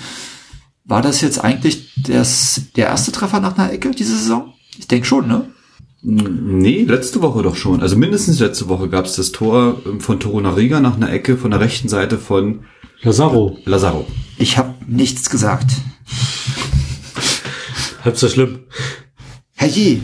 war 0.85 1.01
das 1.01 1.21
jetzt 1.21 1.43
eigentlich 1.43 1.93
das, 1.95 2.62
der 2.75 2.88
erste 2.88 3.12
Treffer 3.12 3.39
nach 3.39 3.57
einer 3.57 3.71
Ecke 3.71 3.91
diese 3.91 4.17
Saison? 4.17 4.53
Ich 4.77 4.88
denke 4.88 5.07
schon, 5.07 5.27
ne? 5.27 5.49
Nee, 6.01 6.83
letzte 6.83 7.21
Woche 7.21 7.43
doch 7.43 7.55
schon. 7.55 7.81
Also 7.81 7.97
mindestens 7.97 8.39
letzte 8.39 8.69
Woche 8.69 8.88
gab 8.88 9.05
es 9.05 9.15
das 9.15 9.31
Tor 9.31 9.81
ähm, 9.85 9.99
von 9.99 10.19
Torunariga 10.19 10.79
nach 10.79 10.95
einer 10.95 11.12
Ecke 11.12 11.35
von 11.35 11.51
der 11.51 11.59
rechten 11.59 11.89
Seite 11.89 12.17
von 12.17 12.65
Lazaro. 13.01 13.57
Lazaro. 13.65 14.07
Ich 14.38 14.57
habe 14.57 14.75
nichts 14.88 15.29
gesagt. 15.29 15.71
Halb 18.03 18.17
so 18.17 18.29
schlimm. 18.29 18.59
Herrje, 19.55 20.01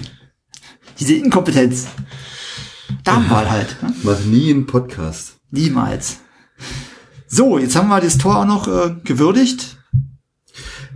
diese 1.00 1.14
Inkompetenz. 1.16 1.88
Damenwahl 3.06 3.50
halt. 3.50 3.82
Ne? 3.82 3.94
Mach 4.04 4.20
nie 4.26 4.50
einen 4.52 4.66
Podcast. 4.66 5.38
Niemals. 5.52 6.18
So, 7.28 7.58
jetzt 7.58 7.76
haben 7.76 7.88
wir 7.88 8.02
das 8.02 8.18
Tor 8.18 8.38
auch 8.40 8.46
noch 8.46 8.68
äh, 8.68 8.96
gewürdigt. 9.04 9.78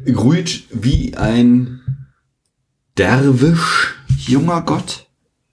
Grujic 0.06 0.68
wie 0.72 1.16
ein 1.16 1.82
Derwisch 2.98 3.96
Junger 4.28 4.62
Gott. 4.62 5.08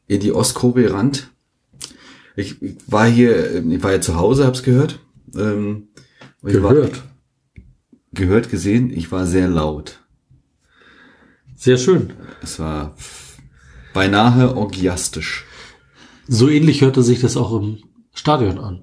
in 0.08 0.20
die 0.20 0.32
Ostkurve 0.32 0.92
rannt. 0.92 1.30
Ich, 2.36 2.60
ich 2.62 2.76
war 2.86 3.06
hier, 3.06 3.64
ich 3.64 3.82
war 3.82 3.92
ja 3.92 4.00
zu 4.00 4.16
Hause, 4.16 4.46
hab's 4.46 4.62
gehört. 4.62 5.00
Ähm, 5.34 5.88
Gehört. 6.42 6.96
War, 6.96 7.02
gehört, 8.12 8.50
gesehen. 8.50 8.90
Ich 8.90 9.10
war 9.10 9.26
sehr 9.26 9.48
laut. 9.48 10.00
Sehr 11.56 11.76
schön. 11.76 12.12
Es 12.42 12.58
war 12.60 12.94
beinahe 13.92 14.56
orgiastisch. 14.56 15.44
So 16.28 16.48
ähnlich 16.48 16.80
hörte 16.80 17.02
sich 17.02 17.20
das 17.20 17.36
auch 17.36 17.52
im 17.60 17.78
Stadion 18.14 18.58
an. 18.58 18.80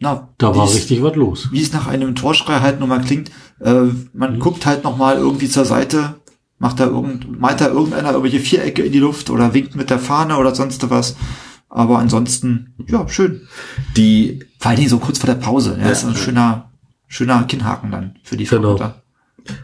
Na, 0.00 0.28
Da 0.38 0.54
war 0.56 0.72
richtig 0.72 1.02
was 1.02 1.14
los. 1.16 1.48
Wie 1.52 1.62
es 1.62 1.72
nach 1.72 1.86
einem 1.86 2.14
Torschrei 2.14 2.60
halt 2.60 2.80
nochmal 2.80 3.00
klingt. 3.02 3.30
Äh, 3.60 3.84
man 4.12 4.38
guckt 4.40 4.66
halt 4.66 4.84
nochmal 4.84 5.16
irgendwie 5.16 5.48
zur 5.48 5.64
Seite, 5.64 6.16
macht 6.58 6.80
da 6.80 6.86
irgend, 6.86 7.40
malt 7.40 7.60
da 7.60 7.68
irgendeiner 7.68 8.10
irgendwelche 8.10 8.40
Vierecke 8.40 8.82
in 8.82 8.92
die 8.92 8.98
Luft 8.98 9.30
oder 9.30 9.54
winkt 9.54 9.76
mit 9.76 9.90
der 9.90 9.98
Fahne 9.98 10.36
oder 10.36 10.54
sonst 10.54 10.88
was. 10.90 11.16
Aber 11.68 11.98
ansonsten, 11.98 12.74
ja, 12.88 13.08
schön. 13.08 13.42
Die 13.96 14.40
Vor 14.58 14.70
allen 14.70 14.78
Dingen 14.78 14.90
so 14.90 14.98
kurz 14.98 15.18
vor 15.18 15.28
der 15.28 15.40
Pause. 15.40 15.76
Ja, 15.80 15.90
ist 15.90 16.04
ein 16.04 16.14
schöner, 16.16 16.70
schöner 17.06 17.44
Kinnhaken 17.44 17.90
dann 17.90 18.16
für 18.22 18.36
die 18.36 18.44
Genau. 18.44 18.76
Frankfurter. 18.76 19.00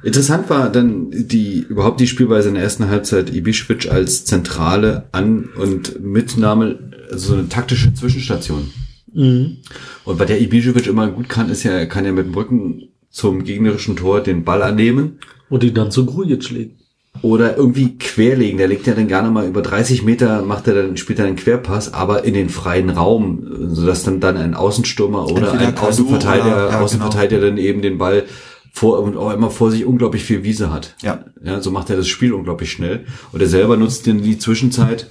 Interessant 0.03 0.51
war 0.51 0.69
dann 0.69 1.11
die 1.11 1.61
überhaupt 1.61 2.01
die 2.01 2.07
Spielweise 2.07 2.49
in 2.49 2.55
der 2.55 2.65
ersten 2.65 2.89
Halbzeit 2.89 3.31
Ibišević 3.31 3.89
als 3.89 4.27
zentrale 4.27 5.09
An- 5.13 5.49
und 5.57 6.03
Mitnahme, 6.03 6.90
so 7.15 7.35
eine 7.35 7.49
taktische 7.49 7.93
Zwischenstation. 7.95 8.71
Mhm. 9.13 9.57
Und 10.05 10.19
was 10.19 10.27
der 10.27 10.41
Ibišević 10.41 10.87
immer 10.89 11.09
gut 11.09 11.29
kann, 11.29 11.51
ist 11.51 11.63
ja, 11.65 11.73
er 11.73 11.87
kann 11.87 12.05
ja 12.05 12.13
mit 12.13 12.27
dem 12.27 12.35
Rücken 12.35 12.89
zum 13.11 13.43
gegnerischen 13.45 13.97
Tor 13.97 14.21
den 14.21 14.45
Ball 14.45 14.63
annehmen 14.63 15.19
Und 15.49 15.63
die 15.65 15.75
dann 15.75 15.91
zu 15.91 16.07
Grujic 16.07 16.49
legen. 16.51 16.77
oder 17.23 17.57
irgendwie 17.57 17.99
querlegen. 17.99 18.59
Der 18.59 18.69
legt 18.69 18.87
ja 18.87 18.95
dann 18.95 19.09
gerne 19.09 19.31
mal 19.33 19.47
über 19.49 19.63
30 19.63 20.05
Meter, 20.05 20.43
macht 20.43 20.69
er 20.69 20.75
dann, 20.75 20.97
spielt 20.97 21.19
er 21.19 21.27
einen 21.27 21.35
Querpass, 21.35 21.93
aber 21.93 22.23
in 22.25 22.35
den 22.35 22.49
freien 22.49 22.89
Raum, 22.89 23.45
sodass 23.75 24.05
dann 24.05 24.21
dann 24.21 24.37
ein 24.37 24.55
Außenstürmer 24.55 25.25
oder 25.27 25.49
Entweder 25.49 25.69
ein 25.69 25.75
Kalu 25.75 25.89
Außenverteidiger, 25.89 26.47
oder- 26.47 26.57
ja, 26.65 26.67
genau. 26.69 26.81
Außenverteidiger 26.85 27.41
dann 27.41 27.59
eben 27.59 27.83
den 27.83 27.99
Ball 27.99 28.25
vor 28.73 29.01
und 29.01 29.17
auch 29.17 29.33
immer 29.35 29.51
vor 29.51 29.73
sich 29.73 29.85
unglaublich 29.85 30.23
viel 30.23 30.45
Wiese 30.45 30.73
hat. 30.73 30.95
Ja. 31.03 31.25
Ja, 31.43 31.61
so 31.61 31.73
macht 31.73 31.91
er 31.91 31.97
das 31.97 32.07
Spiel 32.07 32.33
unglaublich 32.33 32.71
schnell. 32.71 33.05
Und 33.33 33.41
er 33.43 33.49
selber 33.49 33.77
nutzt 33.77 34.07
dann 34.07 34.23
die 34.23 34.39
Zwischenzeit 34.39 35.09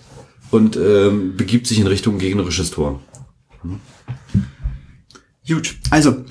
und 0.52 0.76
ähm, 0.76 1.36
begibt 1.36 1.68
sich 1.68 1.80
in 1.80 1.88
Richtung 1.88 2.18
gegnerisches 2.18 2.72
Tor. 2.72 3.02
Gut, 5.48 5.76
also 5.90 6.26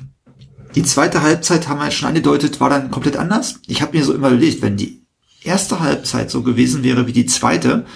die 0.74 0.83
zweite 0.83 1.22
Halbzeit 1.22 1.68
haben 1.68 1.78
wir 1.78 1.87
jetzt 1.87 1.96
schon 1.96 2.09
angedeutet, 2.09 2.61
war 2.61 2.70
dann 2.70 2.90
komplett 2.90 3.16
anders. 3.16 3.61
Ich 3.66 3.83
habe 3.83 3.96
mir 3.96 4.04
so 4.04 4.14
immer 4.14 4.28
überlegt, 4.28 4.62
wenn 4.62 4.76
die 4.76 5.02
erste 5.42 5.81
Halbzeit 5.81 6.31
so 6.31 6.42
gewesen 6.42 6.83
wäre 6.83 7.07
wie 7.07 7.12
die 7.12 7.26
zweite, 7.26 7.87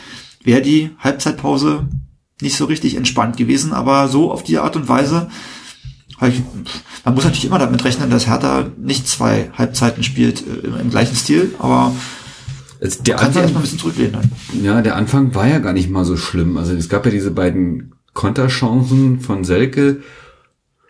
wäre 0.42 0.62
die 0.62 0.90
Halbzeitpause 0.98 1.88
nicht 2.40 2.56
so 2.56 2.64
richtig 2.64 2.96
entspannt 2.96 3.36
gewesen, 3.36 3.72
aber 3.72 4.08
so 4.08 4.32
auf 4.32 4.42
die 4.42 4.58
Art 4.58 4.74
und 4.74 4.88
Weise 4.88 5.28
man 7.04 7.14
muss 7.14 7.24
natürlich 7.24 7.44
immer 7.44 7.58
damit 7.58 7.84
rechnen, 7.84 8.10
dass 8.10 8.26
Hertha 8.26 8.70
nicht 8.78 9.08
zwei 9.08 9.50
Halbzeiten 9.54 10.02
spielt 10.02 10.46
äh, 10.46 10.66
im, 10.66 10.76
im 10.78 10.90
gleichen 10.90 11.16
Stil, 11.16 11.54
aber 11.58 11.94
Also 12.82 13.02
der 13.02 13.16
sich 13.18 13.26
erstmal 13.26 13.44
ein 13.44 13.48
Anfang, 13.48 13.62
bisschen 13.62 13.78
zurücklehnen. 13.78 14.12
Dann. 14.12 14.64
ja, 14.64 14.82
der 14.82 14.96
Anfang 14.96 15.34
war 15.34 15.46
ja 15.46 15.60
gar 15.60 15.72
nicht 15.72 15.88
mal 15.88 16.04
so 16.04 16.16
schlimm. 16.16 16.56
Also 16.56 16.74
es 16.74 16.88
gab 16.88 17.04
ja 17.04 17.12
diese 17.12 17.30
beiden 17.30 17.94
Konterchancen 18.12 19.20
von 19.20 19.44
Selke. 19.44 20.02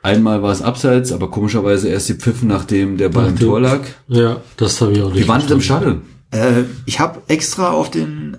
Einmal 0.02 0.42
war 0.42 0.50
es 0.50 0.62
abseits, 0.62 1.12
aber 1.12 1.30
komischerweise 1.30 1.88
erst 1.88 2.08
die 2.08 2.14
Pfiffen, 2.14 2.48
nachdem 2.48 2.96
der 2.96 3.10
Ball 3.10 3.28
im 3.28 3.38
Tor 3.38 3.60
lag. 3.60 3.80
Ja, 4.08 4.40
das 4.56 4.80
habe 4.80 4.92
ich 4.92 5.02
auch 5.02 5.12
nicht 5.12 5.24
Wie 5.24 5.28
waren 5.28 5.46
im. 5.48 5.60
Stadion? 5.60 6.02
Äh, 6.32 6.64
ich 6.86 6.98
habe 6.98 7.20
extra 7.28 7.70
auf 7.70 7.90
den, 7.90 8.38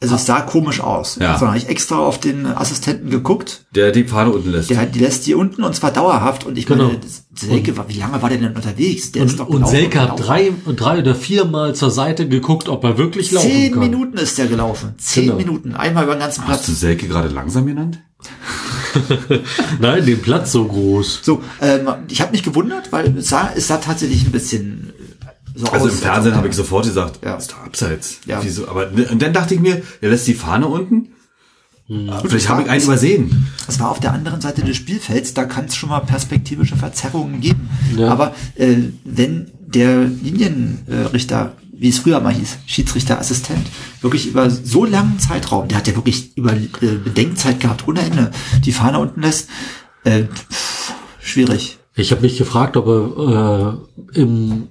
also 0.00 0.14
es 0.14 0.26
sah 0.26 0.42
komisch 0.42 0.80
aus, 0.80 1.16
Ja. 1.20 1.36
sondern 1.38 1.56
ich 1.56 1.68
extra 1.68 1.98
auf 1.98 2.20
den 2.20 2.46
Assistenten 2.46 3.10
geguckt. 3.10 3.66
Der 3.74 3.90
die 3.90 4.04
Fahne 4.04 4.30
unten 4.30 4.50
lässt. 4.52 4.70
Der, 4.70 4.86
die 4.86 5.00
lässt 5.00 5.26
die 5.26 5.34
unten 5.34 5.64
und 5.64 5.74
zwar 5.74 5.90
dauerhaft. 5.90 6.44
Und 6.46 6.56
ich 6.56 6.66
Genau. 6.66 6.84
meine, 6.88 7.00
Selke, 7.34 7.76
war, 7.76 7.88
wie 7.88 7.98
lange 7.98 8.20
war 8.22 8.28
der 8.28 8.38
denn 8.38 8.54
unterwegs? 8.54 9.10
Der 9.12 9.22
Und, 9.22 9.38
und 9.40 9.50
gelaufen 9.50 9.70
Selke 9.70 10.00
hat 10.00 10.18
drei, 10.26 10.52
drei 10.76 10.98
oder 11.00 11.14
viermal 11.14 11.74
zur 11.74 11.90
Seite 11.90 12.28
geguckt, 12.28 12.68
ob 12.68 12.84
er 12.84 12.96
wirklich 12.98 13.32
laufen 13.32 13.48
Zehn 13.50 13.70
kann. 13.72 13.80
Minuten 13.80 14.16
ist 14.18 14.38
der 14.38 14.46
gelaufen. 14.46 14.94
Zehn 14.98 15.24
Genau. 15.24 15.36
Minuten. 15.36 15.74
Einmal 15.74 16.04
über 16.04 16.14
den 16.14 16.20
ganzen 16.20 16.46
Hast 16.46 16.62
du 16.68 16.72
Platz. 16.72 16.80
Selke 16.80 17.08
gerade 17.08 17.28
langsam 17.28 17.66
genannt? 17.66 17.98
Nein, 19.80 20.04
den 20.06 20.20
Platz 20.20 20.52
so 20.52 20.64
groß. 20.64 21.20
So, 21.22 21.42
ähm, 21.60 21.88
ich 22.08 22.20
habe 22.20 22.32
mich 22.32 22.42
gewundert, 22.42 22.90
weil 22.92 23.16
es 23.18 23.28
sah, 23.28 23.50
es 23.54 23.68
sah 23.68 23.76
tatsächlich 23.78 24.24
ein 24.26 24.32
bisschen 24.32 24.92
so 25.58 25.66
Also 25.66 25.86
aus. 25.86 25.92
im 25.92 25.98
Fernsehen 25.98 26.34
habe 26.36 26.48
ich 26.48 26.54
sofort 26.54 26.84
gesagt, 26.86 27.20
Ja. 27.24 27.34
ist 27.36 27.50
doch 27.52 27.58
abseits. 27.64 28.18
Ja. 28.26 28.40
Wieso? 28.42 28.68
Aber 28.68 28.88
und 29.10 29.20
dann 29.20 29.32
dachte 29.32 29.54
ich 29.54 29.60
mir, 29.60 29.82
er 30.00 30.10
lässt 30.10 30.26
die 30.26 30.34
Fahne 30.34 30.66
unten. 30.68 31.08
Gut, 31.90 32.28
Vielleicht 32.28 32.50
habe 32.50 32.60
ich 32.62 32.68
einen 32.68 32.82
übersehen. 32.84 33.46
Es 33.66 33.80
war 33.80 33.90
auf 33.90 33.98
der 33.98 34.12
anderen 34.12 34.42
Seite 34.42 34.60
des 34.62 34.76
Spielfelds, 34.76 35.32
da 35.32 35.44
kann 35.46 35.64
es 35.64 35.74
schon 35.74 35.88
mal 35.88 36.00
perspektivische 36.00 36.76
Verzerrungen 36.76 37.40
geben. 37.40 37.70
Ja. 37.96 38.08
Aber 38.10 38.34
äh, 38.56 38.76
wenn 39.06 39.50
der 39.66 40.04
Linienrichter, 40.04 41.54
wie 41.72 41.88
es 41.88 41.98
früher 41.98 42.20
mal 42.20 42.34
hieß, 42.34 42.58
Schiedsrichterassistent, 42.66 43.66
wirklich 44.02 44.26
über 44.26 44.50
so 44.50 44.84
langen 44.84 45.18
Zeitraum, 45.18 45.68
der 45.68 45.78
hat 45.78 45.88
ja 45.88 45.96
wirklich 45.96 46.36
über 46.36 46.52
äh, 46.52 46.66
Bedenkzeit 47.02 47.58
gehabt, 47.60 47.88
ohne 47.88 48.00
Ende, 48.02 48.32
die 48.66 48.72
Fahne 48.72 48.98
unten 48.98 49.22
lässt, 49.22 49.48
äh, 50.04 50.24
pff, 50.24 50.92
schwierig. 51.22 51.78
Ich 51.94 52.10
habe 52.12 52.20
mich 52.20 52.36
gefragt, 52.36 52.76
ob 52.76 52.86
er 52.86 53.78
äh, 54.14 54.20
im 54.20 54.68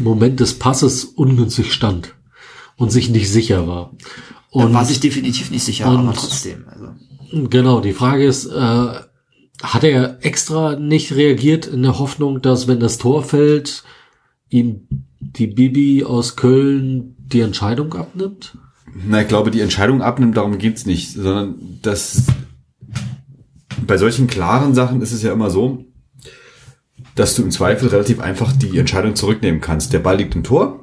Moment 0.00 0.40
des 0.40 0.58
Passes 0.58 1.04
ungünstig 1.04 1.72
stand 1.72 2.14
und 2.76 2.90
sich 2.90 3.10
nicht 3.10 3.30
sicher 3.30 3.66
war. 3.66 3.92
Und 4.50 4.74
war 4.74 4.84
sich 4.84 5.00
definitiv 5.00 5.50
nicht 5.50 5.64
sicher, 5.64 5.88
und- 5.88 5.98
aber 5.98 6.14
trotzdem. 6.14 6.66
Also. 6.68 6.88
Genau, 7.48 7.80
die 7.80 7.92
Frage 7.94 8.24
ist, 8.26 8.46
äh, 8.46 8.94
hat 9.62 9.84
er 9.84 10.18
extra 10.24 10.76
nicht 10.76 11.12
reagiert 11.14 11.66
in 11.66 11.82
der 11.82 11.98
Hoffnung, 11.98 12.42
dass 12.42 12.68
wenn 12.68 12.80
das 12.80 12.98
Tor 12.98 13.22
fällt, 13.22 13.84
ihm 14.50 14.88
die 15.20 15.46
Bibi 15.46 16.04
aus 16.04 16.36
Köln 16.36 17.16
die 17.18 17.40
Entscheidung 17.40 17.94
abnimmt? 17.94 18.58
Na, 19.08 19.22
ich 19.22 19.28
glaube, 19.28 19.50
die 19.50 19.60
Entscheidung 19.60 20.02
abnimmt, 20.02 20.36
darum 20.36 20.58
geht's 20.58 20.84
nicht, 20.84 21.12
sondern 21.12 21.78
dass 21.80 22.26
bei 23.86 23.96
solchen 23.96 24.26
klaren 24.26 24.74
Sachen 24.74 25.00
ist 25.00 25.12
es 25.12 25.22
ja 25.22 25.32
immer 25.32 25.48
so, 25.48 25.84
dass 27.14 27.34
du 27.34 27.42
im 27.42 27.50
Zweifel 27.50 27.88
relativ 27.88 28.20
einfach 28.20 28.52
die 28.52 28.78
Entscheidung 28.78 29.14
zurücknehmen 29.14 29.60
kannst. 29.60 29.92
Der 29.92 29.98
Ball 29.98 30.16
liegt 30.16 30.34
im 30.34 30.44
Tor 30.44 30.82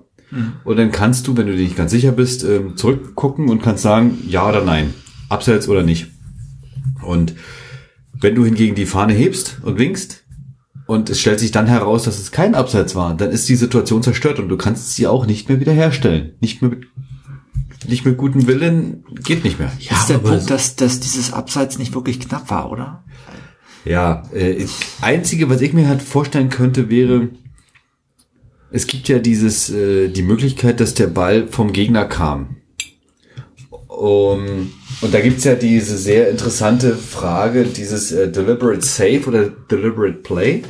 und 0.63 0.77
dann 0.77 0.91
kannst 0.91 1.27
du, 1.27 1.35
wenn 1.35 1.47
du 1.47 1.55
dir 1.55 1.63
nicht 1.63 1.75
ganz 1.75 1.91
sicher 1.91 2.11
bist, 2.11 2.43
ähm, 2.43 2.77
zurückgucken 2.77 3.49
und 3.49 3.63
kannst 3.63 3.81
sagen, 3.81 4.19
ja 4.27 4.47
oder 4.47 4.63
nein, 4.63 4.93
abseits 5.27 5.67
oder 5.67 5.81
nicht. 5.81 6.07
Und 7.01 7.33
wenn 8.13 8.35
du 8.35 8.45
hingegen 8.45 8.75
die 8.75 8.85
Fahne 8.85 9.13
hebst 9.13 9.57
und 9.63 9.79
winkst 9.79 10.25
und 10.85 11.09
es 11.09 11.19
stellt 11.19 11.39
sich 11.39 11.51
dann 11.51 11.65
heraus, 11.65 12.03
dass 12.03 12.19
es 12.19 12.31
kein 12.31 12.53
Abseits 12.53 12.95
war, 12.95 13.15
dann 13.15 13.31
ist 13.31 13.49
die 13.49 13.55
Situation 13.55 14.03
zerstört 14.03 14.39
und 14.39 14.49
du 14.49 14.57
kannst 14.57 14.93
sie 14.93 15.07
auch 15.07 15.25
nicht 15.25 15.49
mehr 15.49 15.59
wiederherstellen. 15.59 16.33
Nicht 16.41 16.61
mehr 16.61 16.71
mit, 16.71 16.85
nicht 17.87 18.05
mit 18.05 18.17
gutem 18.17 18.45
Willen, 18.45 19.03
geht 19.23 19.43
nicht 19.43 19.57
mehr. 19.57 19.71
Ja, 19.79 19.97
ist 19.97 20.09
der 20.09 20.17
aber 20.17 20.31
Punkt, 20.31 20.49
dass, 20.49 20.75
dass 20.75 20.99
dieses 20.99 21.33
Abseits 21.33 21.79
nicht 21.79 21.95
wirklich 21.95 22.19
knapp 22.19 22.51
war, 22.51 22.71
oder? 22.71 23.03
Ja, 23.89 24.21
äh, 24.35 24.67
einzige, 25.01 25.49
was 25.49 25.61
ich 25.61 25.73
mir 25.73 25.87
halt 25.87 26.03
vorstellen 26.03 26.49
könnte, 26.49 26.91
wäre, 26.91 27.29
es 28.69 28.85
gibt 28.85 29.07
ja 29.07 29.17
dieses, 29.17 29.71
äh, 29.71 30.09
die 30.09 30.21
Möglichkeit, 30.21 30.79
dass 30.79 30.93
der 30.93 31.07
Ball 31.07 31.47
vom 31.47 31.73
Gegner 31.73 32.05
kam. 32.05 32.57
Um, 33.87 34.71
und 35.01 35.11
da 35.11 35.19
gibt's 35.21 35.43
ja 35.43 35.55
diese 35.55 35.97
sehr 35.97 36.29
interessante 36.29 36.95
Frage, 36.95 37.63
dieses 37.63 38.11
äh, 38.11 38.31
Deliberate 38.31 38.85
Save 38.85 39.25
oder 39.25 39.49
Deliberate 39.49 40.19
Play. 40.19 40.61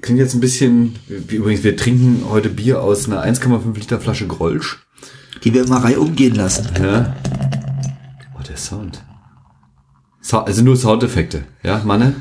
Klingt 0.00 0.18
jetzt 0.18 0.34
ein 0.34 0.40
bisschen, 0.40 0.96
wie, 1.06 1.36
übrigens, 1.36 1.62
wir 1.62 1.76
trinken 1.76 2.24
heute 2.28 2.48
Bier 2.48 2.82
aus 2.82 3.06
einer 3.06 3.24
1,5 3.24 3.72
Liter 3.76 4.00
Flasche 4.00 4.26
Grolsch. 4.26 4.84
Die 5.44 5.54
wir 5.54 5.62
immer 5.62 5.84
Reihe 5.84 6.00
umgehen 6.00 6.34
lassen. 6.34 6.70
Ja. 6.82 7.14
Oh, 8.36 8.42
der 8.42 8.56
Sound. 8.56 9.00
Also 10.32 10.62
nur 10.62 10.76
Soundeffekte, 10.76 11.44
ja, 11.62 11.82
Manne? 11.84 12.14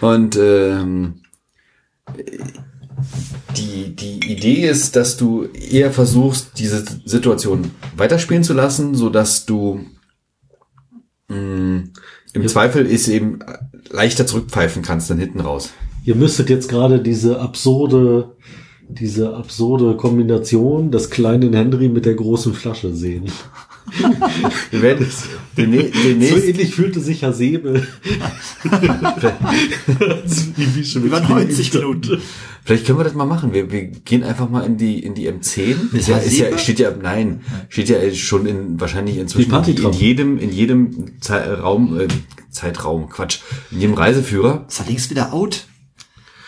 Und 0.00 0.36
ähm, 0.36 1.14
die, 3.56 3.94
die 3.94 4.32
Idee 4.32 4.68
ist, 4.68 4.96
dass 4.96 5.16
du 5.16 5.44
eher 5.44 5.92
versuchst, 5.92 6.58
diese 6.58 6.84
Situation 7.04 7.70
weiterspielen 7.96 8.44
zu 8.44 8.52
lassen, 8.52 8.94
so 8.94 9.10
dass 9.10 9.46
du 9.46 9.80
mh, 11.28 11.84
im 12.32 12.48
Zweifel 12.48 12.86
ist 12.86 13.08
eben 13.08 13.38
leichter 13.90 14.26
zurückpfeifen 14.26 14.82
kannst 14.82 15.10
dann 15.10 15.18
hinten 15.18 15.40
raus. 15.40 15.70
Ihr 16.04 16.16
müsstet 16.16 16.50
jetzt 16.50 16.68
gerade 16.68 17.00
diese 17.00 17.40
absurde, 17.40 18.36
diese 18.88 19.34
absurde 19.34 19.96
Kombination 19.96 20.90
des 20.90 21.10
kleinen 21.10 21.54
Henry 21.54 21.88
mit 21.88 22.04
der 22.04 22.14
großen 22.14 22.52
Flasche 22.52 22.94
sehen. 22.94 23.30
Wir 24.70 24.82
werden 24.82 25.06
So 25.10 25.28
demnächst, 25.56 25.94
ähnlich 26.44 26.74
fühlte 26.74 27.00
sich 27.00 27.22
Herr 27.22 27.32
Säbel. 27.32 27.86
Über 30.96 31.20
90 31.20 31.74
Minuten. 31.74 32.20
Vielleicht 32.64 32.86
können 32.86 32.98
wir 32.98 33.04
das 33.04 33.14
mal 33.14 33.26
machen. 33.26 33.52
Wir, 33.52 33.70
wir 33.70 33.82
gehen 33.84 34.22
einfach 34.24 34.48
mal 34.48 34.62
in 34.64 34.76
die 34.78 34.98
in 35.04 35.14
die 35.14 35.30
M10. 35.30 35.94
Ist 35.94 36.08
ja, 36.08 36.16
ist 36.16 36.38
ja, 36.38 36.56
steht 36.56 36.78
ja, 36.78 36.90
nein, 37.00 37.42
steht 37.68 37.88
ja 37.90 37.96
schon 38.14 38.46
in 38.46 38.80
wahrscheinlich 38.80 39.18
inzwischen 39.18 39.62
Die 39.64 39.72
in 39.82 39.92
jedem 39.92 40.38
in 40.38 40.50
jedem 40.50 41.20
Zei- 41.20 41.52
Raum 41.54 42.00
äh, 42.00 42.08
Zeitraum 42.50 43.08
Quatsch 43.10 43.40
in 43.70 43.80
jedem 43.80 43.94
Reiseführer. 43.94 44.64
ist 44.68 44.80
allerdings 44.80 45.10
wieder 45.10 45.32
out. 45.34 45.66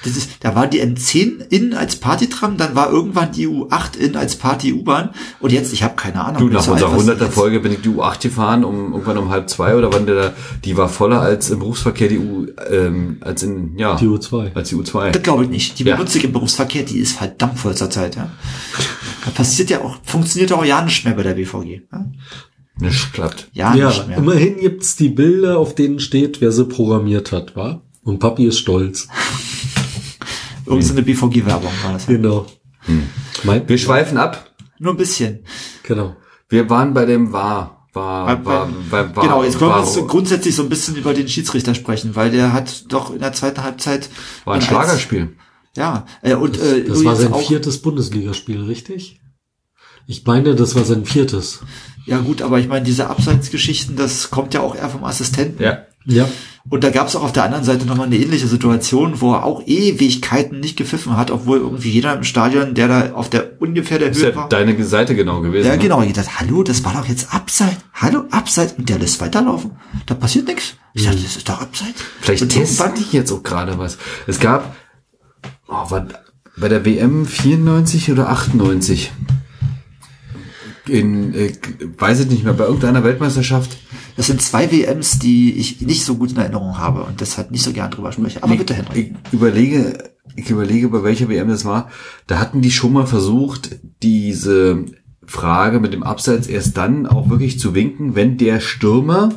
Das 0.06 0.16
ist, 0.16 0.30
da 0.40 0.54
war 0.54 0.66
die 0.68 0.80
M10 0.82 1.40
in 1.50 1.74
als 1.74 1.96
Partytram, 1.96 2.56
dann 2.56 2.74
war 2.76 2.90
irgendwann 2.90 3.32
die 3.32 3.48
U8 3.48 3.96
in 3.98 4.16
als 4.16 4.36
Party-U-Bahn 4.36 5.10
und 5.40 5.52
jetzt, 5.52 5.72
ich 5.72 5.82
habe 5.82 5.96
keine 5.96 6.24
Ahnung. 6.24 6.38
Du 6.40 6.48
nach 6.48 6.66
unserer 6.66 6.90
alt, 6.90 6.96
was 6.96 7.06
100er 7.08 7.24
jetzt- 7.24 7.34
Folge 7.34 7.60
bin 7.60 7.72
ich 7.72 7.80
die 7.80 7.88
U8 7.88 8.22
gefahren 8.22 8.64
um 8.64 8.92
irgendwann 8.92 9.18
um 9.18 9.30
halb 9.30 9.50
zwei 9.50 9.74
oder 9.76 9.92
wann 9.92 10.06
der 10.06 10.14
da, 10.14 10.32
die 10.64 10.76
war 10.76 10.88
voller 10.88 11.20
als 11.20 11.50
im 11.50 11.58
Berufsverkehr 11.58 12.08
die 12.08 12.18
U 12.18 12.46
ähm, 12.70 13.16
als 13.20 13.42
in 13.42 13.76
ja 13.76 13.96
Die 13.96 14.06
U2. 14.06 14.54
als 14.54 14.68
die 14.68 14.76
U2. 14.76 15.10
Das 15.10 15.22
glaube 15.22 15.42
ich 15.44 15.50
nicht. 15.50 15.78
Die 15.78 15.84
Ja. 15.84 15.96
benutze 15.96 16.18
ich 16.18 16.24
im 16.24 16.32
Berufsverkehr, 16.32 16.84
die 16.84 16.98
ist 16.98 17.18
verdammt 17.18 17.58
voll 17.58 17.74
zur 17.74 17.90
Zeit, 17.90 18.14
ja. 18.16 18.30
Da 19.24 19.30
passiert 19.32 19.70
ja 19.70 19.80
auch, 19.80 19.96
funktioniert 20.04 20.52
auch 20.52 20.64
ja 20.64 20.80
nicht 20.82 21.04
mehr 21.04 21.14
bei 21.14 21.24
der 21.24 21.34
BVG. 21.34 21.82
Ja, 21.92 22.06
Nicht 22.78 23.12
klappt. 23.12 23.48
ja, 23.52 23.74
Ja, 23.74 23.88
nicht 23.88 24.06
mehr. 24.08 24.18
immerhin 24.18 24.58
gibt's 24.60 24.94
die 24.96 25.08
Bilder, 25.08 25.58
auf 25.58 25.74
denen 25.74 25.98
steht, 25.98 26.40
wer 26.40 26.52
sie 26.52 26.64
programmiert 26.64 27.32
hat, 27.32 27.56
war. 27.56 27.82
Und 28.04 28.20
Papi 28.20 28.46
ist 28.46 28.58
stolz. 28.58 29.08
Irgend 30.66 30.84
so 30.84 30.92
eine 30.92 31.02
BVG-Werbung 31.02 31.72
war 31.84 31.92
das. 31.92 32.06
Ja. 32.06 32.12
Genau. 32.16 32.46
Mein, 33.44 33.68
Wir 33.68 33.78
schweifen 33.78 34.18
ab. 34.18 34.50
Nur 34.78 34.94
ein 34.94 34.96
bisschen. 34.96 35.44
genau. 35.82 36.16
Wir 36.48 36.70
waren 36.70 36.94
bei 36.94 37.06
dem 37.06 37.32
war 37.32 37.88
war 37.92 38.44
war, 38.44 38.68
war, 38.90 39.16
war 39.16 39.24
genau, 39.24 39.42
jetzt 39.42 39.58
können 39.58 39.70
wir 39.70 39.84
so 39.86 40.06
grundsätzlich 40.06 40.54
so 40.54 40.62
ein 40.62 40.68
bisschen 40.68 40.94
über 40.96 41.14
den 41.14 41.26
Schiedsrichter 41.28 41.74
sprechen, 41.74 42.14
weil 42.14 42.30
der 42.30 42.52
hat 42.52 42.84
doch 42.92 43.12
in 43.12 43.18
der 43.20 43.32
zweiten 43.32 43.64
Halbzeit 43.64 44.10
war 44.44 44.54
ein 44.54 44.60
als- 44.60 44.66
Schlagerspiel. 44.68 45.34
Ja, 45.76 46.06
äh, 46.22 46.34
und 46.34 46.58
äh, 46.60 46.84
Das 46.84 47.04
war 47.04 47.16
sein 47.16 47.32
auch, 47.32 47.40
viertes 47.46 47.82
Bundesligaspiel, 47.82 48.62
richtig? 48.62 49.20
Ich 50.06 50.24
meine, 50.24 50.54
das 50.54 50.74
war 50.76 50.84
sein 50.84 51.04
viertes. 51.04 51.60
Ja 52.04 52.18
gut, 52.20 52.42
aber 52.42 52.60
ich 52.60 52.68
meine, 52.68 52.84
diese 52.84 53.08
Abseitsgeschichten, 53.10 53.96
das 53.96 54.30
kommt 54.30 54.54
ja 54.54 54.60
auch 54.60 54.76
eher 54.76 54.88
vom 54.88 55.02
Assistenten. 55.04 55.60
Ja. 55.62 55.78
Ja. 56.06 56.28
Und 56.68 56.82
da 56.82 56.90
gab 56.90 57.06
es 57.06 57.14
auch 57.14 57.22
auf 57.22 57.32
der 57.32 57.44
anderen 57.44 57.64
Seite 57.64 57.86
nochmal 57.86 58.06
eine 58.06 58.16
ähnliche 58.16 58.46
Situation, 58.48 59.20
wo 59.20 59.34
er 59.34 59.44
auch 59.44 59.62
Ewigkeiten 59.66 60.58
nicht 60.58 60.76
gepfiffen 60.76 61.16
hat, 61.16 61.30
obwohl 61.30 61.58
irgendwie 61.58 61.90
jeder 61.90 62.14
im 62.14 62.24
Stadion, 62.24 62.74
der 62.74 62.88
da 62.88 63.12
auf 63.12 63.30
der 63.30 63.60
ungefähr 63.60 63.98
der 64.00 64.10
Ist 64.10 64.18
Höhe 64.20 64.30
ja 64.30 64.36
war. 64.36 64.48
deine 64.48 64.82
Seite 64.84 65.14
genau 65.14 65.40
gewesen. 65.42 65.66
Ja, 65.66 65.72
ne? 65.74 65.78
genau. 65.78 66.02
Ich 66.02 66.12
dachte, 66.12 66.40
hallo, 66.40 66.62
das 66.64 66.84
war 66.84 66.92
doch 66.92 67.06
jetzt 67.06 67.32
Abseits. 67.32 67.76
Hallo, 67.94 68.24
Abseits. 68.30 68.74
Und 68.78 68.88
der 68.88 68.98
lässt 68.98 69.20
weiterlaufen. 69.20 69.72
Da 70.06 70.14
passiert 70.14 70.48
nichts. 70.48 70.74
Ich 70.94 71.04
dachte, 71.04 71.18
das 71.22 71.36
ist 71.36 71.48
doch 71.48 71.60
Abseits. 71.60 72.02
Vielleicht 72.20 72.42
Und 72.42 72.48
teste 72.48 72.82
irgendwann- 72.82 73.00
ich 73.02 73.12
jetzt 73.12 73.30
auch 73.32 73.42
gerade 73.42 73.78
was. 73.78 73.98
Es 74.26 74.40
gab 74.40 74.74
oh, 75.68 75.90
war, 75.90 76.06
bei 76.56 76.68
der 76.68 76.84
WM 76.84 77.26
94 77.26 78.10
oder 78.10 78.30
98 78.30 79.12
in, 80.88 81.34
äh, 81.34 81.52
weiß 81.98 82.20
ich 82.20 82.30
nicht 82.30 82.44
mehr, 82.44 82.52
bei 82.52 82.64
irgendeiner 82.64 83.04
Weltmeisterschaft 83.04 83.76
Das 84.16 84.26
sind 84.26 84.40
zwei 84.40 84.70
WMs, 84.72 85.18
die 85.18 85.54
ich 85.54 85.80
nicht 85.82 86.04
so 86.04 86.16
gut 86.16 86.32
in 86.32 86.38
Erinnerung 86.38 86.78
habe 86.78 87.02
und 87.04 87.20
deshalb 87.20 87.50
nicht 87.50 87.62
so 87.62 87.72
gern 87.72 87.90
drüber 87.90 88.12
spreche. 88.12 88.42
Aber 88.42 88.52
ich, 88.52 88.58
bitte, 88.58 88.74
Henry. 88.74 89.14
Ich 89.26 89.32
überlege, 89.32 90.10
ich 90.36 90.48
überlege, 90.50 90.88
bei 90.88 91.02
welcher 91.02 91.28
WM 91.28 91.48
das 91.48 91.64
war. 91.64 91.90
Da 92.26 92.38
hatten 92.38 92.62
die 92.62 92.70
schon 92.70 92.92
mal 92.92 93.06
versucht, 93.06 93.78
diese 94.02 94.86
Frage 95.24 95.80
mit 95.80 95.92
dem 95.92 96.02
Abseits 96.02 96.46
erst 96.46 96.76
dann 96.76 97.06
auch 97.06 97.28
wirklich 97.28 97.58
zu 97.58 97.74
winken, 97.74 98.14
wenn 98.14 98.38
der 98.38 98.60
Stürmer 98.60 99.30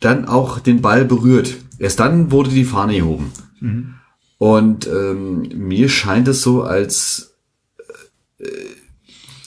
dann 0.00 0.26
auch 0.26 0.58
den 0.58 0.82
Ball 0.82 1.04
berührt. 1.04 1.54
Erst 1.78 2.00
dann 2.00 2.30
wurde 2.30 2.50
die 2.50 2.64
Fahne 2.64 2.96
gehoben. 2.96 3.32
Und 4.38 4.86
ähm, 4.86 5.48
mir 5.54 5.88
scheint 5.88 6.28
es 6.28 6.42
so, 6.42 6.62
als, 6.62 7.34
äh, 8.38 8.44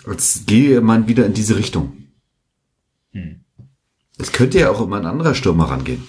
als 0.05 0.43
gehe 0.45 0.81
man 0.81 1.07
wieder 1.07 1.25
in 1.25 1.33
diese 1.33 1.57
Richtung. 1.57 1.97
Es 4.17 4.31
könnte 4.31 4.59
ja 4.59 4.69
auch 4.69 4.81
immer 4.81 4.97
ein 4.97 5.05
anderer 5.05 5.33
Stürmer 5.33 5.65
rangehen. 5.65 6.03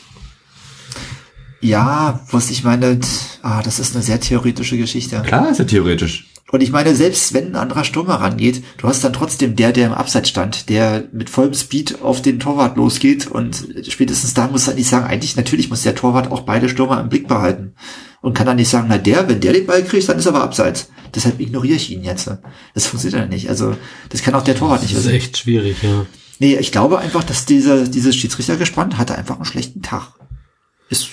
Ja, 1.60 2.20
was 2.30 2.50
ich 2.50 2.64
meine, 2.64 2.98
ah, 3.42 3.62
das 3.62 3.78
ist 3.78 3.94
eine 3.94 4.02
sehr 4.02 4.20
theoretische 4.20 4.78
Geschichte. 4.78 5.22
Klar 5.26 5.50
ist 5.50 5.58
ja 5.58 5.64
theoretisch. 5.64 6.26
Und 6.52 6.62
ich 6.62 6.72
meine, 6.72 6.96
selbst 6.96 7.32
wenn 7.32 7.48
ein 7.52 7.56
anderer 7.56 7.84
Stürmer 7.84 8.14
rangeht, 8.14 8.64
du 8.78 8.88
hast 8.88 9.04
dann 9.04 9.12
trotzdem 9.12 9.54
der, 9.54 9.72
der 9.72 9.86
im 9.86 9.92
Abseits 9.92 10.30
stand, 10.30 10.68
der 10.68 11.04
mit 11.12 11.30
vollem 11.30 11.54
Speed 11.54 12.02
auf 12.02 12.22
den 12.22 12.40
Torwart 12.40 12.76
losgeht 12.76 13.28
und 13.28 13.68
spätestens 13.88 14.34
da 14.34 14.48
muss 14.48 14.66
er 14.66 14.74
nicht 14.74 14.88
sagen, 14.88 15.06
eigentlich, 15.06 15.36
natürlich 15.36 15.70
muss 15.70 15.82
der 15.82 15.94
Torwart 15.94 16.30
auch 16.32 16.40
beide 16.40 16.68
Stürmer 16.68 17.00
im 17.00 17.08
Blick 17.08 17.28
behalten. 17.28 17.74
Und 18.22 18.34
kann 18.34 18.46
dann 18.46 18.56
nicht 18.56 18.68
sagen, 18.68 18.86
na 18.90 18.98
der, 18.98 19.28
wenn 19.28 19.40
der 19.40 19.54
den 19.54 19.64
Ball 19.64 19.82
kriegt, 19.82 20.06
dann 20.08 20.18
ist 20.18 20.26
er 20.26 20.34
aber 20.34 20.44
Abseits. 20.44 20.90
Deshalb 21.14 21.40
ignoriere 21.40 21.76
ich 21.76 21.90
ihn 21.90 22.04
jetzt. 22.04 22.30
Das 22.74 22.86
funktioniert 22.86 23.22
ja 23.22 23.26
nicht. 23.26 23.48
Also, 23.48 23.74
das 24.10 24.22
kann 24.22 24.34
auch 24.34 24.42
der 24.42 24.56
Torwart 24.56 24.82
nicht 24.82 24.92
Das 24.92 25.00
ist 25.00 25.06
wissen. 25.06 25.16
echt 25.16 25.38
schwierig, 25.38 25.76
ja. 25.82 26.04
Nee, 26.38 26.56
ich 26.56 26.70
glaube 26.70 26.98
einfach, 26.98 27.24
dass 27.24 27.46
dieser, 27.46 27.84
dieses 27.86 28.14
Schiedsrichtergespann 28.16 28.98
hatte 28.98 29.16
einfach 29.16 29.36
einen 29.36 29.46
schlechten 29.46 29.80
Tag. 29.80 30.12
Ist, 30.90 31.08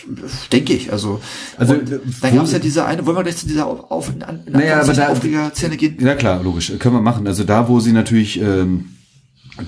denke 0.51 0.73
ich. 0.73 0.91
Also, 0.91 1.21
Also, 1.55 1.75
äh, 1.75 1.79
dann 1.85 2.01
wo- 2.33 2.35
gab 2.37 2.45
es 2.45 2.51
ja 2.51 2.59
diese 2.59 2.85
eine, 2.85 3.05
wollen 3.05 3.15
wir 3.15 3.23
gleich 3.23 3.37
zu 3.37 3.47
dieser 3.47 3.67
auf, 3.67 3.91
auf, 3.91 4.09
in, 4.09 4.21
in 4.47 4.51
Naja, 4.53 4.81
aber 4.81 4.93
da- 4.93 5.09
Aufreger-Szene 5.09 5.77
gehen? 5.77 5.97
Ja 5.99 6.15
klar, 6.15 6.41
logisch. 6.43 6.73
Können 6.79 6.95
wir 6.95 7.01
machen. 7.01 7.27
Also 7.27 7.43
da, 7.43 7.69
wo 7.69 7.79
sie 7.79 7.91
natürlich 7.91 8.41
ähm, 8.41 8.85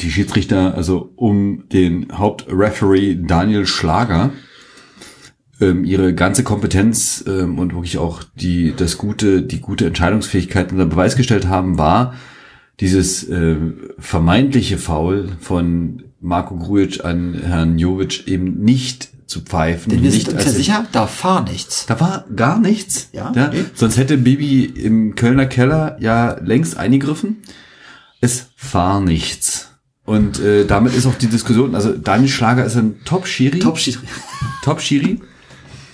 die 0.01 0.09
Schiedsrichter, 0.09 0.73
also 0.75 1.11
um 1.15 1.69
den 1.71 2.07
Hauptreferee 2.11 3.19
Daniel 3.21 3.67
Schlager, 3.67 4.31
ähm, 5.61 5.83
ihre 5.85 6.13
ganze 6.15 6.43
Kompetenz 6.43 7.23
ähm, 7.27 7.59
und 7.59 7.73
wirklich 7.73 7.97
auch 7.99 8.23
die 8.35 8.73
das 8.75 8.97
gute, 8.97 9.43
die 9.43 9.59
gute 9.59 9.85
Entscheidungsfähigkeit 9.85 10.71
unter 10.71 10.85
Beweis 10.85 11.17
gestellt 11.17 11.47
haben, 11.47 11.77
war 11.77 12.15
dieses 12.79 13.27
äh, 13.29 13.57
vermeintliche 13.99 14.77
Foul 14.79 15.29
von 15.39 16.03
Marco 16.21 16.55
Grujic 16.57 17.03
an 17.05 17.33
Herrn 17.35 17.77
Jovic 17.77 18.27
eben 18.27 18.61
nicht 18.63 19.09
zu 19.29 19.41
pfeifen. 19.41 19.91
Denn 19.91 20.03
wir 20.03 20.11
sind 20.11 20.29
uns 20.29 20.43
ja 20.43 20.51
sicher, 20.51 20.87
da 20.91 21.07
fahr 21.07 21.43
nichts. 21.43 21.85
da 21.85 21.99
war 21.99 22.25
gar 22.35 22.59
nichts. 22.59 23.09
Ja? 23.13 23.31
ja? 23.35 23.49
Nee. 23.49 23.65
Sonst 23.73 23.97
hätte 23.97 24.17
Bibi 24.17 24.65
im 24.65 25.15
Kölner 25.15 25.45
Keller 25.45 25.97
ja 25.99 26.37
längst 26.41 26.77
eingegriffen. 26.77 27.37
Es 28.21 28.47
war 28.71 28.99
nichts. 28.99 29.69
Und 30.03 30.39
äh, 30.39 30.65
damit 30.65 30.95
ist 30.95 31.05
auch 31.05 31.13
die 31.13 31.27
Diskussion, 31.27 31.75
also 31.75 31.93
Daniel 31.95 32.29
Schlager 32.29 32.65
ist 32.65 32.75
ein 32.75 33.01
Top-Schiri. 33.05 33.59
Top-Schiedsrichter. 33.59 34.15
Top-Schiri. 34.63 35.21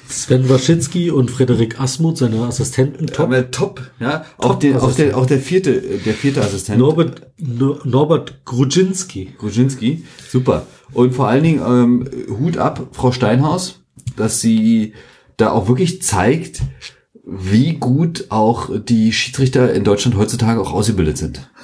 Sven 0.07 0.49
Waschitzki 0.49 1.11
und 1.11 1.31
Frederik 1.31 1.79
Asmuth, 1.79 2.17
seine 2.17 2.41
Assistenten, 2.41 3.07
top. 3.07 3.25
Aber 3.25 3.51
top, 3.51 3.81
ja. 3.99 4.25
Auch, 4.37 4.49
Top 4.49 4.59
der, 4.59 4.77
auch, 4.77 4.83
Assistent. 4.83 5.09
der, 5.09 5.17
auch 5.17 5.25
der 5.25 5.39
vierte, 5.39 5.71
äh, 5.71 5.97
der 5.97 6.13
vierte 6.13 6.41
Assistent. 6.41 6.79
Norbert, 6.79 7.27
no, 7.37 7.79
Norbert 7.83 8.45
Grudzinski. 8.45 9.33
Gruzinski. 9.37 10.03
Super. 10.29 10.67
Und 10.93 11.13
vor 11.13 11.27
allen 11.27 11.43
Dingen 11.43 11.61
ähm, 11.65 12.09
Hut 12.39 12.57
ab, 12.57 12.87
Frau 12.91 13.11
Steinhaus, 13.11 13.81
dass 14.15 14.41
sie 14.41 14.93
da 15.37 15.51
auch 15.51 15.67
wirklich 15.67 16.01
zeigt, 16.01 16.61
wie 17.25 17.73
gut 17.73 18.25
auch 18.29 18.69
die 18.77 19.11
Schiedsrichter 19.11 19.73
in 19.73 19.83
Deutschland 19.83 20.17
heutzutage 20.17 20.61
auch 20.61 20.73
ausgebildet 20.73 21.17
sind. 21.17 21.49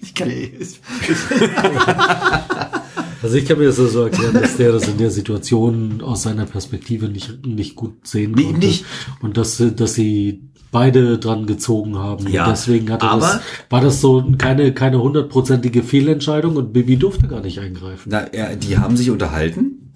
Ich 0.00 0.14
kann 0.14 0.30
ja, 0.30 0.36
Also 3.22 3.36
ich 3.36 3.46
kann 3.46 3.58
mir 3.58 3.66
das 3.66 3.76
so 3.76 4.02
erklären, 4.04 4.34
dass 4.34 4.56
der 4.56 4.72
das 4.72 4.86
in 4.88 4.96
der 4.98 5.10
Situation 5.10 6.00
aus 6.02 6.22
seiner 6.22 6.46
Perspektive 6.46 7.08
nicht, 7.08 7.44
nicht 7.46 7.74
gut 7.76 8.06
sehen 8.06 8.36
Wie 8.38 8.44
konnte. 8.44 8.58
nicht? 8.66 8.84
Und 9.22 9.36
dass, 9.36 9.56
sie- 9.56 9.74
dass 9.74 9.94
sie 9.94 10.42
beide 10.70 11.18
dran 11.18 11.46
gezogen 11.46 11.96
haben. 11.98 12.28
Ja, 12.28 12.48
deswegen 12.48 12.90
hat 12.90 13.02
er 13.02 13.10
aber- 13.12 13.20
das, 13.22 13.40
war 13.70 13.80
das 13.80 14.00
so 14.00 14.24
keine, 14.36 14.72
keine 14.74 15.00
hundertprozentige 15.02 15.82
Fehlentscheidung 15.82 16.56
und 16.56 16.72
Bibi 16.72 16.96
durfte 16.96 17.26
gar 17.26 17.40
nicht 17.40 17.58
eingreifen. 17.58 18.10
Na, 18.12 18.26
ja, 18.34 18.54
die 18.54 18.78
haben 18.78 18.96
sich 18.96 19.10
unterhalten 19.10 19.92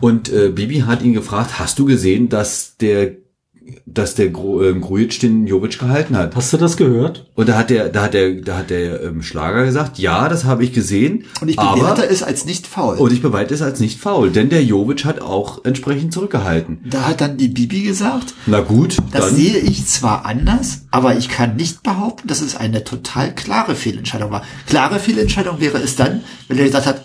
und 0.00 0.32
äh, 0.32 0.48
Bibi 0.48 0.80
hat 0.80 1.02
ihn 1.02 1.12
gefragt, 1.12 1.58
hast 1.58 1.78
du 1.78 1.84
gesehen, 1.84 2.28
dass 2.28 2.76
der 2.78 3.16
dass 3.86 4.14
der 4.14 4.28
Gru, 4.28 4.62
ähm, 4.62 4.80
Grujic 4.80 5.20
den 5.20 5.46
Jovic 5.46 5.78
gehalten 5.78 6.16
hat? 6.16 6.34
Hast 6.36 6.52
du 6.52 6.56
das 6.56 6.76
gehört? 6.76 7.26
Und 7.34 7.48
da 7.48 7.56
hat 7.56 7.70
der, 7.70 7.88
da 7.88 8.02
hat 8.02 8.14
der, 8.14 8.34
da 8.34 8.58
hat 8.58 8.70
der 8.70 9.02
ähm, 9.02 9.22
Schlager 9.22 9.64
gesagt, 9.64 9.98
ja, 9.98 10.28
das 10.28 10.44
habe 10.44 10.64
ich 10.64 10.72
gesehen. 10.72 11.24
und 11.40 11.48
ich 11.48 11.58
aber, 11.58 11.80
bewerte 11.80 12.08
es 12.08 12.22
als 12.22 12.44
nicht 12.44 12.66
faul. 12.66 12.96
Und 12.96 13.12
ich 13.12 13.22
beweite 13.22 13.54
es 13.54 13.62
als 13.62 13.80
nicht 13.80 14.00
faul, 14.00 14.30
denn 14.30 14.48
der 14.48 14.64
Jovic 14.64 15.04
hat 15.04 15.20
auch 15.20 15.64
entsprechend 15.64 16.12
zurückgehalten. 16.12 16.80
da 16.88 17.06
hat 17.08 17.20
dann 17.20 17.36
die 17.36 17.48
Bibi 17.48 17.82
gesagt, 17.82 18.34
Na 18.46 18.60
gut, 18.60 18.98
das 19.12 19.26
dann. 19.26 19.36
sehe 19.36 19.58
ich 19.58 19.86
zwar 19.86 20.24
anders, 20.26 20.86
aber 20.90 21.16
ich 21.16 21.28
kann 21.28 21.56
nicht 21.56 21.82
behaupten, 21.82 22.28
dass 22.28 22.40
es 22.40 22.56
eine 22.56 22.84
total 22.84 23.34
klare 23.34 23.74
Fehlentscheidung 23.74 24.30
war. 24.30 24.42
Klare 24.66 24.98
Fehlentscheidung 24.98 25.60
wäre 25.60 25.78
es 25.78 25.96
dann, 25.96 26.22
wenn 26.48 26.58
er 26.58 26.64
gesagt 26.64 26.86
hat, 26.86 27.02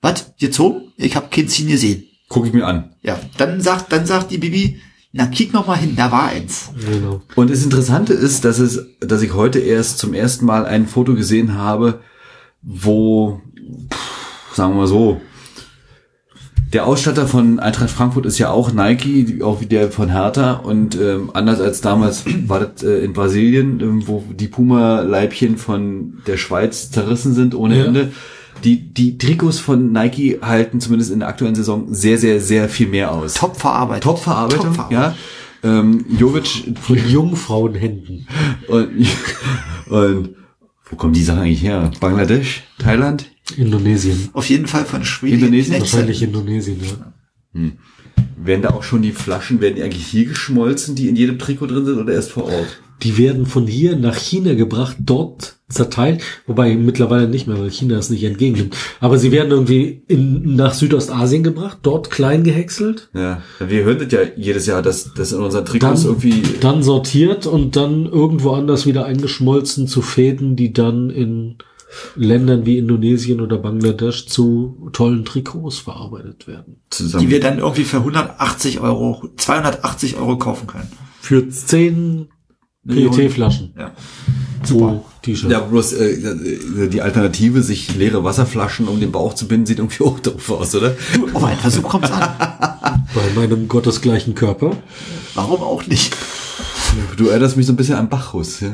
was, 0.00 0.34
gezogen? 0.38 0.92
Ich 0.96 1.16
habe 1.16 1.28
kein 1.30 1.48
Ziehen 1.48 1.68
gesehen. 1.68 2.04
Guck 2.28 2.46
ich 2.46 2.52
mir 2.52 2.66
an. 2.66 2.94
Ja, 3.02 3.18
dann 3.38 3.60
sagt, 3.60 3.92
dann 3.92 4.06
sagt 4.06 4.30
die 4.30 4.38
Bibi, 4.38 4.80
na, 5.16 5.26
kick 5.26 5.52
noch 5.52 5.68
mal 5.68 5.76
hin, 5.78 5.94
da 5.96 6.10
war 6.10 6.24
eins. 6.24 6.70
Genau. 6.90 7.22
Und 7.36 7.48
das 7.48 7.62
Interessante 7.62 8.12
ist, 8.12 8.44
dass 8.44 8.58
es, 8.58 8.84
dass 8.98 9.22
ich 9.22 9.32
heute 9.32 9.60
erst 9.60 9.98
zum 9.98 10.12
ersten 10.12 10.44
Mal 10.44 10.66
ein 10.66 10.88
Foto 10.88 11.14
gesehen 11.14 11.54
habe, 11.54 12.00
wo, 12.62 13.40
pff, 13.92 14.56
sagen 14.56 14.72
wir 14.74 14.80
mal 14.80 14.86
so, 14.88 15.20
der 16.72 16.86
Ausstatter 16.86 17.28
von 17.28 17.60
Eintracht 17.60 17.90
Frankfurt 17.90 18.26
ist 18.26 18.38
ja 18.38 18.50
auch 18.50 18.72
Nike, 18.72 19.40
auch 19.44 19.60
wie 19.60 19.66
der 19.66 19.92
von 19.92 20.10
Hertha. 20.10 20.54
Und 20.54 20.96
ähm, 21.00 21.30
anders 21.32 21.60
als 21.60 21.80
damals 21.80 22.24
war 22.48 22.58
das 22.58 22.82
äh, 22.82 23.04
in 23.04 23.12
Brasilien, 23.12 23.78
ähm, 23.78 24.08
wo 24.08 24.24
die 24.32 24.48
Puma-Leibchen 24.48 25.56
von 25.56 26.18
der 26.26 26.36
Schweiz 26.38 26.90
zerrissen 26.90 27.34
sind 27.34 27.54
ohne 27.54 27.78
Ja. 27.78 27.84
Ende. 27.84 28.12
Die, 28.62 28.92
die 28.92 29.18
Trikots 29.18 29.58
von 29.58 29.92
Nike 29.92 30.38
halten 30.40 30.80
zumindest 30.80 31.10
in 31.10 31.20
der 31.20 31.28
aktuellen 31.28 31.54
Saison 31.54 31.92
sehr, 31.92 32.18
sehr, 32.18 32.40
sehr 32.40 32.68
viel 32.68 32.88
mehr 32.88 33.12
aus. 33.12 33.34
Top 33.34 33.56
verarbeitet. 33.56 34.04
Top-Verarbeitung, 34.04 34.74
Top 34.74 34.90
ja. 34.90 35.14
Ähm, 35.62 36.04
Jovic 36.18 36.74
Von 36.80 36.98
Jungfrauenhänden. 37.08 38.26
und, 38.68 39.06
und 39.90 40.36
wo 40.84 40.96
kommen 40.96 41.14
die 41.14 41.22
Sachen 41.22 41.40
eigentlich 41.40 41.62
her? 41.62 41.90
Bangladesch? 42.00 42.64
Thailand? 42.78 43.30
Indonesien. 43.56 44.30
Auf 44.32 44.48
jeden 44.48 44.66
Fall 44.66 44.84
von 44.84 45.04
Schweden. 45.04 45.40
Indonesien? 45.40 45.80
Wahrscheinlich 45.80 46.22
Indonesien, 46.22 46.80
ja. 46.82 47.70
Werden 48.36 48.62
da 48.62 48.70
auch 48.70 48.82
schon 48.82 49.02
die 49.02 49.12
Flaschen, 49.12 49.60
werden 49.60 49.76
die 49.76 49.82
eigentlich 49.82 50.06
hier 50.06 50.26
geschmolzen, 50.26 50.94
die 50.94 51.08
in 51.08 51.16
jedem 51.16 51.38
Trikot 51.38 51.66
drin 51.66 51.86
sind 51.86 51.98
oder 51.98 52.12
erst 52.12 52.32
vor 52.32 52.44
Ort? 52.44 52.80
Die 53.02 53.16
werden 53.16 53.46
von 53.46 53.66
hier 53.66 53.96
nach 53.96 54.16
China 54.16 54.54
gebracht, 54.54 54.96
dort 55.00 55.53
zerteilt, 55.68 56.22
wobei 56.46 56.76
mittlerweile 56.76 57.26
nicht 57.26 57.46
mehr, 57.46 57.58
weil 57.58 57.70
China 57.70 57.96
es 57.96 58.10
nicht 58.10 58.24
entgegennimmt. 58.24 58.76
Aber 59.00 59.18
sie 59.18 59.32
werden 59.32 59.50
irgendwie 59.50 60.02
in, 60.08 60.56
nach 60.56 60.74
Südostasien 60.74 61.42
gebracht, 61.42 61.78
dort 61.82 62.10
klein 62.10 62.44
gehäckselt, 62.44 63.08
Ja, 63.14 63.42
wir 63.58 63.84
hören 63.84 63.98
das 63.98 64.12
ja 64.12 64.20
jedes 64.36 64.66
Jahr, 64.66 64.82
dass 64.82 65.14
das 65.14 65.32
in 65.32 65.40
unseren 65.40 65.64
Trikots 65.64 66.02
dann, 66.02 66.10
irgendwie 66.10 66.42
dann 66.60 66.82
sortiert 66.82 67.46
und 67.46 67.76
dann 67.76 68.04
irgendwo 68.06 68.52
anders 68.52 68.84
wieder 68.84 69.06
eingeschmolzen 69.06 69.88
zu 69.88 70.02
Fäden, 70.02 70.54
die 70.54 70.72
dann 70.72 71.08
in 71.08 71.56
Ländern 72.16 72.66
wie 72.66 72.78
Indonesien 72.78 73.40
oder 73.40 73.58
Bangladesch 73.58 74.26
zu 74.26 74.90
tollen 74.92 75.24
Trikots 75.24 75.78
verarbeitet 75.78 76.46
werden. 76.46 76.76
zusammen. 76.90 77.24
Die 77.24 77.30
wir 77.30 77.40
dann 77.40 77.58
irgendwie 77.58 77.84
für 77.84 77.98
180 77.98 78.80
Euro, 78.80 79.28
280 79.36 80.16
Euro 80.16 80.36
kaufen 80.36 80.66
können. 80.66 80.90
Für 81.20 81.48
zehn 81.48 81.94
Millionen. 81.94 82.33
PET-Flaschen 82.86 83.74
Ja. 83.78 83.92
pro 84.62 85.04
T-Shirt. 85.22 85.50
ja, 85.50 85.60
bloß 85.60 85.92
äh, 85.94 86.88
die 86.88 87.00
Alternative, 87.02 87.62
sich 87.62 87.94
leere 87.96 88.24
Wasserflaschen 88.24 88.88
um 88.88 89.00
den 89.00 89.10
Bauch 89.12 89.34
zu 89.34 89.46
binden, 89.48 89.66
sieht 89.66 89.78
irgendwie 89.78 90.04
auch 90.04 90.18
doof 90.20 90.50
aus, 90.50 90.74
oder? 90.74 90.96
Du, 91.14 91.28
auf 91.34 91.44
einen 91.44 91.58
Versuch 91.58 91.82
kommt's 91.88 92.10
an. 92.10 92.28
Bei 93.14 93.30
meinem 93.40 93.68
gottesgleichen 93.68 94.34
Körper. 94.34 94.76
Warum 95.34 95.60
auch 95.62 95.86
nicht? 95.86 96.14
Du 97.16 97.28
erinnerst 97.28 97.56
mich 97.56 97.66
so 97.66 97.72
ein 97.72 97.76
bisschen 97.76 97.96
an 97.96 98.08
Bacchus. 98.08 98.60
Ja? 98.60 98.68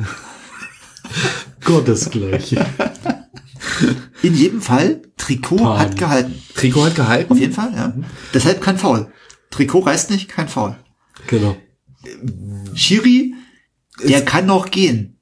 Gottesgleich. 1.64 2.56
In 4.22 4.34
jedem 4.34 4.60
Fall, 4.60 5.00
Trikot 5.16 5.56
Pan. 5.56 5.78
hat 5.78 5.96
gehalten. 5.96 6.34
Trikot 6.54 6.84
hat 6.86 6.94
gehalten. 6.94 7.32
Auf 7.32 7.38
jeden 7.38 7.52
Fall, 7.54 7.72
ja. 7.74 7.92
Deshalb 8.34 8.60
kein 8.60 8.76
Foul. 8.76 9.10
Trikot 9.50 9.80
reißt 9.80 10.10
nicht, 10.10 10.28
kein 10.28 10.48
Foul. 10.48 10.76
genau. 11.26 11.56
Schiri, 12.74 13.29
der 14.08 14.24
kann 14.24 14.46
noch 14.46 14.70
gehen. 14.70 15.18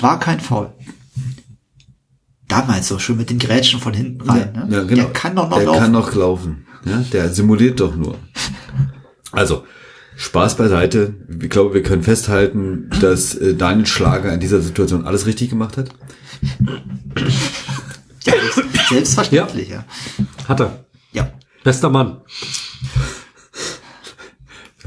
War 0.00 0.18
kein 0.20 0.40
Foul. 0.40 0.72
damals 2.48 2.88
so 2.88 2.98
schön 2.98 3.16
mit 3.16 3.28
den 3.30 3.38
Grätschen 3.38 3.80
von 3.80 3.92
hinten 3.94 4.22
rein. 4.22 4.52
ne? 4.52 4.66
Ja, 4.70 4.82
genau. 4.84 5.02
Der 5.02 5.12
kann 5.12 5.36
doch 5.36 5.48
noch 5.50 5.56
der 5.58 5.66
laufen. 5.66 5.80
kann 5.80 5.92
noch 5.92 6.14
laufen. 6.14 6.66
Ja, 6.84 7.04
der 7.12 7.28
simuliert 7.30 7.80
doch 7.80 7.94
nur. 7.96 8.16
Also, 9.32 9.64
Spaß 10.16 10.56
beiseite. 10.56 11.14
Ich 11.42 11.50
glaube, 11.50 11.74
wir 11.74 11.82
können 11.82 12.02
festhalten, 12.02 12.88
dass 13.00 13.34
äh, 13.34 13.54
Daniel 13.54 13.86
Schlager 13.86 14.32
in 14.32 14.40
dieser 14.40 14.60
Situation 14.60 15.04
alles 15.06 15.26
richtig 15.26 15.50
gemacht 15.50 15.76
hat. 15.76 15.90
ja, 18.24 18.32
selbst- 18.32 18.88
selbstverständlich, 18.88 19.68
ja. 19.68 19.84
Hat 20.48 20.60
er. 20.60 20.84
Ja. 21.12 21.30
Bester 21.64 21.90
Mann. 21.90 22.20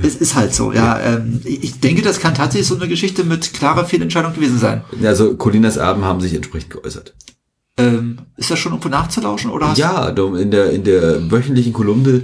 Es 0.03 0.15
ist 0.15 0.35
halt 0.35 0.53
so, 0.53 0.71
ja. 0.73 0.99
Ähm, 0.99 1.41
ich 1.43 1.79
denke, 1.79 2.01
das 2.01 2.19
kann 2.19 2.33
tatsächlich 2.33 2.67
so 2.67 2.75
eine 2.75 2.87
Geschichte 2.87 3.23
mit 3.23 3.53
klarer 3.53 3.85
Fehlentscheidung 3.85 4.33
gewesen 4.33 4.57
sein. 4.59 4.83
Also, 5.03 5.35
Colinas 5.35 5.77
Erben 5.77 6.03
haben 6.05 6.21
sich 6.21 6.33
entsprechend 6.33 6.71
geäußert. 6.71 7.13
Ähm, 7.77 8.19
ist 8.37 8.51
das 8.51 8.59
schon 8.59 8.73
irgendwo 8.73 8.89
nachzulauschen 8.89 9.49
oder 9.49 9.73
Ja, 9.75 10.09
in 10.09 10.51
der, 10.51 10.71
in 10.71 10.83
der 10.83 11.31
wöchentlichen 11.31 11.73
Kolumne, 11.73 12.23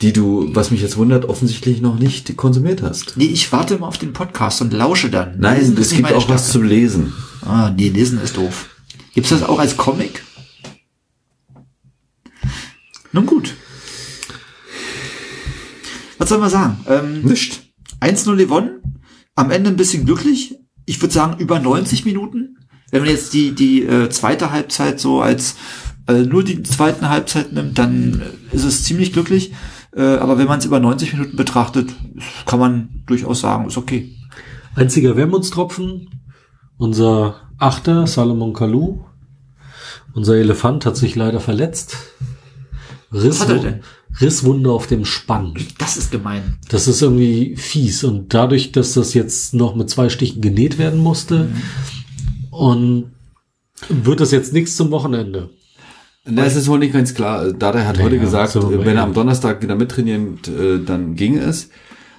die 0.00 0.12
du, 0.12 0.50
was 0.54 0.70
mich 0.70 0.82
jetzt 0.82 0.96
wundert, 0.96 1.24
offensichtlich 1.24 1.80
noch 1.80 1.98
nicht 1.98 2.36
konsumiert 2.36 2.82
hast. 2.82 3.16
Nee, 3.16 3.26
ich 3.26 3.50
warte 3.52 3.74
immer 3.74 3.88
auf 3.88 3.98
den 3.98 4.12
Podcast 4.12 4.60
und 4.60 4.72
lausche 4.72 5.10
dann. 5.10 5.36
Nein, 5.38 5.58
Lesen 5.60 5.78
es 5.78 5.90
gibt 5.90 6.12
auch 6.12 6.28
was 6.28 6.48
Stärke. 6.48 6.52
zum 6.52 6.62
Lesen. 6.64 7.12
Ah, 7.42 7.70
nee, 7.76 7.88
lesen 7.88 8.20
ist 8.20 8.36
doof. 8.36 8.66
Gibt's 9.14 9.30
das 9.30 9.42
auch 9.42 9.58
als 9.58 9.76
Comic? 9.76 10.22
Nun 13.12 13.26
gut. 13.26 13.54
Was 16.18 16.28
soll 16.28 16.38
man 16.38 16.50
sagen? 16.50 16.78
Ähm, 16.88 17.22
Nicht. 17.22 17.72
1-0 18.00 18.36
gewonnen. 18.36 19.00
Am 19.34 19.50
Ende 19.50 19.70
ein 19.70 19.76
bisschen 19.76 20.04
glücklich. 20.04 20.58
Ich 20.84 21.00
würde 21.00 21.14
sagen, 21.14 21.38
über 21.38 21.58
90 21.58 22.04
Minuten. 22.04 22.58
Wenn 22.90 23.02
man 23.02 23.10
jetzt 23.10 23.32
die, 23.34 23.54
die 23.54 23.84
äh, 23.84 24.08
zweite 24.10 24.50
Halbzeit 24.50 24.98
so 24.98 25.20
als 25.20 25.56
äh, 26.06 26.22
nur 26.22 26.42
die 26.42 26.62
zweiten 26.62 27.08
Halbzeit 27.08 27.52
nimmt, 27.52 27.78
dann 27.78 28.22
ist 28.50 28.64
es 28.64 28.84
ziemlich 28.84 29.12
glücklich. 29.12 29.52
Äh, 29.94 30.02
aber 30.02 30.38
wenn 30.38 30.46
man 30.46 30.58
es 30.58 30.64
über 30.64 30.80
90 30.80 31.12
Minuten 31.12 31.36
betrachtet, 31.36 31.94
kann 32.46 32.58
man 32.58 33.02
durchaus 33.06 33.40
sagen, 33.40 33.66
ist 33.66 33.76
okay. 33.76 34.16
Einziger 34.74 35.16
Wermutstropfen. 35.16 36.08
Unser 36.78 37.40
Achter, 37.58 38.06
Salomon 38.06 38.52
Kalou. 38.52 39.04
Unser 40.14 40.36
Elefant 40.36 40.86
hat 40.86 40.96
sich 40.96 41.14
leider 41.14 41.40
verletzt. 41.40 41.96
Riss, 43.12 43.40
hat 43.40 43.50
er 43.50 43.58
denn? 43.58 43.80
Risswunde 44.20 44.70
auf 44.70 44.86
dem 44.86 45.04
Spann. 45.04 45.54
Das 45.78 45.96
ist 45.96 46.10
gemein. 46.10 46.58
Das 46.68 46.88
ist 46.88 47.02
irgendwie 47.02 47.56
fies. 47.56 48.04
Und 48.04 48.34
dadurch, 48.34 48.72
dass 48.72 48.94
das 48.94 49.14
jetzt 49.14 49.54
noch 49.54 49.74
mit 49.76 49.90
zwei 49.90 50.08
Stichen 50.08 50.40
genäht 50.40 50.78
werden 50.78 51.00
musste, 51.00 51.48
und 52.58 53.12
wird 53.88 54.18
das 54.20 54.32
jetzt 54.32 54.52
nichts 54.52 54.76
zum 54.76 54.90
Wochenende. 54.90 55.50
Na, 56.24 56.44
es 56.44 56.56
ist 56.56 56.68
wohl 56.68 56.80
nicht 56.80 56.92
ganz 56.92 57.14
klar. 57.14 57.52
Dada 57.52 57.84
hat 57.86 58.02
heute 58.02 58.16
Ja, 58.16 58.20
gesagt, 58.20 58.52
so, 58.52 58.70
wenn 58.70 58.96
er 58.96 59.04
am 59.04 59.14
Donnerstag 59.14 59.62
wieder 59.62 59.76
mittrainieren, 59.76 60.38
äh, 60.46 60.84
dann 60.84 61.14
ginge 61.14 61.40
es. 61.40 61.70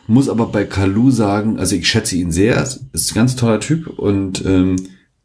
Muss 0.08 0.30
aber 0.30 0.48
bei 0.48 0.64
Kalu 0.64 1.12
sagen, 1.12 1.60
also 1.60 1.76
ich 1.76 1.88
schätze 1.88 2.16
ihn 2.16 2.32
sehr, 2.32 2.64
ist 2.64 3.12
ein 3.12 3.16
ganz 3.16 3.36
toller 3.36 3.60
Typ 3.60 3.88
und 4.00 4.44
ähm, 4.46 4.78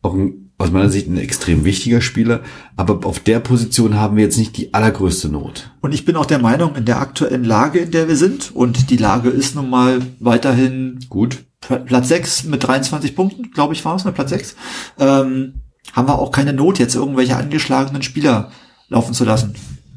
auch 0.03 0.15
ein, 0.15 0.44
aus 0.65 0.73
meiner 0.73 0.89
Sicht 0.91 1.09
ein 1.09 1.17
extrem 1.17 1.65
wichtiger 1.65 2.01
Spieler. 2.01 2.41
Aber 2.77 3.07
auf 3.07 3.21
der 3.21 3.41
Position 3.41 3.95
haben 3.95 4.17
wir 4.17 4.25
jetzt 4.25 4.39
nicht 4.39 4.57
die 4.57 4.75
allergrößte 4.75 5.29
Not. 5.29 5.71
Und 5.81 5.93
ich 5.95 6.05
bin 6.05 6.17
auch 6.17 6.27
der 6.27 6.39
Meinung, 6.41 6.75
in 6.77 6.85
der 6.85 7.01
aktuellen 7.01 7.45
Lage, 7.45 7.79
in 7.81 7.91
der 7.91 8.09
wir 8.09 8.17
sind, 8.17 8.51
und 8.55 8.91
die 8.91 8.97
Lage 8.97 9.29
ist 9.31 9.55
nun 9.55 9.71
mal 9.71 10.01
weiterhin 10.21 11.01
Gut. 11.09 11.45
Pla- 11.61 11.79
Platz 11.79 12.09
6 12.09 12.45
mit 12.45 12.67
23 12.67 13.15
Punkten, 13.15 13.51
glaube 13.53 13.75
ich, 13.75 13.85
war 13.85 13.95
es, 13.97 14.05
mit 14.05 14.15
Platz 14.15 14.31
6, 14.31 14.57
ähm, 14.99 15.55
haben 15.93 16.09
wir 16.09 16.19
auch 16.19 16.31
keine 16.33 16.53
Not, 16.53 16.79
jetzt 16.79 16.95
irgendwelche 16.95 17.37
angeschlagenen 17.37 18.03
Spieler 18.03 18.51
laufen 18.89 19.15
zu 19.15 19.25
lassen. 19.25 19.55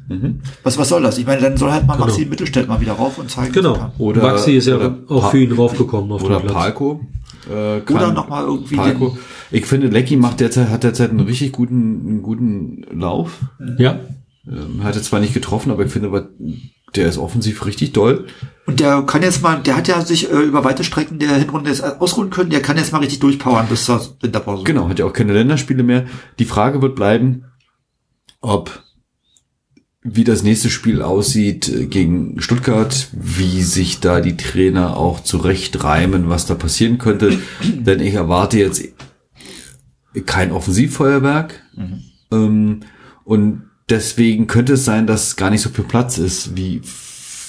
Mhm. 0.08 0.40
Was, 0.62 0.78
was 0.78 0.88
soll 0.88 1.02
das? 1.02 1.18
Ich 1.18 1.26
meine, 1.26 1.42
dann 1.42 1.56
soll 1.58 1.70
halt 1.70 1.86
mal 1.86 1.94
Genau. 1.94 2.06
Maxi 2.06 2.24
Mittelstädt 2.24 2.66
mal 2.68 2.80
wieder 2.80 2.94
rauf 2.94 3.18
und 3.18 3.30
zeigen. 3.30 3.52
Genau. 3.52 3.92
Oder- 3.98 4.22
Maxi 4.22 4.52
ist 4.52 4.66
ja 4.66 4.76
oder 4.76 4.96
auch 5.08 5.30
für 5.30 5.38
ihn 5.38 5.50
draufgekommen 5.54 6.10
auf 6.12 6.22
Oder 6.22 6.36
den 6.38 6.42
Platz. 6.46 6.54
Palko. 6.54 7.00
Äh, 7.46 7.80
kann, 7.80 7.96
Oder 7.96 8.12
noch 8.12 8.28
mal 8.28 8.44
irgendwie 8.44 8.76
Palko. 8.76 9.16
Ich 9.50 9.66
finde, 9.66 9.88
Lecky 9.88 10.16
macht 10.16 10.40
derzeit, 10.40 10.68
hat 10.68 10.84
derzeit 10.84 11.10
einen 11.10 11.20
richtig 11.20 11.52
guten, 11.52 12.06
einen 12.06 12.22
guten 12.22 12.84
Lauf. 12.90 13.38
Ja. 13.78 14.00
Ähm, 14.46 14.82
hatte 14.82 15.02
zwar 15.02 15.20
nicht 15.20 15.34
getroffen, 15.34 15.70
aber 15.70 15.84
ich 15.84 15.92
finde, 15.92 16.08
aber 16.08 16.28
der 16.94 17.08
ist 17.08 17.18
offensiv 17.18 17.66
richtig 17.66 17.92
doll. 17.92 18.26
Und 18.66 18.80
der 18.80 19.02
kann 19.02 19.22
jetzt 19.22 19.42
mal, 19.42 19.60
der 19.60 19.76
hat 19.76 19.88
ja 19.88 20.00
sich 20.00 20.30
äh, 20.30 20.36
über 20.36 20.64
weite 20.64 20.84
Strecken 20.84 21.18
der 21.18 21.34
Hinrunde 21.34 21.70
jetzt 21.70 21.82
ausruhen 21.82 22.30
können, 22.30 22.50
der 22.50 22.62
kann 22.62 22.76
jetzt 22.76 22.92
mal 22.92 22.98
richtig 22.98 23.20
durchpowern 23.20 23.66
bis 23.68 23.84
zur 23.84 24.00
Winterpause. 24.20 24.64
Genau, 24.64 24.88
hat 24.88 24.98
ja 24.98 25.04
auch 25.04 25.12
keine 25.12 25.32
Länderspiele 25.32 25.82
mehr. 25.82 26.06
Die 26.38 26.44
Frage 26.44 26.80
wird 26.80 26.96
bleiben, 26.96 27.44
ob 28.40 28.82
wie 30.14 30.24
das 30.24 30.42
nächste 30.42 30.70
Spiel 30.70 31.02
aussieht 31.02 31.68
äh, 31.68 31.86
gegen 31.86 32.40
Stuttgart, 32.40 33.08
wie 33.12 33.62
sich 33.62 34.00
da 34.00 34.20
die 34.20 34.36
Trainer 34.36 34.96
auch 34.96 35.20
zurecht 35.20 35.82
reimen, 35.84 36.28
was 36.28 36.46
da 36.46 36.54
passieren 36.54 36.98
könnte. 36.98 37.38
Denn 37.62 38.00
ich 38.00 38.14
erwarte 38.14 38.58
jetzt 38.58 38.82
kein 40.26 40.52
Offensivfeuerwerk. 40.52 41.62
Ähm, 42.32 42.80
und 43.24 43.62
deswegen 43.88 44.46
könnte 44.46 44.74
es 44.74 44.84
sein, 44.84 45.06
dass 45.06 45.36
gar 45.36 45.50
nicht 45.50 45.62
so 45.62 45.70
viel 45.70 45.84
Platz 45.84 46.18
ist, 46.18 46.56
wie 46.56 46.82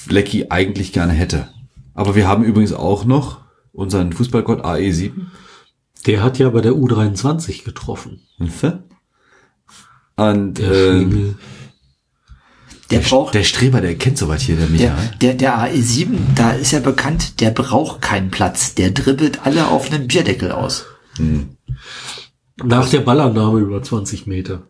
Lecky 0.08 0.46
eigentlich 0.50 0.92
gerne 0.92 1.12
hätte. 1.12 1.48
Aber 1.94 2.14
wir 2.14 2.28
haben 2.28 2.44
übrigens 2.44 2.72
auch 2.72 3.04
noch 3.04 3.40
unseren 3.72 4.12
Fußballgott 4.12 4.64
AE7. 4.64 5.12
Der 6.06 6.22
hat 6.22 6.38
ja 6.38 6.48
bei 6.50 6.60
der 6.60 6.72
U23 6.72 7.64
getroffen. 7.64 8.22
Und 10.16 10.58
Der 10.58 10.70
äh, 10.70 11.34
Schlingel. 12.90 13.04
Der 13.04 13.08
braucht, 13.08 13.34
der 13.34 13.44
Streber, 13.44 13.80
der 13.80 13.94
kennt 13.96 14.18
soweit 14.18 14.40
hier, 14.40 14.56
der 14.56 14.66
der, 14.66 14.72
Michael. 14.90 15.10
der, 15.20 15.34
der 15.34 15.58
AE7, 15.58 16.16
da 16.34 16.50
ist 16.52 16.72
ja 16.72 16.80
bekannt, 16.80 17.40
der 17.40 17.50
braucht 17.50 18.00
keinen 18.02 18.30
Platz. 18.30 18.74
Der 18.74 18.90
dribbelt 18.90 19.40
alle 19.46 19.68
auf 19.68 19.90
einen 19.92 20.08
Bierdeckel 20.08 20.52
aus. 20.52 20.84
Nach 22.62 22.88
der 22.88 23.00
Ballannahme 23.00 23.60
über 23.60 23.82
20 23.82 24.26
Meter. 24.26 24.62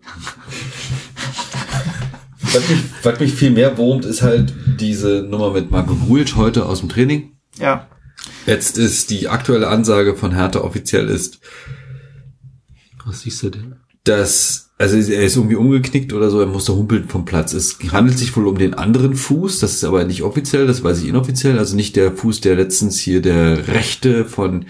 Was 2.43 2.69
mich, 2.69 2.79
was 3.03 3.21
mich 3.21 3.35
viel 3.35 3.51
mehr 3.51 3.77
wurmt, 3.79 4.05
ist 4.05 4.23
halt 4.23 4.53
diese 4.79 5.23
Nummer 5.23 5.53
mit 5.53 5.71
Marco 5.71 5.95
Grujic 5.95 6.37
heute 6.37 6.67
aus 6.67 6.81
dem 6.81 6.89
Training. 6.89 7.37
Ja. 7.59 7.89
Jetzt 8.47 8.77
ist 8.79 9.11
die 9.11 9.29
aktuelle 9.29 9.69
Ansage 9.69 10.17
von 10.17 10.35
Hertha 10.35 10.61
offiziell 10.61 11.09
ist, 11.09 11.41
Was 13.05 13.21
siehst 13.21 13.43
du 13.43 13.51
denn? 13.51 13.77
dass, 14.05 14.70
also 14.81 14.97
er 14.97 15.23
ist 15.23 15.37
irgendwie 15.37 15.57
umgeknickt 15.57 16.13
oder 16.13 16.31
so, 16.31 16.41
er 16.41 16.47
musste 16.47 16.75
humpeln 16.75 17.05
vom 17.09 17.25
Platz. 17.25 17.53
Es 17.53 17.79
handelt 17.93 18.19
sich 18.19 18.35
wohl 18.37 18.47
um 18.49 18.59
den 18.59 18.75
anderen 18.75 19.15
Fuß, 19.15 19.61
das 19.61 19.75
ist 19.75 19.85
aber 19.85 20.05
nicht 20.05 20.23
offiziell, 20.23 20.67
das 20.67 20.83
weiß 20.83 21.03
ich 21.03 21.09
inoffiziell, 21.09 21.59
also 21.59 21.77
nicht 21.77 21.97
der 21.97 22.13
Fuß, 22.13 22.41
der 22.41 22.57
letztens 22.57 22.99
hier 22.99 23.21
der 23.23 23.69
rechte 23.69 24.25
von 24.25 24.65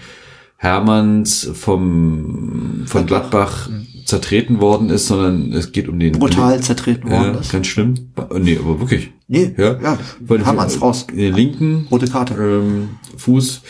Hermanns 0.57 1.49
vom, 1.53 2.83
von 2.85 3.05
Gladbach 3.07 3.69
zertreten 4.05 4.59
worden 4.61 4.89
ist, 4.89 5.07
sondern 5.07 5.53
es 5.53 5.71
geht 5.71 5.87
um 5.89 5.97
den 5.99 6.13
Brutal 6.13 6.61
zertreten 6.61 7.09
worden 7.09 7.33
Ja, 7.33 7.39
ist. 7.39 7.51
ganz 7.51 7.67
schlimm. 7.67 7.95
Nee, 8.39 8.59
aber 8.61 8.79
wirklich. 8.79 9.11
Nee, 9.27 9.53
Ja, 9.57 9.79
ja, 9.81 9.97
Weil- 10.19 10.45
Hammerns 10.45 10.81
raus. 10.81 11.07
Den 11.07 11.33
linken 11.33 11.87
Rote 11.89 12.07
Karte. 12.07 12.33
ähm, 12.35 12.89
Fuß. 13.17 13.61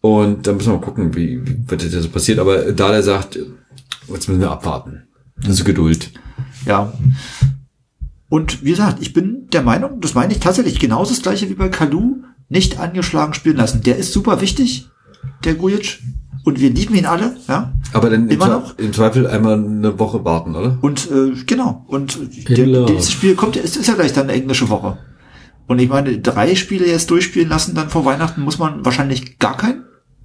Und 0.00 0.46
dann 0.46 0.56
müssen 0.56 0.68
wir 0.72 0.78
mal 0.78 0.84
gucken, 0.84 1.14
wie, 1.14 1.44
wie 1.46 1.56
was 1.66 1.82
jetzt 1.82 1.92
so 1.92 2.08
passiert. 2.08 2.38
Aber 2.38 2.72
da 2.72 2.90
der 2.90 3.02
sagt, 3.02 3.36
jetzt 4.08 4.28
müssen 4.28 4.40
wir 4.40 4.50
abwarten. 4.50 5.02
Also 5.46 5.64
Geduld. 5.64 6.12
Ja. 6.66 6.92
Und 8.28 8.64
wie 8.64 8.70
gesagt, 8.70 8.98
ich 9.00 9.12
bin 9.12 9.48
der 9.52 9.62
Meinung, 9.62 10.00
das 10.00 10.14
meine 10.14 10.32
ich 10.32 10.40
tatsächlich 10.40 10.78
genauso 10.78 11.12
das 11.14 11.22
gleiche 11.22 11.48
wie 11.48 11.54
bei 11.54 11.68
Kalu, 11.68 12.22
nicht 12.48 12.78
angeschlagen 12.78 13.34
spielen 13.34 13.56
lassen. 13.56 13.82
Der 13.82 13.96
ist 13.96 14.12
super 14.12 14.40
wichtig, 14.40 14.88
der 15.44 15.54
Gujic. 15.54 16.00
Und 16.42 16.58
wir 16.58 16.70
lieben 16.70 16.94
ihn 16.94 17.04
alle, 17.04 17.36
ja. 17.48 17.74
Aber 17.92 18.08
dann 18.08 18.24
im, 18.24 18.30
Immer 18.30 18.46
Zwe- 18.46 18.50
noch? 18.50 18.78
im 18.78 18.92
Zweifel 18.94 19.26
einmal 19.26 19.54
eine 19.58 19.98
Woche 19.98 20.24
warten, 20.24 20.54
oder? 20.56 20.78
Und 20.80 21.10
äh, 21.10 21.32
genau. 21.44 21.84
Und 21.86 22.18
der, 22.48 22.66
Love. 22.66 22.92
dieses 22.92 23.12
Spiel 23.12 23.34
kommt, 23.34 23.56
ist, 23.56 23.76
ist 23.76 23.86
ja 23.88 23.94
gleich 23.94 24.14
dann 24.14 24.24
eine 24.30 24.40
englische 24.40 24.70
Woche. 24.70 24.96
Und 25.66 25.78
ich 25.80 25.88
meine, 25.90 26.18
drei 26.18 26.54
Spiele 26.54 26.86
jetzt 26.86 27.10
durchspielen 27.10 27.48
lassen, 27.48 27.74
dann 27.74 27.90
vor 27.90 28.04
Weihnachten 28.06 28.40
muss 28.40 28.58
man 28.58 28.84
wahrscheinlich 28.84 29.38
gar 29.38 29.56
keinen. 29.56 29.84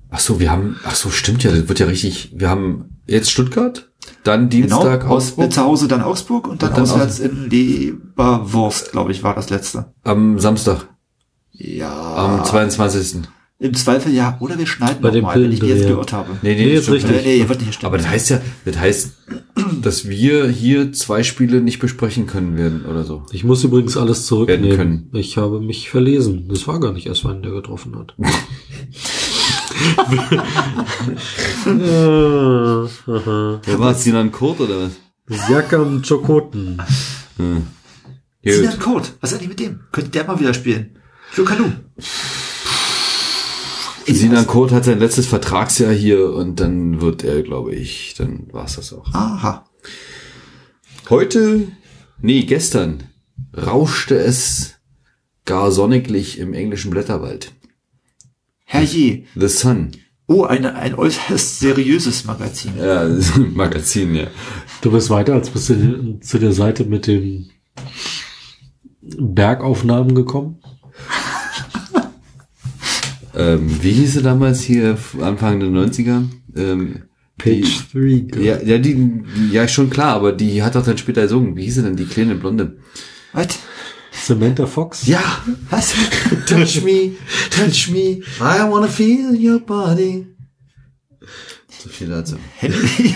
Ach 0.09 0.19
so, 0.19 0.39
wir 0.39 0.51
haben, 0.51 0.77
ach 0.85 0.95
so, 0.95 1.09
stimmt 1.09 1.43
ja, 1.43 1.51
das 1.51 1.67
wird 1.67 1.79
ja 1.79 1.85
richtig, 1.87 2.31
wir 2.33 2.49
haben 2.49 2.97
jetzt 3.07 3.29
Stuttgart, 3.29 3.91
dann 4.23 4.49
Dienstag 4.49 5.01
Genau, 5.01 5.13
aus, 5.15 5.23
Augsburg, 5.29 5.53
zu 5.53 5.61
Hause 5.61 5.87
dann 5.87 6.01
Augsburg 6.01 6.47
und 6.47 6.61
dann, 6.63 6.69
Und 6.69 6.77
dann 6.77 6.83
auswärts 6.83 7.19
in 7.19 7.49
Leberwurst, 7.49 8.91
glaube 8.91 9.11
ich, 9.11 9.23
war 9.23 9.35
das 9.35 9.49
letzte. 9.49 9.93
am 10.03 10.39
Samstag, 10.39 10.87
Ja. 11.51 12.15
am 12.15 12.43
22. 12.43 13.23
Im 13.57 13.73
Zweifel 13.73 14.13
ja. 14.13 14.35
Oder 14.41 14.59
wir 14.59 14.67
schneiden 14.67 14.97
Bei 15.01 15.07
noch 15.07 15.13
dem 15.13 15.23
mal, 15.23 15.35
wenn 15.41 15.43
ich 15.49 15.61
mich 15.61 15.69
jetzt 15.69 15.83
Pillendreher. 15.87 15.95
geirrt 15.95 16.11
habe. 16.13 16.31
Nee, 16.41 16.55
Nee, 16.55 16.73
ist 16.73 16.83
stimmt 16.83 16.97
richtig. 16.97 17.23
Nee, 17.25 17.37
nee, 17.43 17.47
wird 17.49 17.61
nicht 17.61 17.73
stimmen. 17.75 17.87
Aber 17.87 17.97
das 17.97 18.07
heißt 18.09 18.29
ja, 18.31 18.41
das 18.65 18.77
heißt, 18.77 19.11
dass 19.81 20.09
wir 20.09 20.49
hier 20.49 20.91
zwei 20.91 21.23
Spiele 21.23 21.61
nicht 21.61 21.79
besprechen 21.79 22.27
können 22.27 22.57
werden 22.57 22.85
oder 22.85 23.05
so. 23.05 23.23
Ich 23.31 23.45
muss 23.45 23.63
übrigens 23.63 23.95
alles 23.95 24.25
zurücknehmen. 24.25 24.75
können. 24.77 25.09
Ich 25.13 25.37
habe 25.37 25.61
mich 25.61 25.89
verlesen. 25.89 26.49
Das 26.49 26.67
war 26.67 26.81
gar 26.81 26.91
nicht 26.91 27.07
erst 27.07 27.23
wann 27.23 27.41
der 27.43 27.53
getroffen 27.53 27.95
hat. 27.97 28.13
Wer 33.65 33.79
war 33.79 33.91
es, 33.91 34.03
Sinan 34.03 34.31
Kurt 34.31 34.59
oder 34.61 34.81
was? 34.81 34.91
Siakam 35.27 36.01
Chokoten. 36.01 36.81
Sinan 38.43 38.71
Gut. 38.71 38.79
Code, 38.79 39.07
was 39.21 39.31
ist 39.31 39.37
eigentlich 39.37 39.49
mit 39.49 39.59
dem? 39.59 39.79
Könnte 39.91 40.11
der 40.11 40.25
mal 40.25 40.39
wieder 40.39 40.53
spielen? 40.53 40.99
Für 41.31 41.43
Kanu. 41.43 41.71
Sinan 44.05 44.45
Kurt 44.45 44.71
hat 44.71 44.85
sein 44.85 44.99
letztes 44.99 45.25
Vertragsjahr 45.25 45.91
hier 45.91 46.31
und 46.31 46.59
dann 46.59 47.01
wird 47.01 47.23
er, 47.23 47.41
glaube 47.41 47.73
ich, 47.73 48.13
dann 48.15 48.47
war's 48.51 48.75
das 48.75 48.93
auch. 48.93 49.11
Aha. 49.13 49.67
Heute, 51.09 51.67
nee, 52.19 52.43
gestern, 52.43 53.03
rauschte 53.55 54.15
es 54.15 54.75
gar 55.45 55.71
sonniglich 55.71 56.37
im 56.37 56.53
englischen 56.53 56.91
Blätterwald. 56.91 57.51
Herrje. 58.65 59.23
The 59.35 59.47
Sun. 59.47 59.91
Oh, 60.27 60.43
eine, 60.43 60.75
ein 60.75 60.95
äußerst 60.95 61.59
seriöses 61.59 62.25
Magazin. 62.25 62.71
Ja, 62.79 63.07
Magazin, 63.53 64.15
ja. 64.15 64.27
Du 64.81 64.91
bist 64.91 65.09
weiter 65.09 65.33
als 65.35 65.51
bis 65.51 65.67
zu, 65.67 66.19
zu 66.19 66.39
der 66.39 66.51
Seite 66.51 66.83
mit 66.83 67.07
den 67.07 67.51
Bergaufnahmen 69.01 70.15
gekommen. 70.15 70.57
Ähm, 73.37 73.83
wie 73.83 73.91
hieß 73.91 74.13
sie 74.13 74.21
damals 74.21 74.61
hier, 74.61 74.97
Anfang 75.19 75.59
der 75.59 75.67
90er? 75.67 76.23
Ähm, 76.55 77.01
Page 77.37 77.89
3. 77.91 77.99
die, 77.99 78.43
ja, 78.43 78.61
ja, 78.61 78.77
die, 78.77 79.23
ja, 79.51 79.67
schon 79.67 79.89
klar, 79.89 80.13
aber 80.15 80.31
die 80.31 80.63
hat 80.63 80.75
doch 80.75 80.85
dann 80.85 80.97
später 80.97 81.23
gesungen. 81.23 81.57
Wie 81.57 81.65
hieß 81.65 81.75
sie 81.75 81.83
denn, 81.83 81.97
die 81.97 82.05
kleine 82.05 82.35
Blonde? 82.35 82.77
Was? 83.33 83.59
Samantha 84.25 84.65
Fox. 84.65 85.05
Ja, 85.05 85.21
Was? 85.69 85.93
touch 86.47 86.81
me, 86.83 87.11
touch 87.51 87.89
me, 87.89 88.21
I 88.39 88.67
wanna 88.69 88.87
feel 88.87 89.33
your 89.35 89.59
body. 89.59 90.27
So 91.69 91.89
viel 91.89 92.07
dazu. 92.09 92.37
Henry, 92.57 93.15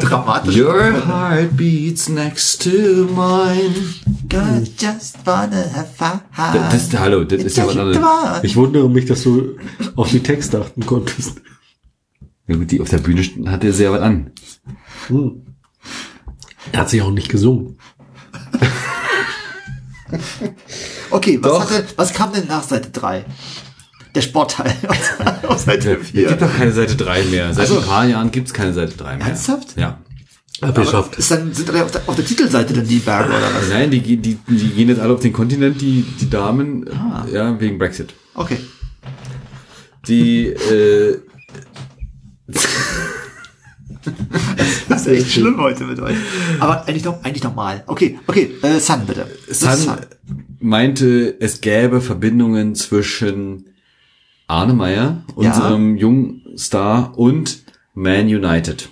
dramatisch. 0.00 0.56
Your 0.56 1.06
heart 1.06 1.56
beats 1.56 2.08
next 2.08 2.62
to 2.62 3.06
mine. 3.14 3.74
God 4.28 4.68
just 4.80 5.18
wanna 5.24 5.64
have 5.72 5.88
fun. 5.96 6.20
Das, 6.36 6.88
das, 6.90 7.00
hallo, 7.00 7.22
das 7.24 7.42
ist 7.44 7.56
ja 7.56 7.66
was 7.66 7.76
anderes. 7.76 8.42
Ich 8.42 8.56
wundere 8.56 8.88
mich, 8.90 9.04
dass 9.06 9.22
du 9.22 9.56
auf 9.94 10.10
die 10.10 10.20
Texte 10.20 10.60
achten 10.60 10.84
konntest. 10.84 11.40
Ja 12.48 12.56
gut, 12.56 12.70
die 12.72 12.80
auf 12.80 12.88
der 12.90 12.98
Bühne 12.98 13.22
st- 13.22 13.48
hatte 13.48 13.72
sehr 13.72 13.92
was 13.92 14.00
an. 14.00 14.32
Hm. 15.08 15.42
Er 16.72 16.80
hat 16.80 16.90
sich 16.90 17.00
auch 17.02 17.10
nicht 17.12 17.28
gesungen. 17.28 17.78
Okay, 21.10 21.38
was, 21.42 21.70
hatte, 21.70 21.84
was 21.96 22.12
kam 22.12 22.32
denn 22.32 22.46
nach 22.46 22.62
Seite 22.62 22.90
3? 22.90 23.24
Der 24.14 24.20
Sportteil 24.20 24.72
aus 25.48 25.64
Seite 25.64 25.94
Es 26.00 26.12
gibt 26.12 26.28
4. 26.28 26.32
doch 26.36 26.56
keine 26.56 26.72
Seite 26.72 26.94
3 26.96 27.22
mehr. 27.24 27.52
Seit 27.52 27.62
Also- 27.68 27.80
ein 27.80 27.86
paar 27.86 28.04
Jahren 28.06 28.30
gibt's 28.30 28.52
keine 28.52 28.72
Seite 28.72 28.96
3 28.96 29.16
mehr. 29.16 29.26
Ernsthaft? 29.26 29.76
Ja. 29.76 29.98
Abgeschafft. 30.60 31.16
Ist 31.16 31.30
dann, 31.32 31.52
sind 31.52 31.68
auf 31.74 31.90
der, 31.90 32.02
auf 32.06 32.14
der 32.14 32.24
Titelseite 32.24 32.74
dann 32.74 32.86
die 32.86 33.00
Berge 33.00 33.30
oder 33.30 33.52
was? 33.54 33.68
Nein, 33.70 33.90
die, 33.90 34.00
gehen- 34.00 34.22
die, 34.22 34.38
die 34.48 34.68
gehen 34.68 34.88
jetzt 34.88 35.00
alle 35.00 35.14
auf 35.14 35.20
den 35.20 35.32
Kontinent, 35.32 35.80
die, 35.80 36.02
die 36.20 36.30
Damen, 36.30 36.88
Ah. 36.90 37.26
ja, 37.30 37.58
wegen 37.60 37.76
Brexit. 37.78 38.14
Okay. 38.34 38.58
Die, 40.06 40.46
äh, 40.46 41.18
ist 45.06 45.22
echt 45.24 45.32
schlimm 45.32 45.58
heute 45.60 45.84
mit 45.84 46.00
euch. 46.00 46.16
Aber 46.60 46.86
eigentlich 46.86 47.04
noch, 47.04 47.22
eigentlich 47.24 47.42
normal. 47.44 47.84
Okay, 47.86 48.18
okay, 48.26 48.50
äh, 48.62 48.78
Sun 48.80 49.00
bitte. 49.06 49.26
Sun 49.50 49.96
meinte, 50.60 51.36
es 51.40 51.60
gäbe 51.60 52.00
Verbindungen 52.00 52.74
zwischen 52.74 53.66
Arne 54.46 54.74
Meyer, 54.74 55.24
Ja. 55.28 55.34
unserem 55.52 55.96
jungen 55.96 56.42
Star, 56.56 57.18
und 57.18 57.64
Man 57.94 58.26
United. 58.26 58.88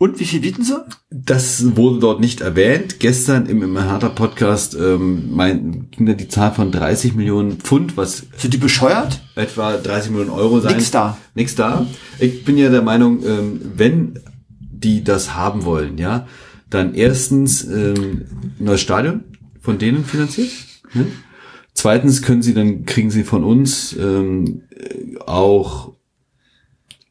Und 0.00 0.20
wie 0.20 0.24
viel 0.26 0.40
bieten 0.40 0.62
sie? 0.62 0.76
Das 1.10 1.74
wurde 1.76 1.98
dort 1.98 2.20
nicht 2.20 2.40
erwähnt. 2.40 3.00
Gestern 3.00 3.46
im, 3.46 3.62
im 3.64 3.76
Hertha 3.76 4.08
Podcast 4.08 4.76
ähm, 4.76 5.30
mein, 5.32 5.88
ging 5.90 6.06
da 6.06 6.12
die 6.12 6.28
Zahl 6.28 6.52
von 6.52 6.70
30 6.70 7.14
Millionen 7.14 7.58
Pfund, 7.58 7.96
was 7.96 8.22
Sind 8.36 8.54
die 8.54 8.58
bescheuert? 8.58 9.20
etwa 9.34 9.76
30 9.76 10.12
Millionen 10.12 10.30
Euro 10.30 10.60
sein. 10.60 10.76
Nix 10.76 10.92
da. 10.92 11.18
Nix 11.34 11.56
da. 11.56 11.84
Ich 12.20 12.44
bin 12.44 12.56
ja 12.56 12.70
der 12.70 12.82
Meinung, 12.82 13.24
ähm, 13.26 13.60
wenn 13.74 14.20
die 14.80 15.04
das 15.04 15.34
haben 15.34 15.64
wollen, 15.64 15.98
ja, 15.98 16.26
dann 16.70 16.94
erstens 16.94 17.64
ähm, 17.64 18.26
neues 18.58 18.80
Stadion 18.80 19.24
von 19.60 19.78
denen 19.78 20.04
finanziert. 20.04 20.50
Ne? 20.94 21.06
Zweitens 21.74 22.22
können 22.22 22.42
sie, 22.42 22.54
dann 22.54 22.84
kriegen 22.86 23.10
sie 23.10 23.24
von 23.24 23.44
uns 23.44 23.94
ähm, 23.98 24.62
äh, 24.70 25.18
auch 25.26 25.94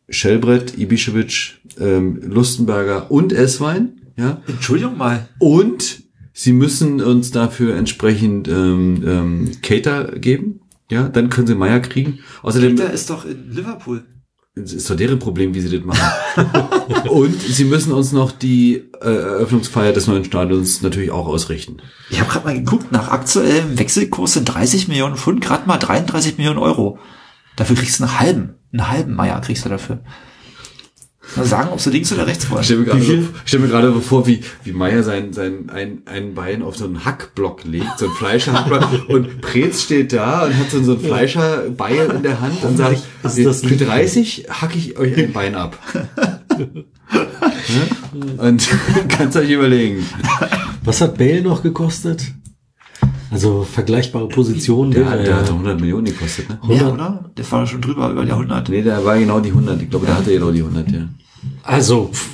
Schellbrett, 0.09 0.77
Ibišević, 0.77 1.53
ähm, 1.79 2.21
Lustenberger 2.23 3.11
und 3.11 3.33
Esswein, 3.33 4.01
ja. 4.17 4.41
Entschuldigung 4.47 4.97
mal. 4.97 5.27
Und 5.39 6.03
sie 6.33 6.53
müssen 6.53 7.01
uns 7.01 7.31
dafür 7.31 7.75
entsprechend 7.75 8.47
ähm, 8.47 9.03
ähm, 9.05 9.51
Cater 9.61 10.17
geben. 10.19 10.61
Ja, 10.89 11.09
dann 11.09 11.29
können 11.29 11.47
sie 11.47 11.55
Meier 11.55 11.81
kriegen. 11.81 12.19
Außerdem 12.41 12.77
Der 12.77 12.91
ist 12.91 13.09
doch 13.09 13.25
in 13.25 13.51
Liverpool. 13.51 14.05
Ist 14.57 14.89
doch 14.89 14.95
deren 14.95 15.19
Problem, 15.19 15.53
wie 15.53 15.61
sie 15.61 15.77
das 15.77 15.85
machen. 15.85 16.01
Und 17.09 17.41
sie 17.41 17.65
müssen 17.65 17.91
uns 17.91 18.11
noch 18.11 18.31
die 18.31 18.75
äh, 19.01 19.05
Eröffnungsfeier 19.05 19.93
des 19.93 20.07
neuen 20.07 20.25
Stadions 20.25 20.81
natürlich 20.81 21.11
auch 21.11 21.27
ausrichten. 21.27 21.77
Ich 22.09 22.19
habe 22.19 22.29
gerade 22.29 22.45
mal 22.45 22.53
geguckt, 22.55 22.91
nach 22.91 23.09
aktuellem 23.09 23.77
Wechselkurs 23.77 24.33
sind 24.33 24.45
30 24.45 24.87
Millionen 24.87 25.15
Pfund, 25.15 25.41
gerade 25.41 25.67
mal 25.67 25.77
33 25.77 26.37
Millionen 26.37 26.59
Euro. 26.59 26.99
Dafür 27.55 27.75
kriegst 27.75 27.99
du 27.99 28.03
einen 28.03 28.19
halben, 28.19 28.55
einen 28.71 28.89
halben 28.89 29.15
Meier 29.15 29.41
kriegst 29.41 29.65
du 29.65 29.69
dafür. 29.69 29.99
Mal 31.35 31.45
sagen, 31.45 31.69
ob 31.71 31.79
sie 31.79 31.89
links 31.91 32.11
oder 32.13 32.25
rechts 32.25 32.49
wollen. 32.49 32.61
Ich 32.61 32.67
stelle 32.67 32.79
mir 32.81 32.85
gerade 32.85 33.03
so, 33.03 33.13
ich 33.13 33.27
stell 33.45 33.59
mir 33.59 33.67
gerade 33.67 34.01
vor, 34.01 34.25
wie, 34.27 34.41
wie 34.63 34.71
Meier 34.71 35.03
sein, 35.03 35.33
sein 35.33 35.69
ein, 35.73 36.01
ein 36.05 36.33
Bein 36.33 36.63
auf 36.63 36.77
so 36.77 36.85
einen 36.85 37.05
Hackblock 37.05 37.63
legt, 37.65 37.99
so 37.99 38.05
ein 38.05 38.11
Fleischerhackblock, 38.11 39.09
und 39.09 39.41
Preetz 39.41 39.83
steht 39.83 40.13
da 40.13 40.45
und 40.45 40.57
hat 40.57 40.71
so, 40.71 40.81
so 40.83 40.93
ein 40.93 40.99
Fleischerbeil 40.99 42.11
in 42.15 42.23
der 42.23 42.41
Hand 42.41 42.63
und 42.63 42.77
sagt, 42.77 43.03
ist 43.23 43.45
das 43.45 43.61
für 43.61 43.75
30 43.75 44.47
hacke 44.49 44.77
ich 44.77 44.97
euch 44.97 45.17
ein 45.17 45.33
Bein 45.33 45.55
ab. 45.55 45.77
Und 48.37 48.67
kannst 49.09 49.37
euch 49.37 49.49
überlegen. 49.49 50.05
Was 50.83 51.01
hat 51.01 51.17
Bale 51.17 51.41
noch 51.41 51.63
gekostet? 51.63 52.23
Also 53.29 53.63
vergleichbare 53.63 54.27
Positionen. 54.27 54.91
Der, 54.91 55.01
will 55.01 55.09
hat, 55.09 55.19
er 55.19 55.23
der 55.23 55.33
ja. 55.33 55.39
hat 55.41 55.49
100 55.49 55.79
Millionen 55.79 56.05
gekostet, 56.05 56.49
ne? 56.49 56.59
Mehr, 56.65 56.93
oder? 56.93 57.29
Der 57.35 57.51
war 57.51 57.67
schon 57.67 57.81
drüber, 57.81 58.09
über 58.09 58.25
die 58.25 58.31
100. 58.31 58.69
Nee, 58.69 58.81
der 58.81 59.03
war 59.03 59.17
genau 59.17 59.39
die 59.39 59.49
100. 59.49 59.81
Ich 59.81 59.89
glaube, 59.89 60.05
der 60.05 60.17
hatte 60.17 60.31
genau 60.31 60.51
die 60.51 60.61
100, 60.61 60.91
ja. 60.91 61.07
Also 61.63 62.09
pff, 62.13 62.29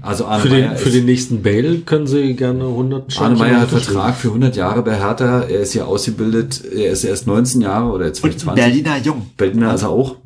Also 0.00 0.26
Arne 0.26 0.42
für 0.42 0.48
Meyer, 0.48 0.68
den, 0.70 0.78
für 0.78 0.90
den 0.90 1.04
nächsten 1.04 1.42
Bale 1.42 1.78
können 1.78 2.06
Sie 2.06 2.34
gerne 2.34 2.64
100 2.64 3.20
Arne 3.20 3.36
Meyer 3.36 3.60
hat. 3.60 3.70
Vertrag 3.70 4.16
für 4.16 4.28
100 4.28 4.56
Jahre 4.56 4.82
bei 4.82 4.96
Hertha. 4.96 5.42
Er 5.42 5.60
ist 5.60 5.72
hier 5.72 5.86
ausgebildet. 5.86 6.62
Er 6.64 6.92
ist 6.92 7.04
erst 7.04 7.26
19 7.26 7.60
Jahre 7.60 7.90
oder 7.90 8.06
jetzt 8.06 8.20
vielleicht 8.20 8.38
Und 8.38 8.56
20. 8.56 8.64
Berliner 8.64 8.98
Jung. 8.98 9.30
Berliner 9.36 9.74
ist 9.74 9.82
er 9.82 9.90
auch. 9.90 10.16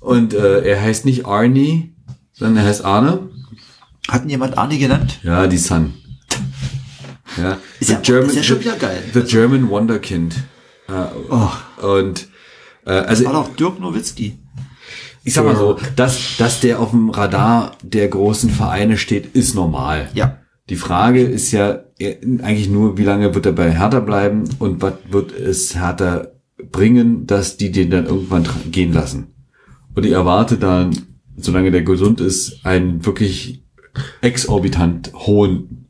Und 0.00 0.34
äh, 0.34 0.62
er 0.62 0.80
heißt 0.80 1.04
nicht 1.04 1.26
Arnie, 1.26 1.94
sondern 2.32 2.64
er 2.64 2.68
heißt 2.68 2.84
Arne. 2.84 3.28
Hat 4.08 4.24
ihn 4.24 4.30
jemand 4.30 4.56
Arnie 4.58 4.78
genannt? 4.78 5.18
Ja, 5.22 5.46
die 5.46 5.58
Sun. 5.58 5.94
Ja, 7.36 7.58
Ist 7.80 7.90
ja- 7.90 7.98
ist 8.18 8.36
ja 8.36 8.42
schon 8.42 8.60
wieder 8.60 8.76
geil. 8.76 9.02
The 9.12 9.22
German 9.22 9.68
Wonderkind. 9.68 10.34
Ja, 10.88 11.12
Oh, 11.30 11.86
und 11.86 12.28
äh, 12.86 12.90
also 12.92 13.24
war 13.24 13.32
doch 13.32 13.56
Dirk 13.56 13.80
Nowitzki. 13.80 14.38
ich 15.24 15.34
sag 15.34 15.44
mal 15.44 15.56
so, 15.56 15.78
dass, 15.96 16.36
dass 16.38 16.60
der 16.60 16.78
auf 16.80 16.90
dem 16.90 17.10
Radar 17.10 17.72
der 17.82 18.06
großen 18.08 18.48
Vereine 18.50 18.96
steht, 18.96 19.34
ist 19.34 19.54
normal. 19.54 20.08
Ja. 20.14 20.38
Die 20.68 20.76
Frage 20.76 21.22
ist 21.22 21.50
ja 21.52 21.80
eher- 21.98 22.18
eigentlich 22.42 22.68
nur, 22.68 22.96
wie 22.98 23.04
lange 23.04 23.34
wird 23.34 23.46
er 23.46 23.52
bei 23.52 23.72
Hertha 23.72 24.00
bleiben 24.00 24.44
und 24.60 24.80
was 24.82 24.94
wird 25.10 25.32
es 25.32 25.74
Hertha 25.74 26.28
bringen, 26.70 27.26
dass 27.26 27.56
die 27.56 27.70
den 27.72 27.90
dann 27.90 28.06
irgendwann 28.06 28.48
gehen 28.70 28.92
lassen. 28.92 29.34
Und 29.94 30.06
ich 30.06 30.12
erwarte 30.12 30.56
dann, 30.56 30.96
solange 31.36 31.70
der 31.70 31.82
gesund 31.82 32.20
ist, 32.20 32.64
einen 32.64 33.04
wirklich 33.04 33.62
exorbitant 34.20 35.12
hohen 35.14 35.86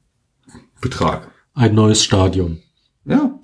Betrag. 0.81 1.29
Ein 1.57 1.75
neues 1.75 2.05
Stadion. 2.05 2.59
Ja. 3.07 3.39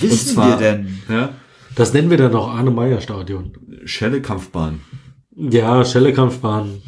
Wissen 0.00 0.34
zwar- 0.34 0.60
wir 0.60 0.72
denn? 0.72 0.98
Ja. 1.08 1.30
Das 1.76 1.92
nennen 1.94 2.10
wir 2.10 2.16
dann 2.18 2.34
auch 2.34 2.48
Arne-Meyer-Stadion. 2.48 3.52
Schelle-Kampfbahn. 3.84 4.80
Ja, 5.36 5.84
Schelle-Kampfbahn. 5.84 6.80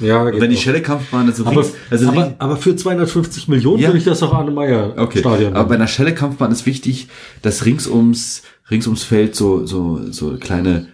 Ja, 0.00 0.30
geht 0.30 0.40
wenn 0.40 0.50
die 0.50 0.56
noch. 0.56 0.62
Schelle-Kampfbahn 0.62 1.28
ist 1.28 1.36
so 1.36 1.46
aber, 1.46 1.64
also 1.90 2.08
aber, 2.08 2.34
aber 2.38 2.56
für 2.56 2.74
250 2.74 3.46
Millionen 3.48 3.80
Ja. 3.80 3.88
würde 3.88 3.98
ich 3.98 4.04
das 4.04 4.22
auch 4.22 4.32
Arne-Meyer-Stadion 4.32 4.98
Okay, 4.98 5.46
aber 5.54 5.68
bei 5.68 5.74
einer 5.76 5.86
Schelle-Kampfbahn 5.86 6.50
ist 6.50 6.66
wichtig, 6.66 7.08
dass 7.42 7.64
rings 7.64 7.86
ums, 7.86 8.42
rings 8.70 8.86
ums 8.86 9.04
Feld 9.04 9.34
so, 9.36 9.66
so, 9.66 10.00
so 10.10 10.36
kleine 10.38 10.88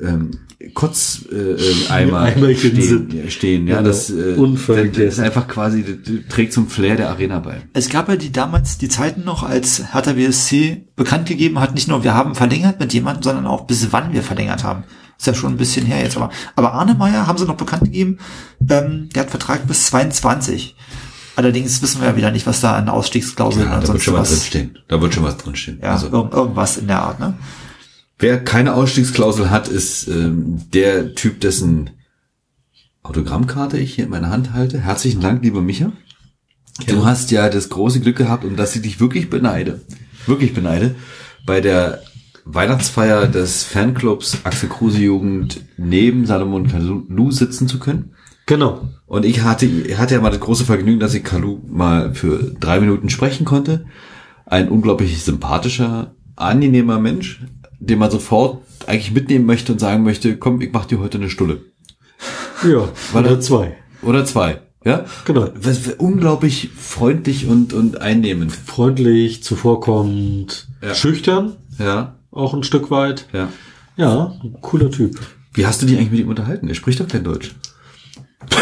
ähm, 0.00 0.32
Kotzeimer 0.74 1.58
äh, 1.58 1.88
Eimer 1.90 2.20
Eimerchen 2.20 2.80
stehen, 2.80 3.30
stehen. 3.30 3.66
Ja, 3.66 3.76
Ja, 3.76 3.82
das, 3.82 4.10
äh, 4.10 4.36
das 4.36 4.96
ist 4.98 5.20
einfach 5.20 5.48
quasi, 5.48 5.84
das 5.84 6.12
trägt 6.28 6.52
zum 6.52 6.68
Flair 6.68 6.96
der 6.96 7.10
Arena 7.10 7.38
bei. 7.40 7.62
Es 7.72 7.88
gab 7.88 8.08
ja 8.08 8.16
die 8.16 8.32
damals 8.32 8.78
die 8.78 8.88
Zeiten 8.88 9.24
noch, 9.24 9.42
als 9.42 9.92
Hertha 9.92 10.12
BSC 10.14 10.86
bekannt 10.96 11.26
gegeben 11.26 11.60
hat, 11.60 11.74
nicht 11.74 11.88
nur 11.88 12.04
wir 12.04 12.14
haben 12.14 12.34
verlängert 12.34 12.80
mit 12.80 12.92
jemandem, 12.92 13.22
sondern 13.22 13.46
auch 13.46 13.66
bis 13.66 13.92
wann 13.92 14.12
wir 14.12 14.22
verlängert 14.22 14.64
haben. 14.64 14.84
Ist 15.18 15.26
ja 15.26 15.34
schon 15.34 15.54
ein 15.54 15.56
bisschen 15.56 15.86
her 15.86 16.02
jetzt, 16.02 16.16
aber, 16.16 16.30
aber 16.56 16.72
Arne 16.72 16.94
Meyer 16.94 17.26
haben 17.26 17.38
sie 17.38 17.46
noch 17.46 17.56
bekannt 17.56 17.84
gegeben, 17.84 18.18
ähm, 18.68 19.08
der 19.14 19.22
hat 19.24 19.30
Vertrag 19.30 19.66
bis 19.66 19.86
22. 19.86 20.76
Allerdings 21.36 21.82
wissen 21.82 22.00
wir 22.00 22.08
ja 22.08 22.16
wieder 22.16 22.30
nicht, 22.30 22.46
was 22.46 22.60
da 22.60 22.74
an 22.76 22.88
Ausstiegsklauseln 22.88 23.66
Ja, 23.66 23.74
und 23.76 23.84
da 23.84 23.92
wird 23.92 24.02
schon 24.02 24.14
was 24.14 24.30
was. 24.30 24.38
drinstehen. 24.38 24.78
Da 24.88 25.00
wird 25.00 25.14
schon 25.14 25.24
was 25.24 25.36
drinstehen. 25.36 25.80
Ja, 25.82 25.92
Also, 25.92 26.06
irg 26.12 26.32
irgendwas 26.32 26.76
in 26.76 26.86
der 26.86 27.02
Art, 27.02 27.18
ne? 27.18 27.34
Wer 28.18 28.42
keine 28.42 28.74
Ausstiegsklausel 28.74 29.50
hat, 29.50 29.68
ist 29.68 30.08
ähm, 30.08 30.62
der 30.72 31.14
Typ, 31.14 31.40
dessen 31.40 31.90
Autogrammkarte 33.02 33.78
ich 33.78 33.94
hier 33.94 34.04
in 34.04 34.10
meiner 34.10 34.30
Hand 34.30 34.52
halte. 34.52 34.80
Herzlichen 34.80 35.20
Dank, 35.20 35.42
lieber 35.42 35.60
Micha. 35.60 35.92
Du 36.86 37.04
hast 37.04 37.30
ja 37.30 37.48
das 37.48 37.68
große 37.68 38.00
Glück 38.00 38.16
gehabt, 38.16 38.44
und 38.44 38.56
dass 38.58 38.74
ich 38.74 38.82
dich 38.82 38.98
wirklich 38.98 39.30
beneide, 39.30 39.82
wirklich 40.26 40.54
beneide, 40.54 40.94
bei 41.46 41.60
der 41.60 42.02
Weihnachtsfeier 42.44 43.26
des 43.26 43.62
Fanclubs 43.62 44.38
Axel 44.44 44.68
Kruse 44.68 44.98
Jugend 45.00 45.60
neben 45.76 46.26
Salomon 46.26 46.68
Kalou 46.68 47.30
sitzen 47.30 47.68
zu 47.68 47.78
können. 47.78 48.14
Genau. 48.46 48.88
Und 49.06 49.24
ich 49.24 49.42
hatte, 49.42 49.66
hatte 49.96 50.14
ja 50.14 50.20
mal 50.20 50.30
das 50.30 50.40
große 50.40 50.64
Vergnügen, 50.64 51.00
dass 51.00 51.14
ich 51.14 51.24
Kalu 51.24 51.60
mal 51.66 52.14
für 52.14 52.54
drei 52.60 52.80
Minuten 52.80 53.08
sprechen 53.08 53.44
konnte. 53.44 53.86
Ein 54.44 54.68
unglaublich 54.68 55.22
sympathischer, 55.22 56.14
angenehmer 56.36 56.98
Mensch, 56.98 57.40
den 57.86 57.98
man 57.98 58.10
sofort 58.10 58.62
eigentlich 58.86 59.12
mitnehmen 59.12 59.46
möchte 59.46 59.72
und 59.72 59.78
sagen 59.78 60.02
möchte, 60.02 60.36
komm, 60.36 60.60
ich 60.60 60.72
mach 60.72 60.84
dir 60.86 60.98
heute 61.00 61.18
eine 61.18 61.30
Stulle. 61.30 61.60
Ja, 62.62 62.88
Weil 63.12 63.22
oder 63.24 63.30
er- 63.32 63.40
zwei. 63.40 63.76
Oder 64.02 64.24
zwei. 64.24 64.60
Ja? 64.84 65.06
Genau. 65.24 65.48
Was, 65.54 65.86
was, 65.86 65.94
unglaublich 65.94 66.70
freundlich 66.76 67.46
und, 67.46 67.72
und 67.72 68.00
einnehmend. 68.02 68.52
Freundlich, 68.52 69.42
zuvorkommend, 69.42 70.68
Ja. 70.82 70.94
schüchtern, 70.94 71.56
Ja, 71.78 72.16
auch 72.30 72.52
ein 72.54 72.64
Stück 72.64 72.90
weit. 72.90 73.26
ja. 73.32 73.48
Ja, 73.96 74.34
ein 74.42 74.56
cooler 74.60 74.90
Typ. 74.90 75.18
Wie 75.54 75.66
hast 75.66 75.80
du 75.80 75.86
dich 75.86 75.96
eigentlich 75.96 76.10
mit 76.10 76.20
ihm 76.20 76.28
unterhalten? 76.28 76.68
Er 76.68 76.74
spricht 76.74 77.00
doch 77.00 77.08
kein 77.08 77.24
Deutsch. 77.24 77.54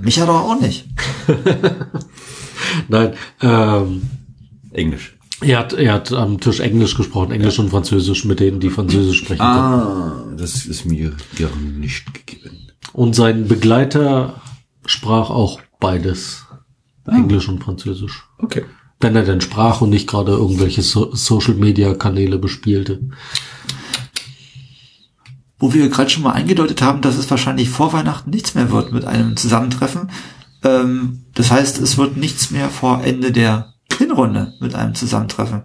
Micha 0.00 0.26
doch 0.26 0.40
auch 0.42 0.60
nicht. 0.60 0.86
Nein, 2.88 3.14
ähm, 3.40 4.02
Englisch. 4.72 5.15
Er 5.40 5.58
hat, 5.58 5.72
er 5.74 5.92
hat 5.92 6.12
am 6.12 6.40
Tisch 6.40 6.60
Englisch 6.60 6.96
gesprochen, 6.96 7.32
Englisch 7.32 7.58
und 7.58 7.70
Französisch 7.70 8.24
mit 8.24 8.40
denen, 8.40 8.60
die 8.60 8.70
Französisch 8.70 9.18
sprechen. 9.18 9.38
können. 9.38 9.50
Ah, 9.50 10.24
das 10.36 10.64
ist 10.64 10.86
mir 10.86 11.12
ja 11.38 11.48
nicht 11.78 12.12
gegeben. 12.14 12.68
Und 12.92 13.14
sein 13.14 13.46
Begleiter 13.46 14.40
sprach 14.86 15.30
auch 15.30 15.60
beides. 15.80 16.46
Englisch 17.06 17.48
und 17.48 17.62
Französisch. 17.62 18.24
Okay. 18.38 18.64
Wenn 18.98 19.14
er 19.14 19.22
denn 19.22 19.40
sprach 19.40 19.80
und 19.80 19.90
nicht 19.90 20.08
gerade 20.08 20.32
irgendwelche 20.32 20.82
so 20.82 21.14
Social 21.14 21.54
Media 21.54 21.94
Kanäle 21.94 22.38
bespielte. 22.38 23.00
Wo 25.58 25.72
wir 25.72 25.88
gerade 25.88 26.10
schon 26.10 26.22
mal 26.22 26.32
eingedeutet 26.32 26.82
haben, 26.82 27.02
dass 27.02 27.16
es 27.16 27.30
wahrscheinlich 27.30 27.68
vor 27.68 27.92
Weihnachten 27.92 28.30
nichts 28.30 28.54
mehr 28.54 28.70
wird 28.70 28.92
mit 28.92 29.04
einem 29.04 29.36
Zusammentreffen. 29.36 30.10
Ähm, 30.64 31.24
das 31.34 31.50
heißt, 31.50 31.78
es 31.78 31.96
wird 31.96 32.16
nichts 32.16 32.50
mehr 32.50 32.70
vor 32.70 33.04
Ende 33.04 33.32
der 33.32 33.75
Hinrunde 33.98 34.52
mit 34.60 34.74
einem 34.74 34.94
Zusammentreffen. 34.94 35.62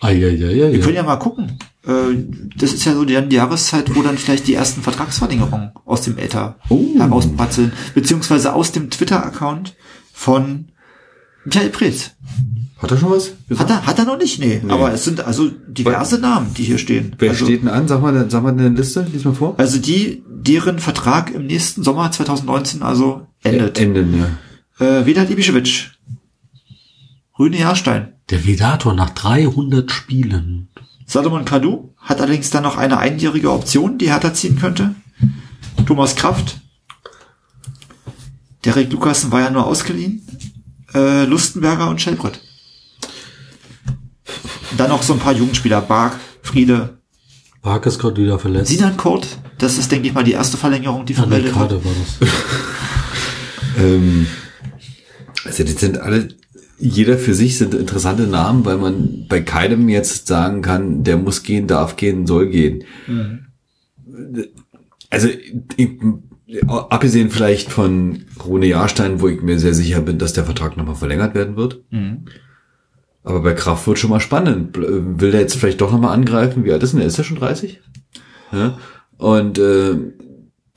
Eieieiei. 0.00 0.72
Wir 0.72 0.80
können 0.80 0.94
ja 0.96 1.02
mal 1.02 1.16
gucken. 1.16 1.58
Äh, 1.86 2.14
Das 2.56 2.72
ist 2.72 2.84
ja 2.84 2.94
so 2.94 3.04
die, 3.04 3.14
Jahreszeit, 3.14 3.94
wo 3.94 4.02
dann 4.02 4.18
vielleicht 4.18 4.46
die 4.46 4.54
ersten 4.54 4.82
Vertragsverlängerungen 4.82 5.72
aus 5.84 6.02
dem 6.02 6.18
Äther 6.18 6.56
Oh. 6.68 6.84
herauspratzeln, 6.98 7.72
beziehungsweise 7.94 8.54
aus 8.54 8.72
dem 8.72 8.90
Twitter-Account 8.90 9.74
von 10.12 10.68
Michael 11.44 11.70
Preetz. 11.70 12.10
Hat 12.78 12.92
er 12.92 12.98
schon 12.98 13.10
was 13.10 13.32
Hat 13.58 13.70
er, 13.70 13.86
hat 13.86 13.98
er 13.98 14.04
noch 14.04 14.18
nicht, 14.18 14.38
nee. 14.38 14.60
Aber 14.68 14.92
es 14.92 15.04
sind 15.04 15.20
also 15.20 15.50
diverse 15.66 16.18
Namen, 16.20 16.54
die 16.54 16.62
hier 16.62 16.78
stehen. 16.78 17.16
Wer 17.18 17.30
also, 17.30 17.44
steht 17.44 17.62
denn 17.62 17.68
an? 17.68 17.88
Sag 17.88 18.00
mal, 18.02 18.30
sag 18.30 18.42
mal 18.44 18.52
eine 18.52 18.68
Liste, 18.68 19.04
lies 19.12 19.24
mal 19.24 19.34
vor. 19.34 19.54
Also 19.58 19.78
die, 19.78 20.22
deren 20.28 20.78
Vertrag 20.78 21.34
im 21.34 21.46
nächsten 21.46 21.82
Sommer 21.82 22.12
2019 22.12 22.82
also 22.82 23.26
endet. 23.42 23.80
Enden, 23.80 24.14
ja. 24.16 24.28
Äh, 25.00 25.06
Vedat 25.06 25.28
Ibišević, 25.28 25.86
Rüne 27.38 27.58
Jahrstein, 27.58 28.14
Der 28.30 28.44
Vedator 28.46 28.94
nach 28.94 29.10
300 29.10 29.90
Spielen. 29.90 30.68
Salomon 31.06 31.44
Kadu 31.44 31.94
hat 31.96 32.20
allerdings 32.20 32.50
dann 32.50 32.64
noch 32.64 32.76
eine 32.76 32.98
einjährige 32.98 33.50
Option, 33.52 33.96
die 33.98 34.10
Hertha 34.10 34.34
ziehen 34.34 34.58
könnte. 34.58 34.94
Thomas 35.86 36.16
Kraft. 36.16 36.60
Derek 38.64 38.92
Lukasen 38.92 39.30
war 39.32 39.40
ja 39.40 39.50
nur 39.50 39.66
ausgeliehen. 39.66 40.26
Äh, 40.94 41.24
Lustenberger 41.24 41.88
und 41.88 42.00
Schellbrett. 42.00 42.40
Dann 44.76 44.90
noch 44.90 45.02
so 45.02 45.14
ein 45.14 45.18
paar 45.18 45.32
Jugendspieler. 45.32 45.80
Bark, 45.80 46.16
Friede, 46.42 46.98
Bark 47.62 47.86
ist 47.86 47.98
gerade 47.98 48.20
wieder 48.22 48.38
verletzt. 48.38 48.70
Sinan 48.70 48.96
Kurt. 48.96 49.26
Das 49.58 49.78
ist, 49.78 49.90
denke 49.90 50.08
ich 50.08 50.14
mal, 50.14 50.24
die 50.24 50.32
erste 50.32 50.56
Verlängerung, 50.56 51.04
die 51.04 51.14
der 51.14 51.22
vermeldet 51.22 51.54
wird. 51.58 51.84
war 51.84 51.92
das. 52.18 52.28
Ähm, 53.78 54.26
also 55.44 55.62
die 55.62 55.70
sind 55.70 55.98
alle, 55.98 56.28
jeder 56.78 57.18
für 57.18 57.34
sich 57.34 57.58
sind 57.58 57.74
interessante 57.74 58.26
Namen, 58.26 58.64
weil 58.64 58.76
man 58.78 59.26
bei 59.28 59.40
keinem 59.40 59.88
jetzt 59.88 60.26
sagen 60.28 60.62
kann, 60.62 61.02
der 61.04 61.16
muss 61.16 61.42
gehen, 61.42 61.66
darf 61.66 61.96
gehen, 61.96 62.26
soll 62.26 62.48
gehen. 62.48 62.84
Also 65.10 65.28
ich, 65.76 65.90
abgesehen 66.66 67.30
vielleicht 67.30 67.70
von 67.70 68.24
Rune 68.44 68.66
Jahrstein, 68.66 69.20
wo 69.20 69.28
ich 69.28 69.42
mir 69.42 69.58
sehr 69.58 69.74
sicher 69.74 70.00
bin, 70.00 70.18
dass 70.18 70.32
der 70.32 70.44
Vertrag 70.44 70.76
nochmal 70.76 70.94
verlängert 70.94 71.34
werden 71.34 71.56
wird. 71.56 71.82
Aber 73.24 73.40
bei 73.42 73.52
Kraft 73.54 73.86
wird 73.86 73.98
schon 73.98 74.10
mal 74.10 74.20
spannend. 74.20 74.76
Bl- 74.76 75.20
Will 75.20 75.30
der 75.32 75.40
jetzt 75.40 75.56
vielleicht 75.56 75.80
doch 75.80 75.92
nochmal 75.92 76.14
angreifen? 76.14 76.64
Wie 76.64 76.72
alt 76.72 76.82
ist 76.82 76.92
denn 76.92 77.00
der? 77.00 77.08
Ist 77.08 77.18
der 77.18 77.24
schon 77.24 77.38
30? 77.38 77.80
Ja? 78.52 78.78
Und 79.18 79.58
äh, 79.58 79.96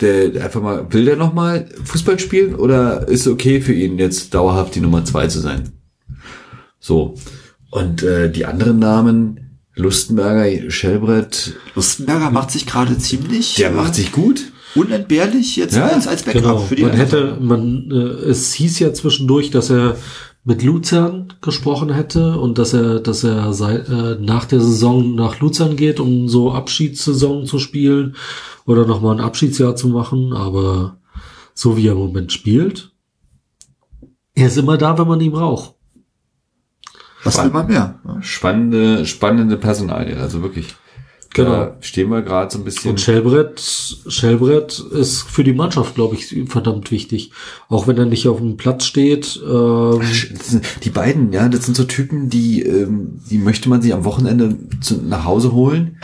der 0.02 0.30
der 0.30 0.44
einfach 0.46 0.62
mal, 0.62 0.92
will 0.92 1.06
der 1.06 1.16
nochmal 1.16 1.70
Fußball 1.84 2.20
spielen 2.20 2.56
oder 2.56 3.08
ist 3.08 3.28
okay 3.28 3.62
für 3.62 3.74
ihn 3.74 4.00
jetzt 4.00 4.34
dauerhaft 4.34 4.74
die 4.76 4.82
Nummer 4.82 5.06
zwei 5.06 5.28
zu 5.28 5.40
sein? 5.40 5.70
So. 6.82 7.16
Und 7.70 8.04
äh, 8.04 8.30
die 8.30 8.46
anderen 8.46 8.80
Namen, 8.80 9.60
Lustenberger, 9.76 10.70
Schellbrett, 10.70 11.54
Lustenberger 11.76 12.30
macht 12.32 12.52
sich 12.52 12.66
gerade 12.66 12.98
ziemlich 12.98 13.56
der 13.56 13.70
äh, 13.70 13.74
macht 13.74 13.96
sich 13.96 14.12
gut. 14.12 14.52
unentbehrlich 14.76 15.56
jetzt 15.56 15.76
Ja, 15.78 15.88
als, 15.88 16.08
als 16.08 16.24
Backup 16.24 16.42
Genau. 16.42 16.58
für 16.60 16.76
die 16.76 16.82
Man 16.84 16.92
hätte, 16.92 17.38
man, 17.40 17.90
äh, 17.90 17.96
es 18.30 18.52
hieß 18.54 18.80
ja 18.80 18.94
zwischendurch, 18.94 19.52
dass 19.52 19.70
er 19.70 19.96
mit 20.44 20.64
Luzern 20.64 21.34
gesprochen 21.42 21.94
hätte 21.94 22.38
und 22.40 22.58
dass 22.58 22.74
er, 22.74 23.00
dass 23.00 23.24
er 23.24 23.54
sei, 23.54 23.76
äh, 23.76 24.18
nach 24.20 24.44
der 24.46 24.60
Saison 24.60 25.16
nach 25.16 25.40
Luzern 25.40 25.76
geht, 25.78 26.00
um 26.02 26.28
so 26.28 26.52
Abschiedssaison 26.52 27.46
zu 27.46 27.60
spielen 27.60 28.16
oder 28.66 28.86
nochmal 28.88 29.16
ein 29.16 29.24
Abschiedsjahr 29.24 29.76
zu 29.78 29.88
machen. 29.88 30.34
Aber 30.34 30.98
so 31.54 31.78
wie 31.78 31.88
er 31.88 31.94
im 31.94 32.00
Moment 32.00 32.32
spielt, 32.34 32.92
er 34.34 34.48
ist 34.48 34.58
immer 34.58 34.78
da, 34.78 34.98
wenn 34.98 35.08
man 35.08 35.22
ihn 35.22 35.32
braucht. 35.32 35.76
Was 37.24 37.42
will 37.44 37.52
man 37.52 37.68
mehr? 37.68 37.96
ne? 38.04 38.18
Spannende, 38.22 39.06
spannende 39.06 39.58
Personalie, 39.58 40.18
also 40.18 40.42
wirklich. 40.42 40.76
Genau. 41.34 41.52
Da 41.52 41.78
stehen 41.80 42.10
wir 42.10 42.22
gerade 42.24 42.52
so 42.52 42.58
ein 42.58 42.66
bisschen. 42.66 42.92
Und 42.92 43.00
Schellbrett, 43.00 43.62
Schellbrett 44.08 44.80
ist 44.80 45.22
für 45.22 45.46
die 45.46 45.54
Mannschaft, 45.54 45.96
glaube 45.96 46.16
ich, 46.16 46.36
verdammt 46.50 46.92
wichtig. 46.92 47.32
Auch 47.70 47.88
wenn 47.88 47.98
er 47.98 48.06
nicht 48.06 48.28
auf 48.28 48.40
dem 48.40 48.58
Platz 48.58 48.84
steht. 48.84 49.40
Ähm, 49.42 50.02
Das 50.02 50.50
sind- 50.50 50.66
Die 50.84 50.90
beiden, 50.90 51.32
ja, 51.32 51.48
das 51.48 51.64
sind 51.66 51.78
so 51.78 51.86
Typen, 51.86 52.30
die, 52.30 52.64
ähm, 52.64 53.22
die 53.30 53.38
möchte 53.38 53.70
man 53.70 53.82
sich 53.82 53.94
am 53.94 54.04
Wochenende 54.04 54.58
zu, 54.82 54.96
nach 55.02 55.24
Hause 55.24 55.54
holen 55.54 55.98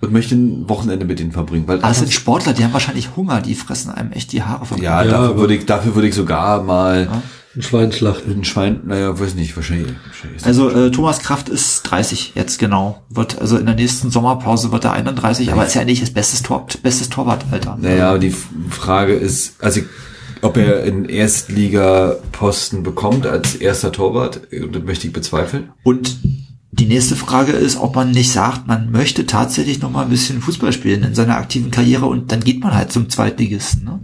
und 0.00 0.10
möchte 0.10 0.34
ein 0.36 0.66
Wochenende 0.70 1.04
mit 1.04 1.20
ihnen 1.20 1.32
verbringen. 1.32 1.64
Weil 1.66 1.76
einfach- 1.76 1.92
sind 1.94 2.10
Sportler, 2.10 2.54
die 2.54 2.64
haben 2.64 2.72
wahrscheinlich 2.72 3.14
Hunger, 3.14 3.42
die 3.42 3.54
fressen 3.54 3.90
einem 3.90 4.12
echt 4.12 4.32
die 4.32 4.42
Haare 4.42 4.64
vom 4.64 4.80
ja, 4.80 5.04
Ja, 5.04 5.10
dafür 5.10 5.36
würde 5.36 5.54
ich, 5.54 5.66
dafür 5.66 5.94
würde 5.94 6.08
ich 6.08 6.14
sogar 6.14 6.62
mal 6.62 7.08
ein 7.54 7.62
Schwein 7.62 7.92
schlachten. 7.92 8.32
ein 8.32 8.44
Schwein, 8.44 8.80
naja, 8.86 9.18
weiß 9.18 9.34
nicht, 9.34 9.54
wahrscheinlich. 9.56 9.92
wahrscheinlich 10.06 10.38
ist 10.38 10.46
Also 10.46 10.70
äh, 10.70 10.90
Thomas 10.90 11.20
Kraft 11.20 11.48
ist 11.48 11.82
30 11.82 12.32
jetzt 12.34 12.58
genau. 12.58 13.02
Wird 13.10 13.40
also 13.40 13.58
in 13.58 13.66
der 13.66 13.74
nächsten 13.74 14.10
Sommerpause 14.10 14.72
wird 14.72 14.84
er 14.84 14.92
31, 14.92 15.52
aber 15.52 15.66
ist 15.66 15.74
ja 15.74 15.84
nicht 15.84 16.02
das 16.02 16.10
bestes 16.10 16.42
Tor, 16.42 16.66
bestes 16.82 17.10
Torwartalter. 17.10 17.76
Naja, 17.80 18.10
aber 18.10 18.18
die 18.18 18.34
Frage 18.70 19.12
ist, 19.12 19.62
also 19.62 19.82
ob 20.40 20.56
er 20.56 20.82
einen 20.82 21.04
Erstliga-Posten 21.04 22.82
bekommt 22.82 23.26
als 23.26 23.54
erster 23.54 23.92
Torwart, 23.92 24.40
das 24.50 24.82
möchte 24.82 25.06
ich 25.06 25.12
bezweifeln. 25.12 25.70
Und 25.84 26.18
die 26.72 26.86
nächste 26.86 27.16
Frage 27.16 27.52
ist, 27.52 27.76
ob 27.76 27.94
man 27.94 28.10
nicht 28.10 28.32
sagt, 28.32 28.66
man 28.66 28.90
möchte 28.90 29.26
tatsächlich 29.26 29.82
noch 29.82 29.90
mal 29.90 30.04
ein 30.04 30.10
bisschen 30.10 30.40
Fußball 30.40 30.72
spielen 30.72 31.04
in 31.04 31.14
seiner 31.14 31.36
aktiven 31.36 31.70
Karriere 31.70 32.06
und 32.06 32.32
dann 32.32 32.40
geht 32.40 32.60
man 32.60 32.74
halt 32.74 32.90
zum 32.90 33.10
Zweitligisten. 33.10 33.84
Ne? 33.84 34.00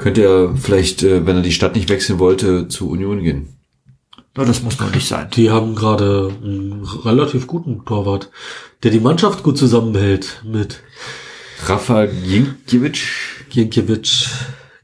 Könnte 0.00 0.22
er 0.22 0.56
vielleicht, 0.56 1.02
äh, 1.02 1.26
wenn 1.26 1.36
er 1.36 1.42
die 1.42 1.52
Stadt 1.52 1.76
nicht 1.76 1.90
wechseln 1.90 2.18
wollte, 2.18 2.68
zu 2.68 2.88
Union 2.88 3.22
gehen. 3.22 3.60
Nur 4.34 4.46
das 4.46 4.62
muss 4.62 4.80
noch 4.80 4.94
nicht 4.94 5.06
sein. 5.06 5.28
Die 5.34 5.50
haben 5.50 5.74
gerade 5.74 6.32
einen 6.42 6.84
relativ 7.04 7.46
guten 7.46 7.84
Torwart, 7.84 8.30
der 8.82 8.92
die 8.92 9.00
Mannschaft 9.00 9.42
gut 9.42 9.58
zusammenhält 9.58 10.42
mit 10.44 10.82
Rafa 11.66 12.06
Ginkiewicz, 12.06 13.00
Gienkiewicz. 13.50 14.30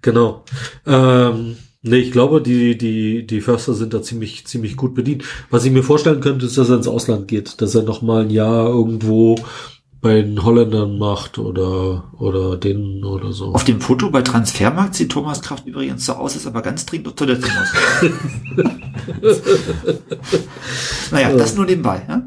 Genau. 0.03 0.45
Ähm, 0.85 1.57
nee, 1.81 1.97
ich 1.97 2.13
glaube, 2.13 2.43
die, 2.43 2.77
die, 2.77 3.27
die 3.27 3.41
Förster 3.41 3.73
sind 3.73 3.95
da 3.95 4.03
ziemlich, 4.03 4.47
ziemlich 4.47 4.77
gut 4.77 4.95
bedient. 4.95 5.25
Was 5.49 5.65
ich 5.65 5.73
mir 5.73 5.83
vorstellen 5.83 6.21
könnte, 6.21 6.45
ist, 6.45 6.59
dass 6.59 6.69
er 6.69 6.77
ins 6.77 6.89
Ausland 6.89 7.27
geht, 7.27 7.63
dass 7.63 7.75
er 7.75 7.85
noch 7.85 8.03
mal 8.03 8.23
ein 8.25 8.31
Jahr 8.31 8.69
irgendwo 8.69 9.37
bei 10.07 10.23
den 10.23 10.45
Holländern 10.45 10.99
macht 10.99 11.37
oder, 11.37 12.05
oder 12.17 12.57
denen 12.57 13.03
oder 13.03 13.33
so. 13.33 13.53
Auf 13.53 13.65
dem 13.65 13.81
Foto 13.81 14.09
bei 14.09 14.23
Transfermarkt 14.23 14.95
sieht 14.95 15.11
Thomas 15.11 15.43
Kraft 15.43 15.67
übrigens 15.67 16.07
so 16.07 16.13
aus, 16.13 16.37
ist 16.37 16.47
aber 16.47 16.63
ganz 16.63 16.87
dringend 16.87 17.09
auf 17.09 17.15
Toilette 17.17 17.49
muss. 17.49 18.13
naja, 21.11 21.37
das 21.37 21.57
nur 21.57 21.67
nebenbei. 21.67 22.03
Ja? 22.09 22.23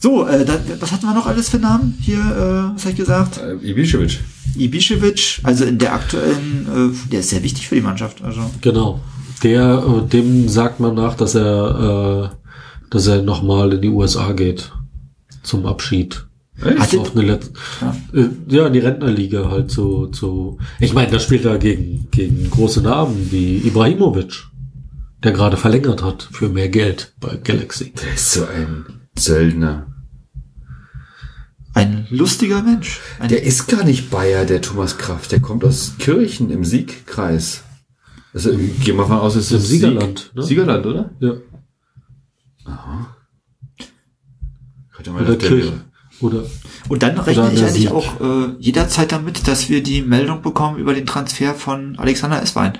So, 0.00 0.26
äh, 0.26 0.44
da, 0.44 0.58
was 0.80 0.90
hatten 0.90 1.06
wir 1.06 1.14
noch 1.14 1.26
alles 1.26 1.50
für 1.50 1.60
Namen 1.60 1.96
hier, 2.00 2.18
äh, 2.18 2.74
was 2.74 2.82
habe 2.82 2.90
ich 2.90 2.96
gesagt? 2.96 3.38
Äh, 3.38 3.54
Ibišević. 3.64 4.18
Ibišević, 4.56 5.40
also 5.44 5.64
in 5.64 5.78
der 5.78 5.94
aktuellen, 5.94 6.66
äh, 6.66 7.10
der 7.12 7.20
ist 7.20 7.30
sehr 7.30 7.44
wichtig 7.44 7.68
für 7.68 7.76
die 7.76 7.80
Mannschaft. 7.80 8.24
Also 8.24 8.40
Genau. 8.60 8.98
Der, 9.44 9.84
äh, 9.86 10.08
dem 10.08 10.48
sagt 10.48 10.80
man 10.80 10.96
nach, 10.96 11.14
dass 11.14 11.36
er, 11.36 12.32
äh, 12.32 12.36
dass 12.90 13.06
er 13.06 13.22
nochmal 13.22 13.74
in 13.74 13.82
die 13.82 13.88
USA 13.88 14.32
geht. 14.32 14.72
Zum 15.44 15.64
Abschied. 15.64 16.26
Hat 16.62 16.96
auf 16.96 17.16
eine 17.16 17.24
Let 17.26 17.50
Ja. 17.80 17.96
ja. 18.12 18.28
ja, 18.48 18.68
die 18.70 18.80
Rentnerliga 18.80 19.48
halt 19.50 19.70
zu, 19.70 20.08
zu, 20.08 20.58
ich 20.78 20.92
meine, 20.92 21.10
da 21.10 21.18
spielt 21.18 21.44
er 21.44 21.58
gegen, 21.58 22.08
gegen 22.10 22.50
große 22.50 22.82
Namen 22.82 23.30
wie 23.30 23.58
Ibrahimovic, 23.58 24.44
der 25.22 25.32
gerade 25.32 25.56
verlängert 25.56 26.02
hat 26.02 26.28
für 26.30 26.48
mehr 26.48 26.68
Geld 26.68 27.14
bei 27.20 27.36
Galaxy. 27.36 27.92
Der 28.02 28.14
ist 28.14 28.32
so 28.32 28.44
ein 28.44 28.84
Söldner. 29.18 29.86
ein 31.74 32.06
lustiger 32.10 32.62
Mensch. 32.62 33.00
Ein, 33.18 33.28
Der 33.28 33.42
ist 33.42 33.68
gar 33.68 33.84
nicht 33.84 34.10
Bayer, 34.10 34.44
der 34.44 34.60
Thomas 34.60 34.98
Kraft. 34.98 35.32
Der 35.32 35.40
kommt 35.40 35.64
aus 35.64 35.94
Kirchen 35.98 36.50
im 36.50 36.64
Siegkreis. 36.64 37.64
Also, 38.32 38.50
geh 38.84 38.92
mal 38.92 39.06
von 39.06 39.18
aus, 39.18 39.34
es 39.34 39.46
ist 39.50 39.52
Im 39.52 39.66
Siegerland, 39.66 40.30
ne? 40.34 40.42
Siegerland, 40.42 40.86
oder? 40.86 41.10
Ja. 41.20 41.34
Könnte 44.92 45.10
man 45.10 45.24
Oder 45.24 45.36
das 45.36 45.48
Kirche. 45.48 45.84
Oder, 46.20 46.42
und 46.88 47.02
dann 47.02 47.18
rechne 47.18 47.44
Oder 47.44 47.52
ich 47.52 47.62
eigentlich 47.62 47.82
Sieg. 47.84 47.90
auch 47.92 48.20
äh, 48.20 48.48
jederzeit 48.58 49.10
damit, 49.12 49.48
dass 49.48 49.68
wir 49.68 49.82
die 49.82 50.02
Meldung 50.02 50.42
bekommen 50.42 50.78
über 50.78 50.92
den 50.94 51.06
Transfer 51.06 51.54
von 51.54 51.98
Alexander 51.98 52.42
Esswein. 52.42 52.74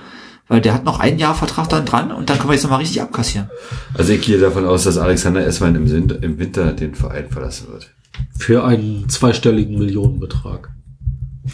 Weil 0.49 0.61
der 0.61 0.75
hat 0.75 0.85
noch 0.85 0.99
ein 1.01 1.19
Jahr 1.19 1.35
Vertrag 1.35 1.69
dann 1.69 1.87
dran 1.87 2.11
und 2.11 2.29
dann 2.29 2.37
können 2.39 2.51
wir 2.51 2.55
jetzt 2.55 2.65
nochmal 2.65 2.81
richtig 2.81 3.01
abkassieren. 3.01 3.49
Also 3.95 4.13
ich 4.13 4.21
gehe 4.21 4.39
davon 4.39 4.67
aus, 4.67 4.83
dass 4.85 4.99
Alexander 4.99 5.47
Esswein 5.47 5.75
im, 5.77 5.87
im 6.23 6.39
Winter 6.39 6.73
den 6.73 6.95
Verein 6.97 7.31
verlassen 7.31 7.69
wird. 7.69 7.91
für 8.37 8.65
einen 8.65 9.09
zweistelligen 9.09 9.79
Millionenbetrag. 9.79 10.71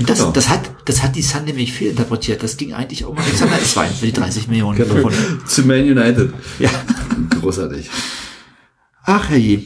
Das, 0.07 0.19
Genau. 0.19 0.31
das 0.33 0.49
hat, 0.49 0.63
das 0.87 1.03
hat 1.03 1.15
die 1.15 1.23
Sun 1.23 1.45
nämlich 1.45 1.73
fehlinterpretiert. 1.73 2.43
Das 2.43 2.57
ging 2.57 2.73
eigentlich 2.75 3.05
um 3.05 3.17
Alexander 3.17 3.61
Esswein 3.61 3.91
für 3.93 4.07
die 4.07 4.13
30 4.13 4.49
Millionen. 4.49 4.77
Genau. 4.79 4.95
Pfund. 4.95 5.15
Zu 5.47 5.63
Man 5.63 5.81
United. 5.83 6.33
Ja. 6.59 6.71
Großartig. 7.41 7.89
Ach, 9.05 9.29
herrje. 9.29 9.63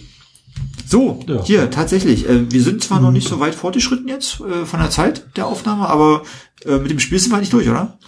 So, 0.91 1.20
Ja. 1.28 1.45
hier, 1.45 1.70
tatsächlich. 1.70 2.28
Äh, 2.28 2.51
wir 2.51 2.62
sind 2.62 2.82
zwar 2.82 3.01
noch 3.01 3.12
nicht 3.12 3.28
so 3.28 3.38
weit 3.38 3.55
fortgeschritten 3.55 4.09
jetzt 4.09 4.41
äh, 4.41 4.66
von 4.66 4.80
der 4.80 4.91
Zeit 4.91 5.24
der 5.36 5.47
Aufnahme, 5.47 5.88
aber 5.88 6.22
äh, 6.66 6.78
mit 6.78 6.91
dem 6.91 6.99
Spiel 6.99 7.18
sind 7.20 7.30
wir 7.30 7.38
nicht 7.38 7.53
durch, 7.53 7.68
oder? 7.68 7.99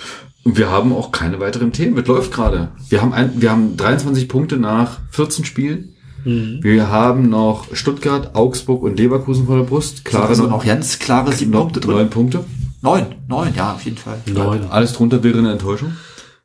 Und 0.43 0.59
wir 0.59 0.68
haben 0.68 0.93
auch 0.93 1.12
keine 1.12 1.39
weiteren 1.39 1.72
Themen. 1.72 1.97
Es 1.97 2.09
läuft 2.09 2.33
gerade. 2.33 2.72
Wir 2.89 3.01
haben 3.01 3.12
ein, 3.12 3.41
wir 3.41 3.53
haben 3.53 3.76
23 3.76 4.28
Punkte 4.28 4.57
nach 4.57 4.99
14 5.11 5.45
Spielen. 5.45 5.95
Wir 6.24 6.89
haben 6.89 7.28
noch 7.28 7.74
Stuttgart, 7.74 8.37
Augsburg 8.37 8.85
und 8.85 8.97
Leverkusen 8.97 9.47
vor 9.47 9.57
der 9.57 9.64
Brust. 9.64 10.05
Klare 10.05 10.28
also 10.28 10.47
noch 10.47 10.64
ganz 10.64 11.01
klare 11.01 11.33
sieben 11.33 11.51
Punkte 11.51 11.80
drin. 11.80 11.95
neun 11.97 12.11
Punkte. 12.11 12.45
Neun, 12.80 13.07
neun, 13.26 13.53
ja, 13.57 13.72
auf 13.74 13.85
jeden 13.85 13.97
Fall. 13.97 14.20
Neun. 14.26 14.66
Alles 14.70 14.93
drunter 14.93 15.24
wäre 15.24 15.39
eine 15.39 15.51
Enttäuschung. 15.53 15.95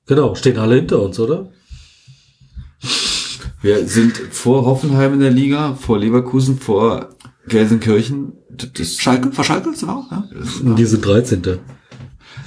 Genau, 0.07 0.33
stehen 0.33 0.57
alle 0.57 0.75
hinter 0.75 0.99
uns, 1.01 1.19
oder? 1.19 1.49
Wir 3.61 3.87
sind 3.87 4.17
vor 4.17 4.65
Hoffenheim 4.65 5.13
in 5.13 5.19
der 5.19 5.31
Liga, 5.31 5.73
vor 5.73 5.97
Leverkusen, 5.97 6.59
vor 6.59 7.09
Gelsenkirchen. 7.47 8.33
Das 8.49 8.69
ist, 8.79 9.01
Schalke, 9.01 9.31
vor 9.31 9.43
Schalke 9.43 9.73
sind 9.73 9.89
wir 9.89 9.95
auch, 9.95 10.11
ja? 10.11 10.23
Die 10.75 10.85
sind 10.85 11.05
13. 11.05 11.41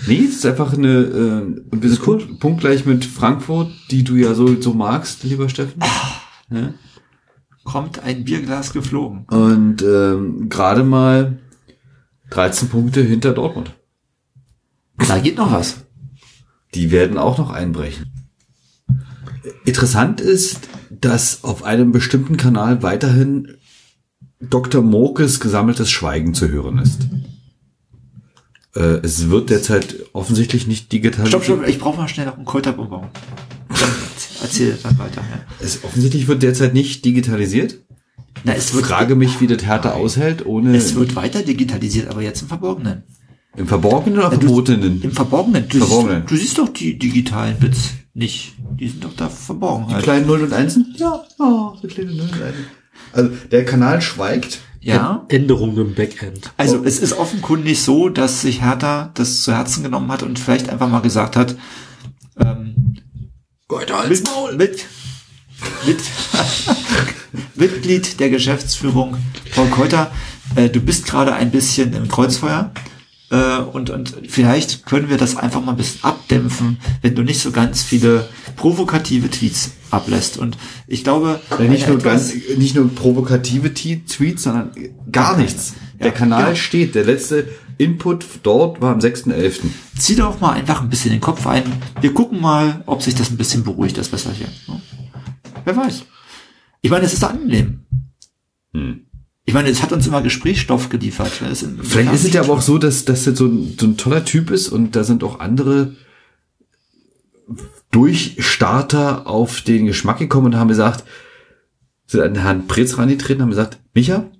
nee, 0.06 0.24
es 0.24 0.36
ist 0.36 0.46
einfach 0.46 0.72
eine, 0.72 0.88
äh, 0.88 1.70
und 1.70 1.82
wir 1.82 1.90
sind 1.90 2.02
punkt, 2.02 2.40
punktgleich 2.40 2.86
mit 2.86 3.04
Frankfurt, 3.04 3.72
die 3.90 4.04
du 4.04 4.14
ja 4.16 4.34
so, 4.34 4.60
so 4.60 4.72
magst, 4.72 5.24
lieber 5.24 5.48
Steffen. 5.48 5.82
Ja? 6.50 6.74
Kommt 7.64 8.02
ein 8.02 8.24
Bierglas 8.24 8.72
geflogen. 8.72 9.24
Und 9.30 9.82
ähm, 9.82 10.48
gerade 10.48 10.82
mal 10.82 11.38
13 12.30 12.68
Punkte 12.68 13.02
hinter 13.02 13.32
Dortmund. 13.32 13.74
Da 14.96 15.18
geht 15.18 15.36
noch 15.36 15.52
was. 15.52 15.84
Die 16.74 16.90
werden 16.90 17.18
auch 17.18 17.38
noch 17.38 17.50
einbrechen. 17.50 18.06
Interessant 19.64 20.20
ist, 20.20 20.68
dass 20.90 21.44
auf 21.44 21.62
einem 21.62 21.92
bestimmten 21.92 22.36
Kanal 22.36 22.82
weiterhin 22.82 23.56
Dr. 24.40 24.82
Mokes 24.82 25.40
gesammeltes 25.40 25.90
Schweigen 25.90 26.34
zu 26.34 26.48
hören 26.48 26.78
ist. 26.78 27.06
Äh, 28.74 29.00
es 29.02 29.30
wird 29.30 29.50
derzeit 29.50 29.96
offensichtlich 30.12 30.66
nicht 30.66 30.92
digitalisiert. 30.92 31.42
Stopp, 31.42 31.58
stopp, 31.58 31.68
ich 31.68 31.78
brauche 31.78 31.98
mal 31.98 32.08
schnell 32.08 32.26
noch 32.26 32.36
einen 32.36 32.46
Kräuterbonbon. 32.46 33.08
Dann 33.68 33.88
Erzähl 34.42 34.78
dann 34.82 34.98
weiter. 34.98 35.20
Ja. 35.20 35.44
Es 35.60 35.84
offensichtlich 35.84 36.26
wird 36.26 36.42
derzeit 36.42 36.74
nicht 36.74 37.04
digitalisiert. 37.04 37.78
Na, 38.44 38.54
es 38.54 38.72
wird, 38.72 38.86
Frage 38.86 39.16
mich, 39.16 39.40
wie 39.40 39.46
das 39.46 39.64
Hertha 39.64 39.92
aushält, 39.92 40.46
ohne 40.46 40.74
es 40.74 40.94
wird 40.94 41.14
weiter 41.14 41.42
digitalisiert, 41.42 42.08
aber 42.08 42.22
jetzt 42.22 42.42
im 42.42 42.48
Verborgenen. 42.48 43.02
Im 43.56 43.66
Verborgenen 43.66 44.18
oder 44.18 44.30
du- 44.30 44.46
Verbotenen. 44.46 45.02
Im 45.02 45.12
Verborgenen. 45.12 45.68
Du, 45.68 45.78
Verborgenen. 45.78 46.20
Siehst, 46.22 46.30
du 46.30 46.36
siehst 46.36 46.58
doch 46.58 46.68
die 46.68 46.98
digitalen 46.98 47.58
Bits 47.58 47.90
nicht. 48.14 48.54
Die 48.78 48.88
sind 48.88 49.04
doch 49.04 49.14
da 49.16 49.28
verborgen 49.28 49.86
Die 49.88 49.94
halt. 49.94 50.04
kleinen 50.04 50.26
Nullen 50.26 50.44
und 50.44 50.52
Einsen? 50.52 50.94
Ja, 50.96 51.22
oh, 51.38 51.72
so 51.80 51.88
kleine 51.88 52.10
Nullen 52.12 52.30
und 52.30 52.42
Einsen. 52.42 52.66
Also 53.12 53.30
der 53.50 53.64
Kanal 53.64 54.00
schweigt. 54.00 54.60
Ja. 54.82 55.26
Änderungen 55.28 55.76
im 55.76 55.94
Backend. 55.94 56.52
Also 56.56 56.82
es 56.84 56.98
ist 57.00 57.12
offenkundig 57.12 57.82
so, 57.82 58.08
dass 58.08 58.40
sich 58.40 58.62
Hertha 58.62 59.10
das 59.14 59.42
zu 59.42 59.52
Herzen 59.52 59.82
genommen 59.82 60.10
hat 60.10 60.22
und 60.22 60.38
vielleicht 60.38 60.70
einfach 60.70 60.88
mal 60.88 61.00
gesagt 61.00 61.36
hat, 61.36 61.54
ähm, 62.38 62.96
Gott, 63.68 63.92
mit, 64.08 64.22
mit, 64.56 64.84
mit 65.86 65.98
Mitglied 67.54 68.18
der 68.20 68.30
Geschäftsführung, 68.30 69.16
Paul 69.54 69.68
Keuter, 69.68 70.10
äh, 70.56 70.68
du 70.70 70.80
bist 70.80 71.06
gerade 71.06 71.34
ein 71.34 71.50
bisschen 71.50 71.92
im 71.92 72.08
Kreuzfeuer 72.08 72.72
äh, 73.30 73.58
und, 73.58 73.90
und 73.90 74.14
vielleicht 74.28 74.86
können 74.86 75.08
wir 75.08 75.16
das 75.16 75.36
einfach 75.36 75.62
mal 75.64 75.72
ein 75.72 75.76
bisschen 75.76 76.02
abdämpfen, 76.04 76.78
wenn 77.02 77.14
du 77.14 77.22
nicht 77.22 77.40
so 77.40 77.50
ganz 77.52 77.82
viele 77.82 78.28
provokative 78.56 79.30
Tweets 79.30 79.72
ablässt. 79.90 80.36
Und 80.36 80.56
ich 80.86 81.04
glaube, 81.04 81.40
Ja, 81.50 81.58
nicht, 81.64 81.88
nur 81.88 81.98
ganz, 81.98 82.34
nicht 82.56 82.74
nur 82.74 82.88
provokative 82.94 83.72
Tweets, 83.74 84.42
sondern 84.42 84.70
gar 85.10 85.36
nichts. 85.36 85.74
Der 85.98 86.08
Ja, 86.08 86.12
Kanal 86.12 86.44
genau. 86.44 86.56
steht. 86.56 86.94
Der 86.94 87.04
letzte 87.04 87.48
Input 87.78 88.24
dort 88.42 88.80
war 88.80 88.92
am 88.92 88.98
6.11. 89.00 89.60
zieh 89.98 90.16
doch 90.16 90.40
mal 90.40 90.52
einfach 90.52 90.82
ein 90.82 90.90
bisschen 90.90 91.12
den 91.12 91.20
Kopf 91.20 91.46
ein. 91.46 91.62
Wir 92.00 92.12
gucken 92.12 92.40
mal, 92.40 92.82
ob 92.86 93.02
sich 93.02 93.14
das 93.14 93.30
ein 93.30 93.36
bisschen 93.36 93.64
beruhigt, 93.64 93.96
das 93.96 94.12
Wässerchen. 94.12 94.48
ne? 94.68 94.80
Wer 95.64 95.76
weiß. 95.76 96.02
Ich 96.82 96.90
meine, 96.90 97.04
es 97.04 97.12
ist 97.12 97.24
angenehm. 97.24 97.80
Hm. 98.74 99.06
Ich 99.50 99.54
meine, 99.54 99.68
es 99.68 99.82
hat 99.82 99.90
uns 99.90 100.06
immer 100.06 100.22
Gesprächsstoff 100.22 100.90
geliefert. 100.90 101.32
Es 101.50 101.64
in- 101.64 101.82
Vielleicht 101.82 102.12
ist 102.12 102.24
es 102.24 102.32
ja 102.32 102.42
aber 102.42 102.52
auch 102.52 102.60
so, 102.62 102.78
dass, 102.78 103.04
dass 103.04 103.24
das 103.24 103.36
so 103.36 103.46
ein, 103.46 103.74
so 103.80 103.84
ein 103.86 103.96
toller 103.96 104.24
Typ 104.24 104.48
ist 104.52 104.68
und 104.68 104.94
da 104.94 105.02
sind 105.02 105.24
auch 105.24 105.40
andere 105.40 105.96
Durchstarter 107.90 109.26
auf 109.26 109.60
den 109.62 109.86
Geschmack 109.86 110.18
gekommen 110.18 110.46
und 110.46 110.56
haben 110.56 110.68
gesagt, 110.68 111.02
sind 112.06 112.20
an 112.20 112.36
Herrn 112.36 112.68
Pretz 112.68 112.96
rangetreten 112.96 113.38
und 113.38 113.42
haben 113.42 113.50
gesagt, 113.50 113.80
Micha, 113.92 114.30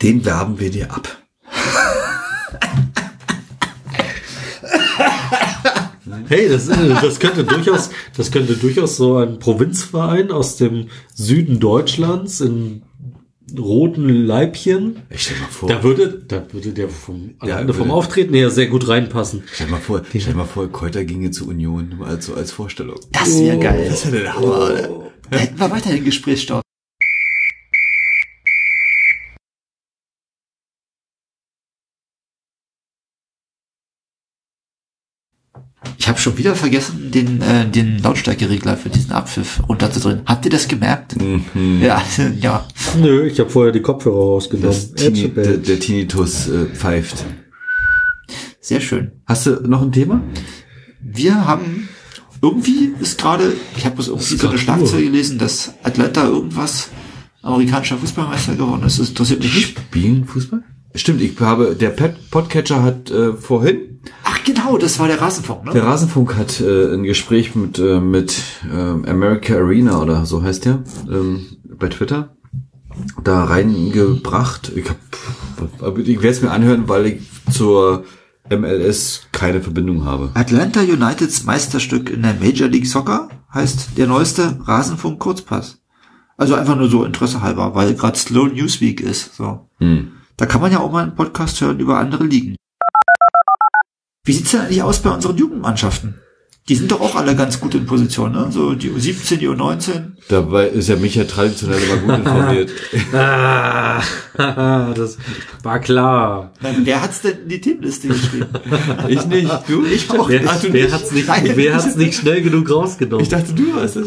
den 0.00 0.24
werben 0.24 0.58
wir 0.58 0.70
dir 0.70 0.90
ab. 0.90 1.18
Hey, 6.28 6.48
das, 6.48 6.68
äh, 6.68 6.88
das 7.00 7.20
könnte 7.20 7.44
durchaus, 7.44 7.90
das 8.16 8.30
könnte 8.30 8.54
durchaus 8.56 8.96
so 8.96 9.18
ein 9.18 9.38
Provinzverein 9.38 10.30
aus 10.30 10.56
dem 10.56 10.88
Süden 11.14 11.60
Deutschlands 11.60 12.40
in 12.40 12.82
roten 13.56 14.08
Leibchen. 14.26 14.96
Ich 15.10 15.22
stell 15.24 15.38
mal 15.38 15.46
vor, 15.48 15.68
Da 15.68 15.82
würde, 15.82 16.22
da 16.26 16.44
würde 16.52 16.70
der 16.72 16.88
vom, 16.88 17.30
Ja, 17.44 17.54
alleine 17.56 17.72
vom 17.72 17.86
würde- 17.86 17.94
Auftreten 17.94 18.34
her 18.34 18.50
sehr 18.50 18.66
gut 18.66 18.88
reinpassen. 18.88 19.44
stell 19.52 19.68
mal 19.68 19.80
vor, 19.80 20.02
stell 20.22 20.34
mal 20.34 20.44
vor, 20.44 20.68
Keuter 20.70 21.04
ginge 21.04 21.30
zur 21.30 21.48
Union 21.48 21.94
nur 21.96 22.06
als, 22.06 22.28
Vorstellung. 22.50 22.98
Das 23.12 23.38
wäre 23.38 23.58
geil. 23.58 23.86
Das 23.88 24.10
wäre 24.10 24.22
der 24.24 24.34
Hammer, 24.34 24.54
Alter. 24.54 25.10
Da 25.30 25.38
hätten 25.38 25.58
wir 25.60 25.70
weiterhin 25.70 26.04
Gesprächsstoff. 26.04 26.62
Ich 35.96 36.08
habe 36.08 36.18
schon 36.18 36.36
wieder 36.38 36.54
vergessen, 36.54 37.10
den, 37.10 37.40
äh, 37.40 37.68
den 37.68 38.02
Lautstärkeregler 38.02 38.76
für 38.76 38.88
diesen 38.88 39.12
Abpfiff 39.12 39.62
runterzudrehen. 39.68 40.22
Habt 40.26 40.44
ihr 40.44 40.50
das 40.50 40.66
gemerkt? 40.66 41.16
Mhm. 41.20 41.80
Ja, 41.82 42.02
ja. 42.40 42.66
Nö, 43.00 43.26
ich 43.26 43.38
habe 43.38 43.50
vorher 43.50 43.72
die 43.72 43.82
Kopfhörer 43.82 44.16
rausgenommen. 44.16 44.70
Das 44.70 44.92
Tini, 44.92 45.28
der, 45.28 45.58
der 45.58 45.78
Tinnitus 45.78 46.48
äh, 46.48 46.66
pfeift. 46.66 47.24
Sehr 48.60 48.80
schön. 48.80 49.12
Hast 49.26 49.46
du 49.46 49.50
noch 49.68 49.82
ein 49.82 49.92
Thema? 49.92 50.20
Wir 51.00 51.46
haben 51.46 51.88
irgendwie 52.42 52.92
ist 53.00 53.18
gerade, 53.18 53.52
ich 53.76 53.84
habe 53.84 53.94
bloß 53.96 54.08
irgendwie 54.08 54.36
so 54.36 54.48
eine 54.48 54.58
Schlagzeile 54.58 55.04
gelesen, 55.04 55.38
dass 55.38 55.74
Atlanta 55.82 56.26
irgendwas 56.26 56.88
amerikanischer 57.42 57.98
Fußballmeister 57.98 58.54
geworden 58.54 58.82
ist. 58.84 58.98
Das 58.98 59.08
interessiert 59.08 59.42
mich 59.42 59.54
nicht. 59.54 59.78
Spielen 59.78 60.24
Fußball? 60.24 60.62
Stimmt, 60.98 61.20
ich 61.22 61.38
habe, 61.38 61.76
der 61.76 61.90
Pet 61.90 62.30
Podcatcher 62.30 62.82
hat 62.82 63.08
äh, 63.10 63.32
vorhin, 63.32 64.00
Ach 64.24 64.42
genau, 64.44 64.78
das 64.78 64.98
war 64.98 65.06
der 65.06 65.20
Rasenfunk, 65.20 65.66
ne? 65.66 65.72
der 65.72 65.84
Rasenfunk 65.84 66.34
hat 66.34 66.60
äh, 66.60 66.92
ein 66.92 67.04
Gespräch 67.04 67.54
mit, 67.54 67.78
äh, 67.78 68.00
mit 68.00 68.42
ähm, 68.64 69.04
America 69.06 69.54
Arena 69.54 70.02
oder 70.02 70.26
so 70.26 70.42
heißt 70.42 70.64
der, 70.64 70.82
ähm, 71.08 71.46
bei 71.64 71.88
Twitter, 71.88 72.36
da 73.22 73.44
reingebracht. 73.44 74.72
Ich, 74.74 74.86
hab, 74.88 75.98
ich 75.98 76.16
werde 76.16 76.28
es 76.28 76.42
mir 76.42 76.50
anhören, 76.50 76.88
weil 76.88 77.06
ich 77.06 77.22
zur 77.52 78.02
MLS 78.50 79.28
keine 79.30 79.60
Verbindung 79.60 80.04
habe. 80.04 80.30
Atlanta 80.34 80.80
Uniteds 80.80 81.44
Meisterstück 81.44 82.10
in 82.10 82.22
der 82.22 82.34
Major 82.34 82.68
League 82.68 82.88
Soccer 82.88 83.28
heißt 83.54 83.90
der 83.96 84.08
neueste 84.08 84.58
Rasenfunk 84.64 85.20
Kurzpass. 85.20 85.80
Also 86.36 86.56
einfach 86.56 86.76
nur 86.76 86.88
so 86.88 87.04
Interesse 87.04 87.40
halber, 87.40 87.76
weil 87.76 87.94
gerade 87.94 88.18
Slow 88.18 88.48
Newsweek 88.48 89.00
ist. 89.00 89.36
So. 89.36 89.68
Hm. 89.78 90.12
Da 90.38 90.46
kann 90.46 90.60
man 90.60 90.70
ja 90.70 90.78
auch 90.78 90.92
mal 90.92 91.02
einen 91.02 91.16
Podcast 91.16 91.60
hören 91.60 91.80
über 91.80 91.98
andere 91.98 92.24
Ligen. 92.24 92.56
Wie 94.24 94.32
sieht's 94.32 94.52
denn 94.52 94.60
eigentlich 94.60 94.82
aus 94.82 95.02
bei 95.02 95.10
unseren 95.10 95.36
Jugendmannschaften? 95.36 96.20
Die 96.68 96.74
sind 96.74 96.90
doch 96.92 97.00
auch 97.00 97.14
alle 97.14 97.34
ganz 97.34 97.60
gut 97.60 97.74
in 97.74 97.86
Position, 97.86 98.32
ne? 98.32 98.48
So 98.50 98.74
die 98.74 98.90
U17, 98.90 99.36
die 99.36 99.48
U19. 99.48 100.12
Dabei 100.28 100.66
ist 100.68 100.88
ja 100.90 100.96
Micha 100.96 101.24
traditionell 101.24 101.80
immer 101.82 101.96
gut 101.96 102.18
informiert. 102.26 102.70
Ah, 103.14 104.02
das 104.94 105.16
war 105.62 105.78
klar. 105.80 106.52
Nein, 106.60 106.82
wer 106.84 107.00
hat's 107.00 107.22
denn 107.22 107.38
in 107.44 107.48
die 107.48 107.60
Teamliste 107.62 108.08
geschrieben? 108.08 108.48
ich 109.08 109.24
nicht, 109.26 109.50
du? 109.66 109.86
Ich 109.86 110.10
auch 110.10 110.28
Wer, 110.28 110.42
nicht. 110.42 110.72
wer 110.72 110.92
hat's 110.92 111.10
nicht, 111.12 111.26
Nein. 111.28 111.52
wer 111.54 111.74
hat's 111.74 111.96
nicht 111.96 112.14
schnell 112.20 112.42
genug 112.42 112.70
rausgenommen? 112.70 113.22
Ich 113.22 113.30
dachte, 113.30 113.54
du 113.54 113.72
hast 113.74 113.96
es. 113.96 114.06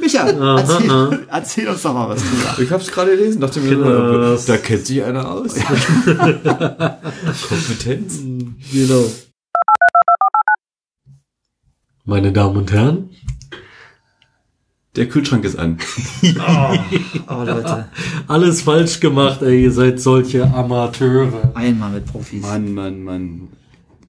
Micha, 0.00 0.26
erzähl, 0.28 1.18
erzähl 1.28 1.68
uns 1.68 1.82
doch 1.82 1.94
mal 1.94 2.08
was 2.10 2.20
drüber. 2.22 2.62
Ich 2.62 2.70
hab's 2.70 2.86
gerade 2.92 3.10
gelesen, 3.16 3.40
dachte 3.40 3.58
mir, 3.60 3.70
Genau. 3.76 4.36
da 4.36 4.56
kennt 4.58 4.86
sich 4.86 5.02
einer 5.02 5.28
aus. 5.28 5.54
Kompetenz. 7.48 8.20
Genau. 8.72 9.04
Meine 12.06 12.30
Damen 12.32 12.56
und 12.56 12.72
Herren, 12.72 13.10
Der 14.94 15.08
Kühlschrank 15.08 15.44
ist 15.44 15.58
an. 15.58 15.76
Oh 17.28 17.42
Leute, 17.44 17.88
alles 18.28 18.62
falsch 18.62 19.00
gemacht, 19.00 19.42
ey, 19.42 19.64
ihr 19.64 19.72
seid 19.72 20.00
solche 20.00 20.44
Amateure. 20.54 21.52
einmal 21.54 21.90
mit 21.90 22.06
Profis. 22.06 22.40
Mann, 22.40 22.72
Mann, 22.72 23.02
Mann. 23.02 23.48